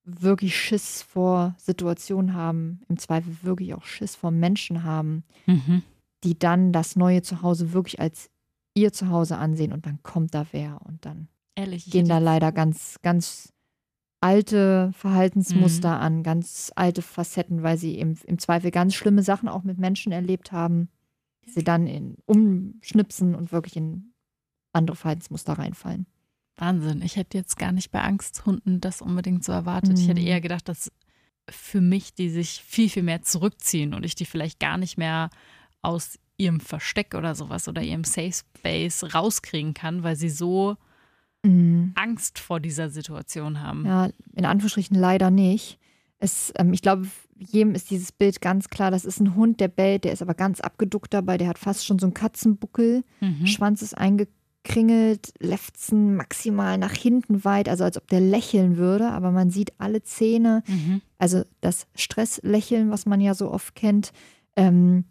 wirklich 0.05 0.57
Schiss 0.57 1.03
vor 1.03 1.53
Situationen 1.59 2.33
haben, 2.33 2.81
im 2.89 2.97
Zweifel 2.97 3.37
wirklich 3.43 3.75
auch 3.75 3.85
Schiss 3.85 4.15
vor 4.15 4.31
Menschen 4.31 4.83
haben, 4.83 5.23
Mhm. 5.45 5.83
die 6.23 6.39
dann 6.39 6.71
das 6.71 6.95
neue 6.95 7.21
Zuhause 7.21 7.73
wirklich 7.73 7.99
als 7.99 8.31
ihr 8.77 8.93
Zuhause 8.93 9.37
ansehen 9.37 9.73
und 9.73 9.85
dann 9.85 10.01
kommt 10.03 10.33
da 10.33 10.45
wer 10.51 10.79
und 10.85 11.05
dann 11.05 11.27
Ehrlich. 11.55 11.87
ich 11.87 11.91
gehen 11.91 12.07
da 12.07 12.19
leider 12.19 12.51
ganz, 12.51 12.97
ganz 13.01 13.51
alte 14.21 14.91
Verhaltensmuster 14.93 15.99
an, 15.99 16.23
ganz 16.23 16.71
alte 16.75 17.01
Facetten, 17.01 17.63
weil 17.63 17.77
sie 17.77 17.99
im, 17.99 18.17
im 18.25 18.39
Zweifel 18.39 18.71
ganz 18.71 18.95
schlimme 18.95 19.23
Sachen 19.23 19.47
auch 19.49 19.63
mit 19.63 19.77
Menschen 19.77 20.11
erlebt 20.11 20.51
haben, 20.51 20.89
die 21.45 21.51
sie 21.51 21.63
dann 21.63 21.87
in, 21.87 22.17
umschnipsen 22.25 23.35
und 23.35 23.51
wirklich 23.51 23.75
in 23.77 24.13
andere 24.73 24.95
Verhaltensmuster 24.95 25.53
reinfallen. 25.53 26.07
Wahnsinn. 26.57 27.01
Ich 27.03 27.15
hätte 27.15 27.37
jetzt 27.37 27.57
gar 27.57 27.71
nicht 27.71 27.91
bei 27.91 28.01
Angsthunden 28.01 28.81
das 28.81 29.01
unbedingt 29.01 29.43
so 29.43 29.51
erwartet. 29.51 29.99
Ich 29.99 30.07
hätte 30.07 30.21
Mhm. 30.21 30.27
eher 30.27 30.41
gedacht, 30.41 30.67
dass 30.67 30.91
für 31.49 31.81
mich 31.81 32.13
die 32.15 32.29
sich 32.29 32.63
viel, 32.63 32.89
viel 32.89 33.03
mehr 33.03 33.21
zurückziehen 33.21 33.93
und 33.93 34.03
ich 34.03 34.15
die 34.15 34.25
vielleicht 34.25 34.59
gar 34.59 34.77
nicht 34.77 34.97
mehr 34.97 35.29
aus 35.83 36.17
ihrem 36.37 36.59
Versteck 36.59 37.15
oder 37.15 37.35
sowas 37.35 37.67
oder 37.67 37.81
ihrem 37.81 38.03
Safe 38.03 38.31
Space 38.31 39.13
rauskriegen 39.15 39.73
kann, 39.73 40.03
weil 40.03 40.15
sie 40.15 40.29
so 40.29 40.77
Angst 41.95 42.39
vor 42.39 42.59
dieser 42.59 42.89
Situation 42.89 43.61
haben. 43.61 43.85
Ja, 43.85 44.09
in 44.35 44.43
Anführungsstrichen 44.43 44.97
leider 44.97 45.31
nicht. 45.31 45.79
Es, 46.19 46.51
ähm, 46.57 46.73
ich 46.73 46.81
glaube, 46.81 47.07
jedem 47.37 47.73
ist 47.73 47.89
dieses 47.89 48.11
Bild 48.11 48.41
ganz 48.41 48.67
klar. 48.69 48.91
Das 48.91 49.05
ist 49.05 49.21
ein 49.21 49.33
Hund, 49.35 49.61
der 49.61 49.69
bellt, 49.69 50.03
der 50.03 50.11
ist 50.11 50.21
aber 50.21 50.33
ganz 50.33 50.59
abgeduckt 50.59 51.13
dabei. 51.13 51.37
Der 51.37 51.47
hat 51.47 51.57
fast 51.57 51.85
schon 51.85 51.99
so 51.99 52.07
einen 52.07 52.13
Katzenbuckel. 52.13 53.03
Mhm. 53.21 53.47
Schwanz 53.47 53.81
ist 53.81 53.97
eingekringelt, 53.97 55.33
Lefzen 55.39 56.15
maximal 56.17 56.77
nach 56.77 56.93
hinten 56.93 57.45
weit, 57.45 57.69
also 57.69 57.85
als 57.85 57.95
ob 57.95 58.07
der 58.09 58.19
lächeln 58.19 58.75
würde. 58.75 59.09
Aber 59.11 59.31
man 59.31 59.49
sieht 59.49 59.71
alle 59.79 60.03
Zähne, 60.03 60.63
Mhm. 60.67 61.01
also 61.17 61.43
das 61.61 61.87
Stresslächeln, 61.95 62.89
was 62.91 63.05
man 63.05 63.21
ja 63.21 63.33
so 63.35 63.49
oft 63.51 63.73
kennt. 63.73 64.11
Ähm, 64.57 65.05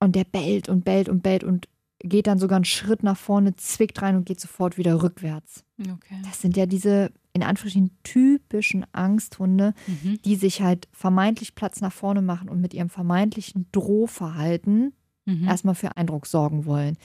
und 0.00 0.14
der 0.14 0.24
bellt 0.24 0.68
und 0.68 0.84
bellt 0.84 1.08
und 1.08 1.22
bellt 1.22 1.44
und 1.44 1.68
geht 2.00 2.26
dann 2.26 2.38
sogar 2.38 2.56
einen 2.56 2.64
Schritt 2.66 3.02
nach 3.02 3.16
vorne, 3.16 3.54
zwickt 3.56 4.02
rein 4.02 4.16
und 4.16 4.26
geht 4.26 4.40
sofort 4.40 4.76
wieder 4.76 5.02
rückwärts. 5.02 5.64
Okay. 5.80 6.20
Das 6.24 6.40
sind 6.42 6.56
ja 6.56 6.66
diese 6.66 7.10
in 7.32 7.42
Anführungsstrichen 7.42 7.90
typischen 8.02 8.86
Angsthunde, 8.92 9.74
Mhm. 9.86 10.18
die 10.24 10.36
sich 10.36 10.62
halt 10.62 10.88
vermeintlich 10.92 11.54
Platz 11.54 11.80
nach 11.82 11.92
vorne 11.92 12.22
machen 12.22 12.48
und 12.48 12.60
mit 12.62 12.72
ihrem 12.74 12.88
vermeintlichen 12.88 13.66
Drohverhalten 13.72 14.92
Mhm. 15.26 15.46
erstmal 15.48 15.74
für 15.74 15.96
Eindruck 15.96 16.26
sorgen 16.26 16.64
wollen. 16.66 16.96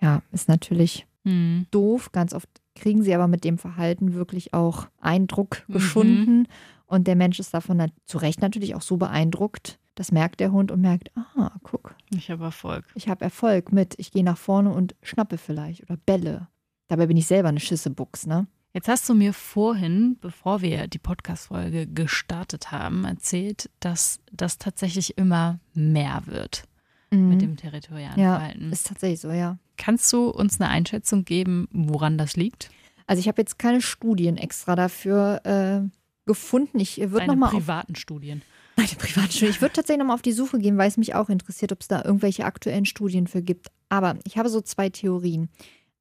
Ja, 0.00 0.22
ist 0.32 0.48
natürlich 0.48 1.06
Mhm. 1.24 1.66
doof. 1.70 2.10
Ganz 2.12 2.32
oft 2.34 2.48
kriegen 2.74 3.02
sie 3.02 3.14
aber 3.14 3.28
mit 3.28 3.44
dem 3.44 3.58
Verhalten 3.58 4.14
wirklich 4.14 4.54
auch 4.54 4.88
Eindruck 5.00 5.64
Mhm. 5.68 5.72
geschunden. 5.72 6.48
Und 6.86 7.06
der 7.06 7.16
Mensch 7.16 7.38
ist 7.40 7.52
davon 7.54 7.90
zu 8.04 8.18
Recht 8.18 8.40
natürlich 8.42 8.74
auch 8.74 8.82
so 8.82 8.96
beeindruckt. 8.96 9.78
Das 9.96 10.12
merkt 10.12 10.38
der 10.40 10.52
Hund 10.52 10.70
und 10.70 10.80
merkt, 10.80 11.10
ah, 11.16 11.50
guck, 11.64 11.94
Ich 12.10 12.30
habe 12.30 12.44
Erfolg. 12.44 12.84
ich 12.94 13.08
habe 13.08 13.24
Erfolg 13.24 13.72
mit, 13.72 13.94
ich 13.98 14.12
gehe 14.12 14.22
nach 14.22 14.38
vorne 14.38 14.70
und 14.70 14.94
schnappe 15.02 15.38
vielleicht 15.38 15.82
oder 15.82 15.96
bälle. 15.96 16.46
Dabei 16.88 17.06
bin 17.06 17.16
ich 17.16 17.26
selber 17.26 17.48
eine 17.48 17.58
Schissebuchs, 17.60 18.26
ne? 18.26 18.46
Jetzt 18.74 18.88
hast 18.88 19.08
du 19.08 19.14
mir 19.14 19.32
vorhin, 19.32 20.18
bevor 20.20 20.60
wir 20.60 20.86
die 20.86 20.98
Podcast-Folge 20.98 21.86
gestartet 21.86 22.70
haben, 22.72 23.04
erzählt, 23.06 23.70
dass 23.80 24.20
das 24.32 24.58
tatsächlich 24.58 25.16
immer 25.18 25.58
mehr 25.74 26.22
wird 26.26 26.64
mit 27.10 27.40
dem 27.40 27.56
territorialen 27.56 28.16
Mhm. 28.16 28.22
ja, 28.22 28.36
Verhalten. 28.36 28.72
ist 28.72 28.86
tatsächlich 28.88 29.20
so, 29.20 29.30
ja. 29.30 29.56
Kannst 29.78 30.12
du 30.12 30.28
uns 30.28 30.60
eine 30.60 30.68
Einschätzung 30.68 31.24
geben, 31.24 31.66
woran 31.72 32.18
das 32.18 32.36
liegt? 32.36 32.70
Also 33.06 33.20
ich 33.20 33.28
habe 33.28 33.40
jetzt 33.40 33.58
keine 33.58 33.80
Studien 33.80 34.36
extra 34.36 34.76
dafür 34.76 35.40
äh, 35.44 35.88
gefunden. 36.26 36.78
Ich 36.80 36.98
würde 36.98 37.18
Deine 37.20 37.32
nochmal 37.32 37.48
auf 37.48 37.54
privaten 37.54 37.94
Studien. 37.94 38.42
Meine 38.76 38.88
Privatstudie. 38.98 39.50
Ich 39.50 39.60
würde 39.60 39.72
tatsächlich 39.74 39.98
nochmal 40.00 40.14
auf 40.14 40.22
die 40.22 40.32
Suche 40.32 40.58
gehen, 40.58 40.76
weil 40.78 40.88
es 40.88 40.96
mich 40.96 41.14
auch 41.14 41.28
interessiert, 41.28 41.72
ob 41.72 41.80
es 41.80 41.88
da 41.88 42.04
irgendwelche 42.04 42.44
aktuellen 42.44 42.84
Studien 42.84 43.26
für 43.26 43.42
gibt. 43.42 43.68
Aber 43.88 44.16
ich 44.24 44.36
habe 44.38 44.48
so 44.48 44.60
zwei 44.60 44.88
Theorien. 44.90 45.48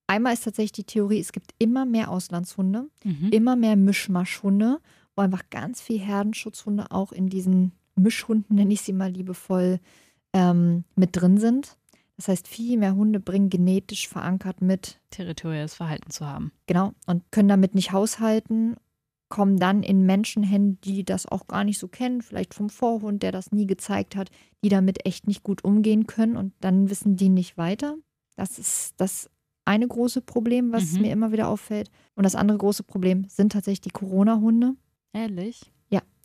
Einmal 0.07 0.33
ist 0.33 0.43
tatsächlich 0.43 0.71
die 0.73 0.83
Theorie, 0.83 1.19
es 1.19 1.31
gibt 1.31 1.51
immer 1.57 1.85
mehr 1.85 2.11
Auslandshunde, 2.11 2.87
Mhm. 3.03 3.29
immer 3.31 3.55
mehr 3.55 3.75
Mischmaschhunde, 3.75 4.79
wo 5.15 5.21
einfach 5.21 5.43
ganz 5.49 5.81
viel 5.81 5.99
Herdenschutzhunde 5.99 6.91
auch 6.91 7.11
in 7.11 7.29
diesen 7.29 7.71
Mischhunden, 7.95 8.55
nenne 8.55 8.73
ich 8.73 8.81
sie 8.81 8.93
mal 8.93 9.09
liebevoll, 9.09 9.79
ähm, 10.33 10.83
mit 10.95 11.09
drin 11.15 11.37
sind. 11.39 11.77
Das 12.17 12.27
heißt, 12.27 12.47
viel 12.47 12.77
mehr 12.77 12.95
Hunde 12.95 13.19
bringen 13.19 13.49
genetisch 13.49 14.07
verankert 14.07 14.61
mit, 14.61 14.99
Territoriales 15.09 15.73
Verhalten 15.75 16.11
zu 16.11 16.25
haben. 16.27 16.51
genau, 16.67 16.93
und 17.07 17.23
können 17.31 17.49
damit 17.49 17.73
nicht 17.75 17.91
haushalten, 17.91 18.75
kommen 19.29 19.57
dann 19.57 19.81
in 19.83 20.05
Menschenhände, 20.05 20.77
die 20.83 21.03
das 21.03 21.25
auch 21.25 21.47
gar 21.47 21.63
nicht 21.63 21.79
so 21.79 21.87
kennen, 21.87 22.21
vielleicht 22.21 22.53
vom 22.53 22.69
Vorhund, 22.69 23.23
der 23.23 23.31
das 23.31 23.51
nie 23.51 23.65
gezeigt 23.65 24.15
hat, 24.15 24.29
die 24.63 24.69
damit 24.69 25.05
echt 25.05 25.27
nicht 25.27 25.43
gut 25.43 25.63
umgehen 25.63 26.05
können 26.07 26.37
und 26.37 26.53
dann 26.61 26.89
wissen 26.89 27.15
die 27.15 27.29
nicht 27.29 27.57
weiter. 27.57 27.95
Das 28.35 28.59
ist 28.59 28.93
das 28.97 29.29
eine 29.65 29.87
große 29.87 30.21
Problem, 30.21 30.71
was 30.71 30.91
Mhm. 30.93 31.01
mir 31.01 31.11
immer 31.11 31.31
wieder 31.31 31.47
auffällt. 31.47 31.89
Und 32.15 32.23
das 32.23 32.35
andere 32.35 32.59
große 32.59 32.83
Problem 32.83 33.25
sind 33.27 33.51
tatsächlich 33.51 33.81
die 33.81 33.89
Corona-Hunde, 33.89 34.75
Ehrlich? 35.13 35.71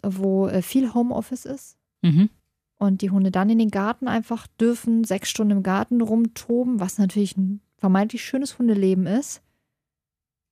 wo 0.02 0.46
äh, 0.48 0.62
viel 0.62 0.94
Homeoffice 0.94 1.44
ist 1.44 1.76
Mhm. 2.00 2.30
und 2.78 3.02
die 3.02 3.10
Hunde 3.10 3.30
dann 3.30 3.50
in 3.50 3.58
den 3.58 3.70
Garten 3.70 4.08
einfach 4.08 4.46
dürfen, 4.46 5.04
sechs 5.04 5.28
Stunden 5.28 5.58
im 5.58 5.62
Garten 5.62 6.00
rumtoben, 6.00 6.80
was 6.80 6.96
natürlich 6.96 7.36
ein 7.36 7.60
vermeintlich 7.76 8.24
schönes 8.24 8.58
Hundeleben 8.58 9.06
ist. 9.06 9.42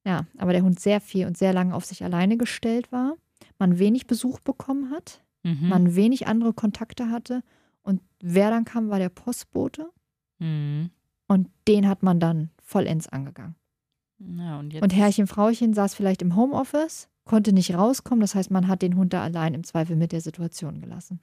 Ja, 0.07 0.27
aber 0.39 0.53
der 0.53 0.63
Hund 0.63 0.81
sehr 0.81 1.01
viel 1.01 1.27
und 1.27 1.37
sehr 1.37 1.53
lange 1.53 1.75
auf 1.75 1.85
sich 1.85 2.03
alleine 2.05 2.37
gestellt 2.37 2.91
war, 2.93 3.15
man 3.59 3.79
wenig 3.79 4.07
Besuch 4.07 4.41
bekommen 4.41 4.91
hat, 4.91 5.23
Mhm. 5.45 5.69
man 5.69 5.95
wenig 5.95 6.27
andere 6.27 6.53
Kontakte 6.53 7.11
hatte 7.11 7.43
und 7.83 8.01
wer 8.21 8.51
dann 8.51 8.65
kam, 8.65 8.89
war 8.91 8.99
der 8.99 9.09
Postbote 9.09 9.91
Mhm. 10.39 10.91
und 11.27 11.49
den 11.67 11.87
hat 11.89 12.03
man 12.03 12.21
dann 12.21 12.51
vollends 12.63 13.09
angegangen. 13.09 13.55
Ja, 14.19 14.59
und 14.59 14.75
Und 14.83 14.95
Herrchen, 14.95 15.27
Frauchen 15.29 15.75
saß 15.75 15.95
vielleicht 15.95 16.23
im 16.23 16.35
Homeoffice, 16.35 17.09
konnte 17.25 17.53
nicht 17.53 17.75
rauskommen, 17.75 18.21
das 18.21 18.35
heißt, 18.35 18.51
man 18.51 18.67
hat 18.67 18.83
den 18.83 18.97
Hund 18.97 19.13
da 19.13 19.23
allein 19.23 19.55
im 19.55 19.63
Zweifel 19.65 19.95
mit 19.97 20.11
der 20.13 20.21
Situation 20.21 20.81
gelassen. 20.81 21.21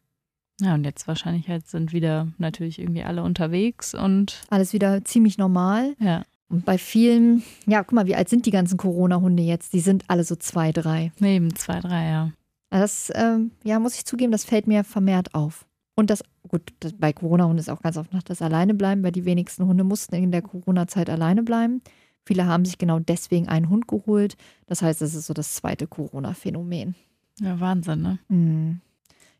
Ja, 0.62 0.76
und 0.76 0.86
jetzt 0.86 1.06
wahrscheinlich 1.08 1.50
halt 1.50 1.68
sind 1.68 1.92
wieder 1.92 2.32
natürlich 2.38 2.80
irgendwie 2.80 3.04
alle 3.04 3.24
unterwegs 3.24 3.94
und 3.94 4.44
Alles 4.50 4.72
wieder 4.72 5.04
ziemlich 5.04 5.38
normal. 5.38 5.96
ja, 6.00 6.24
Und 6.48 6.66
bei 6.66 6.78
vielen, 6.78 7.44
ja, 7.66 7.84
guck 7.84 7.94
mal, 7.94 8.06
wie 8.06 8.16
alt 8.16 8.30
sind 8.30 8.46
die 8.46 8.52
ganzen 8.52 8.78
Corona-Hunde 8.78 9.44
jetzt? 9.44 9.74
Die 9.74 9.80
sind 9.80 10.04
alle 10.08 10.24
so 10.24 10.36
zwei, 10.36 10.72
drei. 10.72 11.12
neben 11.20 11.56
zwei, 11.56 11.80
drei, 11.80 12.08
ja. 12.08 12.32
Das, 12.70 13.12
ähm, 13.16 13.52
ja, 13.64 13.80
muss 13.80 13.96
ich 13.96 14.06
zugeben, 14.06 14.32
das 14.32 14.46
fällt 14.46 14.68
mir 14.68 14.84
vermehrt 14.84 15.34
auf. 15.34 15.66
Und 15.96 16.10
das, 16.10 16.24
gut, 16.48 16.74
das, 16.82 16.94
bei 16.94 17.14
Corona-Hunden 17.14 17.60
ist 17.60 17.70
auch 17.70 17.82
ganz 17.82 17.98
oft 17.98 18.14
noch 18.14 18.22
das 18.22 18.42
Alleinebleiben, 18.42 19.04
weil 19.04 19.12
die 19.12 19.26
wenigsten 19.26 19.66
Hunde 19.66 19.84
mussten 19.84 20.16
in 20.16 20.32
der 20.32 20.42
Corona-Zeit 20.42 21.10
alleine 21.10 21.42
bleiben. 21.42 21.82
Viele 22.26 22.46
haben 22.48 22.66
sich 22.66 22.78
genau 22.78 23.00
deswegen 23.00 23.48
einen 23.48 23.70
Hund 23.70 23.88
geholt. 23.88 24.36
Das 24.68 24.82
heißt, 24.82 25.02
das 25.02 25.16
ist 25.16 25.28
so 25.28 25.34
das 25.34 25.56
zweite 25.56 25.88
Corona-Phänomen. 25.88 26.96
Ja, 27.39 27.60
Wahnsinn, 27.60 28.02
ne? 28.02 28.20
Hm. 28.30 28.82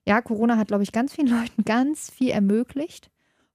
Ja, 0.08 0.22
Corona 0.22 0.58
hat, 0.58 0.68
glaube 0.68 0.84
ich, 0.84 0.92
ganz 0.92 1.14
vielen 1.14 1.28
Leuten 1.40 1.66
ganz 1.66 2.10
viel 2.10 2.30
ermöglicht. 2.30 3.12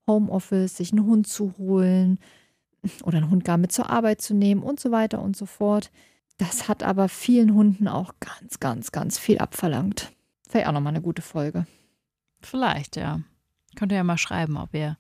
Homeoffice, 0.06 0.76
sich 0.76 0.92
einen 0.92 1.06
Hund 1.06 1.26
zu 1.26 1.54
holen 1.58 2.18
oder 3.04 3.18
einen 3.18 3.30
Hund 3.30 3.44
gar 3.44 3.58
mit 3.58 3.72
zur 3.72 3.90
Arbeit 3.90 4.20
zu 4.22 4.34
nehmen 4.34 4.62
und 4.62 4.80
so 4.80 4.90
weiter 4.90 5.20
und 5.20 5.36
so 5.36 5.46
fort. 5.46 5.90
Das 6.38 6.68
hat 6.68 6.82
aber 6.82 7.08
vielen 7.08 7.54
Hunden 7.54 7.86
auch 7.88 8.14
ganz, 8.20 8.60
ganz, 8.60 8.92
ganz 8.92 9.18
viel 9.18 9.38
abverlangt. 9.38 10.12
Vielleicht 10.48 10.66
auch 10.68 10.72
nochmal 10.72 10.92
eine 10.94 11.02
gute 11.02 11.22
Folge. 11.22 11.66
Vielleicht, 12.40 12.96
ja. 12.96 13.20
Könnt 13.76 13.92
ihr 13.92 13.96
ja 13.96 14.04
mal 14.04 14.16
schreiben, 14.18 14.56
ob 14.56 14.74
ihr 14.74 14.96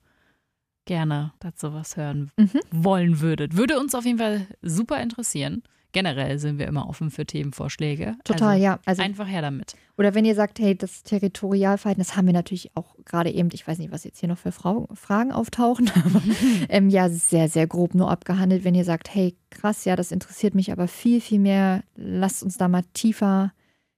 gerne 0.84 1.32
dazu 1.40 1.72
was 1.72 1.96
hören 1.96 2.30
Mhm. 2.36 2.60
wollen 2.70 3.20
würdet. 3.20 3.56
Würde 3.56 3.78
uns 3.80 3.94
auf 3.94 4.04
jeden 4.04 4.18
Fall 4.18 4.46
super 4.62 5.00
interessieren. 5.00 5.62
Generell 5.92 6.38
sind 6.38 6.58
wir 6.58 6.68
immer 6.68 6.88
offen 6.88 7.10
für 7.10 7.26
Themenvorschläge. 7.26 8.16
Total, 8.24 8.50
also 8.50 8.62
ja. 8.62 8.78
Also, 8.84 9.02
Einfach 9.02 9.26
her 9.26 9.42
damit. 9.42 9.74
oder 9.98 10.14
wenn 10.14 10.24
ihr 10.24 10.34
sagt, 10.34 10.60
hey, 10.60 10.76
das 10.76 11.02
Territorialverhalten, 11.02 12.02
das 12.02 12.16
haben 12.16 12.26
wir 12.26 12.32
natürlich 12.32 12.70
auch 12.76 12.94
gerade 13.04 13.30
eben, 13.30 13.48
ich 13.52 13.66
weiß 13.66 13.78
nicht, 13.78 13.90
was 13.90 14.04
jetzt 14.04 14.20
hier 14.20 14.28
noch 14.28 14.38
für 14.38 14.52
Frau, 14.52 14.88
Fragen 14.94 15.32
auftauchen, 15.32 15.90
aber 16.04 16.22
ähm, 16.68 16.90
ja, 16.90 17.08
sehr, 17.08 17.48
sehr 17.48 17.66
grob 17.66 17.94
nur 17.94 18.10
abgehandelt. 18.10 18.64
Wenn 18.64 18.74
ihr 18.74 18.84
sagt, 18.84 19.12
hey, 19.14 19.36
krass, 19.50 19.84
ja, 19.84 19.96
das 19.96 20.12
interessiert 20.12 20.54
mich 20.54 20.70
aber 20.70 20.86
viel, 20.86 21.20
viel 21.20 21.40
mehr, 21.40 21.82
lasst 21.96 22.42
uns 22.42 22.56
da 22.56 22.68
mal 22.68 22.84
tiefer 22.94 23.52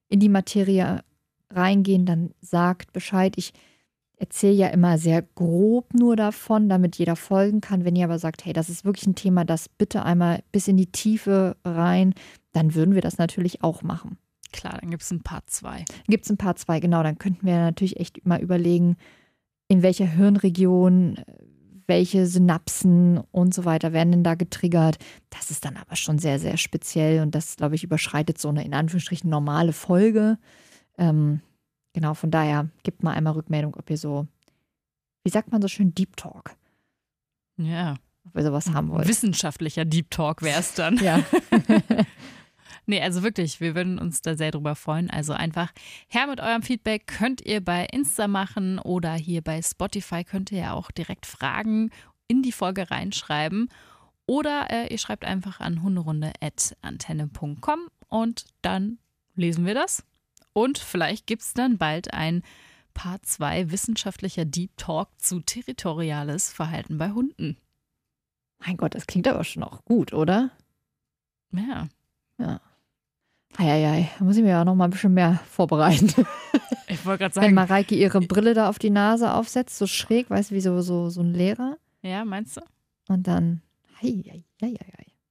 in 0.08 0.20
die 0.20 0.28
Materie 0.28 1.02
reingehen, 1.50 2.06
dann 2.06 2.30
sagt 2.40 2.92
Bescheid. 2.92 3.34
Ich 3.36 3.52
erzähle 4.22 4.54
ja 4.54 4.68
immer 4.68 4.98
sehr 4.98 5.20
grob 5.20 5.92
nur 5.94 6.14
davon, 6.14 6.68
damit 6.68 6.96
jeder 6.96 7.16
folgen 7.16 7.60
kann. 7.60 7.84
Wenn 7.84 7.96
ihr 7.96 8.04
aber 8.04 8.20
sagt, 8.20 8.44
hey, 8.44 8.52
das 8.52 8.70
ist 8.70 8.84
wirklich 8.84 9.06
ein 9.08 9.16
Thema, 9.16 9.44
das 9.44 9.68
bitte 9.68 10.04
einmal 10.04 10.44
bis 10.52 10.68
in 10.68 10.76
die 10.76 10.90
Tiefe 10.90 11.56
rein, 11.64 12.14
dann 12.52 12.76
würden 12.76 12.94
wir 12.94 13.02
das 13.02 13.18
natürlich 13.18 13.64
auch 13.64 13.82
machen. 13.82 14.18
Klar, 14.52 14.78
dann 14.80 14.90
gibt 14.90 15.02
es 15.02 15.10
ein 15.10 15.22
Part 15.22 15.50
2. 15.50 15.84
Gibt 16.06 16.24
es 16.24 16.30
ein 16.30 16.36
paar 16.36 16.54
zwei, 16.54 16.78
genau, 16.78 17.02
dann 17.02 17.18
könnten 17.18 17.44
wir 17.44 17.56
natürlich 17.56 17.98
echt 17.98 18.24
mal 18.24 18.40
überlegen, 18.40 18.96
in 19.66 19.82
welcher 19.82 20.06
Hirnregion, 20.06 21.18
welche 21.88 22.26
Synapsen 22.26 23.18
und 23.32 23.52
so 23.52 23.64
weiter 23.64 23.92
werden 23.92 24.12
denn 24.12 24.22
da 24.24 24.36
getriggert. 24.36 24.98
Das 25.30 25.50
ist 25.50 25.64
dann 25.64 25.76
aber 25.76 25.96
schon 25.96 26.20
sehr, 26.20 26.38
sehr 26.38 26.58
speziell 26.58 27.22
und 27.22 27.34
das, 27.34 27.56
glaube 27.56 27.74
ich, 27.74 27.82
überschreitet 27.82 28.38
so 28.38 28.50
eine 28.50 28.64
in 28.64 28.74
Anführungsstrichen 28.74 29.28
normale 29.28 29.72
Folge. 29.72 30.38
Ähm, 30.96 31.40
genau, 31.92 32.14
von 32.14 32.30
daher 32.30 32.68
gebt 32.82 33.02
mal 33.02 33.12
einmal 33.12 33.34
Rückmeldung, 33.34 33.74
ob 33.74 33.90
ihr 33.90 33.98
so, 33.98 34.26
wie 35.24 35.30
sagt 35.30 35.52
man 35.52 35.60
so 35.62 35.68
schön, 35.68 35.94
Deep 35.94 36.16
Talk, 36.16 36.56
Ja. 37.56 37.96
ob 38.26 38.36
ihr 38.36 38.42
sowas 38.42 38.72
haben 38.72 38.88
wollt. 38.90 39.06
Wissenschaftlicher 39.08 39.84
Deep 39.84 40.10
Talk 40.10 40.42
wäre 40.42 40.60
es 40.60 40.74
dann. 40.74 40.96
Ja. 40.98 41.22
Nee, 42.84 43.00
also 43.00 43.22
wirklich, 43.22 43.60
wir 43.60 43.76
würden 43.76 44.00
uns 44.00 44.22
da 44.22 44.36
sehr 44.36 44.50
drüber 44.50 44.74
freuen. 44.74 45.08
Also 45.08 45.32
einfach 45.34 45.70
her 46.08 46.26
mit 46.26 46.40
eurem 46.40 46.62
Feedback. 46.62 47.06
Könnt 47.06 47.40
ihr 47.46 47.64
bei 47.64 47.84
Insta 47.86 48.26
machen 48.26 48.80
oder 48.80 49.14
hier 49.14 49.40
bei 49.40 49.62
Spotify 49.62 50.24
könnt 50.24 50.50
ihr 50.50 50.58
ja 50.58 50.72
auch 50.72 50.90
direkt 50.90 51.26
Fragen 51.26 51.90
in 52.26 52.42
die 52.42 52.50
Folge 52.50 52.90
reinschreiben. 52.90 53.68
Oder 54.26 54.68
äh, 54.70 54.88
ihr 54.88 54.98
schreibt 54.98 55.24
einfach 55.24 55.60
an 55.60 55.80
hunderunde.antenne.com 55.82 57.86
und 58.08 58.46
dann 58.62 58.98
lesen 59.36 59.64
wir 59.64 59.74
das. 59.74 60.02
Und 60.52 60.78
vielleicht 60.78 61.26
gibt 61.26 61.42
es 61.42 61.54
dann 61.54 61.78
bald 61.78 62.12
ein 62.12 62.42
Part 62.94 63.24
2 63.26 63.70
wissenschaftlicher 63.70 64.44
Deep 64.44 64.76
Talk 64.76 65.08
zu 65.18 65.40
territoriales 65.40 66.52
Verhalten 66.52 66.98
bei 66.98 67.10
Hunden. 67.10 67.56
mein 68.58 68.76
Gott, 68.76 68.94
das 68.94 69.06
klingt 69.06 69.26
aber 69.28 69.44
schon 69.44 69.62
auch 69.62 69.84
gut, 69.84 70.12
oder? 70.12 70.50
Ja. 72.38 72.60
Eieiei, 73.56 74.10
da 74.18 74.24
muss 74.24 74.36
ich 74.36 74.42
mir 74.42 74.50
ja 74.50 74.64
noch 74.64 74.74
mal 74.74 74.84
ein 74.84 74.90
bisschen 74.90 75.12
mehr 75.12 75.40
vorbereiten. 75.50 76.08
Ich 76.88 77.04
wollte 77.04 77.24
gerade 77.24 77.34
Wenn 77.36 77.42
sagen, 77.42 77.54
Mareike 77.54 77.94
ihre 77.94 78.20
Brille 78.20 78.54
da 78.54 78.68
auf 78.68 78.78
die 78.78 78.90
Nase 78.90 79.34
aufsetzt, 79.34 79.76
so 79.78 79.86
schräg, 79.86 80.30
weißt 80.30 80.50
du, 80.50 80.54
wie 80.54 80.60
so, 80.60 80.80
so, 80.80 81.10
so 81.10 81.20
ein 81.20 81.34
Lehrer. 81.34 81.76
ja, 82.02 82.24
meinst 82.24 82.56
du? 82.56 82.62
Und 83.08 83.26
dann, 83.26 83.60
hei. 84.00 84.44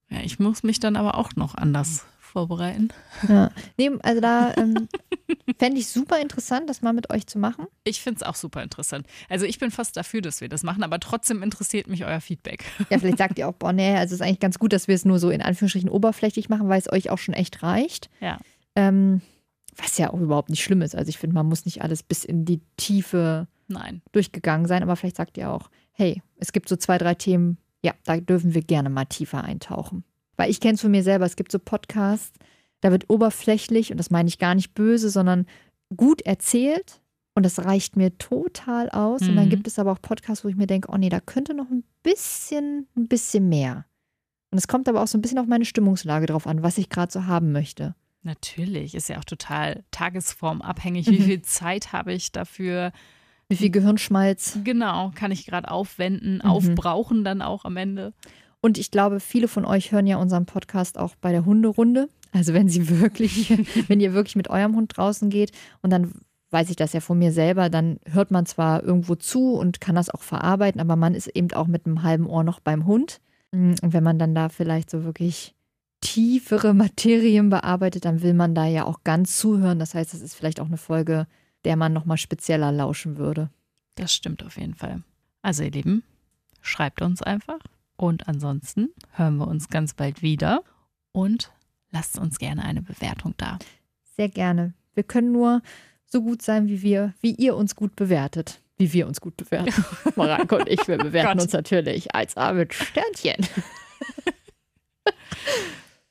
Ja, 0.09 0.19
ich 0.23 0.39
muss 0.39 0.61
mich 0.61 0.79
dann 0.79 0.95
aber 0.95 1.15
auch 1.15 1.35
noch 1.35 1.55
anders 1.55 2.05
vorbereiten. 2.31 2.89
Ja. 3.27 3.51
Nee, 3.77 3.91
also 4.01 4.21
da 4.21 4.53
ähm, 4.57 4.87
fände 5.59 5.79
ich 5.79 5.87
super 5.87 6.19
interessant, 6.19 6.69
das 6.69 6.81
mal 6.81 6.93
mit 6.93 7.09
euch 7.09 7.27
zu 7.27 7.37
machen. 7.37 7.67
Ich 7.83 8.01
finde 8.01 8.17
es 8.17 8.23
auch 8.23 8.35
super 8.35 8.63
interessant. 8.63 9.05
Also 9.29 9.45
ich 9.45 9.59
bin 9.59 9.69
fast 9.69 9.97
dafür, 9.97 10.21
dass 10.21 10.41
wir 10.41 10.49
das 10.49 10.63
machen, 10.63 10.83
aber 10.83 10.99
trotzdem 10.99 11.43
interessiert 11.43 11.87
mich 11.87 12.05
euer 12.05 12.21
Feedback. 12.21 12.63
Ja, 12.89 12.99
vielleicht 12.99 13.19
sagt 13.19 13.39
ihr 13.39 13.47
auch, 13.47 13.53
boah, 13.53 13.71
nee, 13.71 13.95
also 13.95 14.13
es 14.13 14.19
ist 14.19 14.21
eigentlich 14.21 14.39
ganz 14.39 14.59
gut, 14.59 14.73
dass 14.73 14.87
wir 14.89 14.95
es 14.95 15.05
nur 15.05 15.17
so 15.17 15.29
in 15.29 15.41
Anführungsstrichen 15.41 15.89
oberflächlich 15.89 16.49
machen, 16.49 16.67
weil 16.67 16.79
es 16.79 16.91
euch 16.91 17.09
auch 17.09 17.17
schon 17.17 17.33
echt 17.33 17.63
reicht. 17.63 18.09
Ja. 18.19 18.37
Ähm, 18.75 19.21
was 19.77 19.97
ja 19.97 20.11
auch 20.11 20.19
überhaupt 20.19 20.49
nicht 20.49 20.63
schlimm 20.63 20.81
ist. 20.81 20.95
Also 20.95 21.09
ich 21.09 21.17
finde, 21.17 21.35
man 21.35 21.45
muss 21.45 21.65
nicht 21.65 21.81
alles 21.81 22.03
bis 22.03 22.25
in 22.25 22.43
die 22.43 22.61
Tiefe 22.75 23.47
Nein. 23.67 24.01
durchgegangen 24.11 24.67
sein, 24.67 24.83
aber 24.83 24.95
vielleicht 24.95 25.15
sagt 25.15 25.37
ihr 25.37 25.51
auch, 25.51 25.69
hey, 25.93 26.21
es 26.37 26.51
gibt 26.51 26.67
so 26.67 26.75
zwei, 26.75 26.97
drei 26.97 27.15
Themen, 27.15 27.57
ja, 27.83 27.93
da 28.03 28.17
dürfen 28.17 28.53
wir 28.53 28.61
gerne 28.61 28.89
mal 28.89 29.05
tiefer 29.05 29.43
eintauchen. 29.43 30.03
Weil 30.41 30.49
ich 30.49 30.59
kenne 30.59 30.73
es 30.73 30.81
von 30.81 30.89
mir 30.89 31.03
selber, 31.03 31.25
es 31.27 31.35
gibt 31.35 31.51
so 31.51 31.59
Podcasts, 31.59 32.31
da 32.79 32.89
wird 32.89 33.11
oberflächlich, 33.11 33.91
und 33.91 33.97
das 33.99 34.09
meine 34.09 34.27
ich 34.27 34.39
gar 34.39 34.55
nicht 34.55 34.73
böse, 34.73 35.11
sondern 35.11 35.45
gut 35.95 36.23
erzählt 36.23 36.99
und 37.35 37.45
das 37.45 37.63
reicht 37.63 37.95
mir 37.95 38.17
total 38.17 38.89
aus. 38.89 39.29
Und 39.29 39.35
dann 39.35 39.45
Mhm. 39.45 39.49
gibt 39.51 39.67
es 39.67 39.77
aber 39.77 39.91
auch 39.91 40.01
Podcasts, 40.01 40.43
wo 40.43 40.49
ich 40.49 40.55
mir 40.55 40.65
denke, 40.65 40.87
oh 40.91 40.97
nee, 40.97 41.09
da 41.09 41.19
könnte 41.19 41.53
noch 41.53 41.69
ein 41.69 41.83
bisschen, 42.01 42.87
ein 42.97 43.07
bisschen 43.07 43.49
mehr. 43.49 43.85
Und 44.49 44.57
es 44.57 44.67
kommt 44.67 44.89
aber 44.89 45.03
auch 45.03 45.07
so 45.07 45.15
ein 45.15 45.21
bisschen 45.21 45.37
auf 45.37 45.45
meine 45.45 45.63
Stimmungslage 45.63 46.25
drauf 46.25 46.47
an, 46.47 46.63
was 46.63 46.79
ich 46.79 46.89
gerade 46.89 47.11
so 47.11 47.27
haben 47.27 47.51
möchte. 47.51 47.93
Natürlich, 48.23 48.95
ist 48.95 49.09
ja 49.09 49.19
auch 49.19 49.23
total 49.25 49.83
tagesformabhängig. 49.91 51.05
Wie 51.05 51.19
Mhm. 51.19 51.23
viel 51.23 51.41
Zeit 51.43 51.93
habe 51.93 52.13
ich 52.13 52.31
dafür? 52.31 52.93
Wie 53.47 53.57
viel 53.57 53.69
Gehirnschmalz 53.69 54.57
Genau, 54.63 55.11
kann 55.13 55.31
ich 55.31 55.45
gerade 55.45 55.69
aufwenden, 55.69 56.35
Mhm. 56.37 56.41
aufbrauchen 56.49 57.23
dann 57.23 57.43
auch 57.43 57.63
am 57.63 57.77
Ende. 57.77 58.13
Und 58.61 58.77
ich 58.77 58.91
glaube, 58.91 59.19
viele 59.19 59.47
von 59.47 59.65
euch 59.65 59.91
hören 59.91 60.07
ja 60.07 60.17
unseren 60.17 60.45
Podcast 60.45 60.97
auch 60.97 61.15
bei 61.15 61.31
der 61.31 61.45
Hunderunde. 61.45 62.09
Also 62.31 62.53
wenn 62.53 62.69
sie 62.69 62.89
wirklich, 63.01 63.49
wenn 63.87 63.99
ihr 63.99 64.13
wirklich 64.13 64.35
mit 64.35 64.49
eurem 64.49 64.75
Hund 64.75 64.95
draußen 64.95 65.29
geht 65.29 65.51
und 65.81 65.89
dann 65.89 66.13
weiß 66.51 66.69
ich 66.69 66.75
das 66.75 66.93
ja 66.93 66.99
von 66.99 67.17
mir 67.17 67.31
selber, 67.31 67.69
dann 67.69 67.99
hört 68.05 68.29
man 68.29 68.45
zwar 68.45 68.83
irgendwo 68.83 69.15
zu 69.15 69.53
und 69.53 69.81
kann 69.81 69.95
das 69.95 70.09
auch 70.09 70.21
verarbeiten, 70.21 70.81
aber 70.81 70.95
man 70.97 71.15
ist 71.15 71.27
eben 71.27 71.51
auch 71.53 71.67
mit 71.67 71.85
einem 71.85 72.03
halben 72.03 72.27
Ohr 72.27 72.43
noch 72.43 72.59
beim 72.59 72.85
Hund. 72.85 73.21
Und 73.53 73.93
wenn 73.93 74.03
man 74.03 74.19
dann 74.19 74.33
da 74.33 74.49
vielleicht 74.49 74.89
so 74.89 75.03
wirklich 75.03 75.53
tiefere 75.99 76.73
Materien 76.73 77.49
bearbeitet, 77.49 78.05
dann 78.05 78.21
will 78.21 78.33
man 78.33 78.55
da 78.55 78.65
ja 78.65 78.85
auch 78.85 79.03
ganz 79.03 79.37
zuhören. 79.37 79.79
Das 79.79 79.93
heißt, 79.93 80.13
das 80.13 80.21
ist 80.21 80.35
vielleicht 80.35 80.59
auch 80.59 80.67
eine 80.67 80.77
Folge, 80.77 81.27
der 81.65 81.75
man 81.75 81.93
nochmal 81.93 82.17
spezieller 82.17 82.71
lauschen 82.71 83.17
würde. 83.17 83.49
Das 83.95 84.13
stimmt 84.13 84.43
auf 84.43 84.57
jeden 84.57 84.75
Fall. 84.75 85.03
Also 85.41 85.63
ihr 85.63 85.71
Lieben, 85.71 86.03
schreibt 86.61 87.01
uns 87.01 87.21
einfach. 87.21 87.59
Und 88.01 88.27
ansonsten 88.27 88.89
hören 89.11 89.37
wir 89.37 89.47
uns 89.47 89.69
ganz 89.69 89.93
bald 89.93 90.23
wieder. 90.23 90.63
Und 91.11 91.51
lasst 91.91 92.17
uns 92.17 92.39
gerne 92.39 92.63
eine 92.65 92.81
Bewertung 92.81 93.35
da. 93.37 93.59
Sehr 94.17 94.27
gerne. 94.27 94.73
Wir 94.95 95.03
können 95.03 95.31
nur 95.31 95.61
so 96.07 96.23
gut 96.23 96.41
sein, 96.41 96.67
wie 96.67 96.81
wir, 96.81 97.13
wie 97.21 97.35
ihr 97.35 97.55
uns 97.55 97.75
gut 97.75 97.95
bewertet. 97.95 98.59
Wie 98.79 98.91
wir 98.91 99.05
uns 99.05 99.21
gut 99.21 99.37
bewerten. 99.37 99.85
Maranke 100.15 100.57
und 100.57 100.67
ich, 100.67 100.87
wir 100.87 100.97
bewerten 100.97 101.39
uns 101.41 101.53
natürlich 101.53 102.15
als 102.15 102.37
A 102.37 102.53
mit 102.53 102.73
Sternchen. 102.73 103.45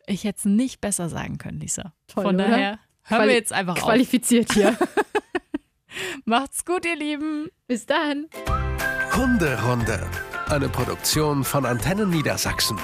Ich 0.07 0.25
hätte 0.25 0.39
es 0.41 0.45
nicht 0.45 0.81
besser 0.81 1.09
sagen 1.09 1.39
können, 1.39 1.61
Lisa. 1.61 1.93
Toll, 2.09 2.25
Von 2.25 2.35
oder? 2.35 2.49
daher 2.49 2.79
hören 3.03 3.21
Quali- 3.23 3.29
wir 3.29 3.35
jetzt 3.35 3.53
einfach 3.53 3.77
auf. 3.77 3.83
Qualifiziert 3.83 4.53
hier. 4.53 4.77
Macht's 6.25 6.65
gut, 6.65 6.85
ihr 6.85 6.97
Lieben. 6.97 7.49
Bis 7.69 7.87
dann. 7.87 8.27
Hunderunde. 9.15 10.01
Eine 10.51 10.69
Produktion 10.69 11.45
von 11.45 11.65
Antennen 11.65 12.11
Niedersachsen. 12.11 12.77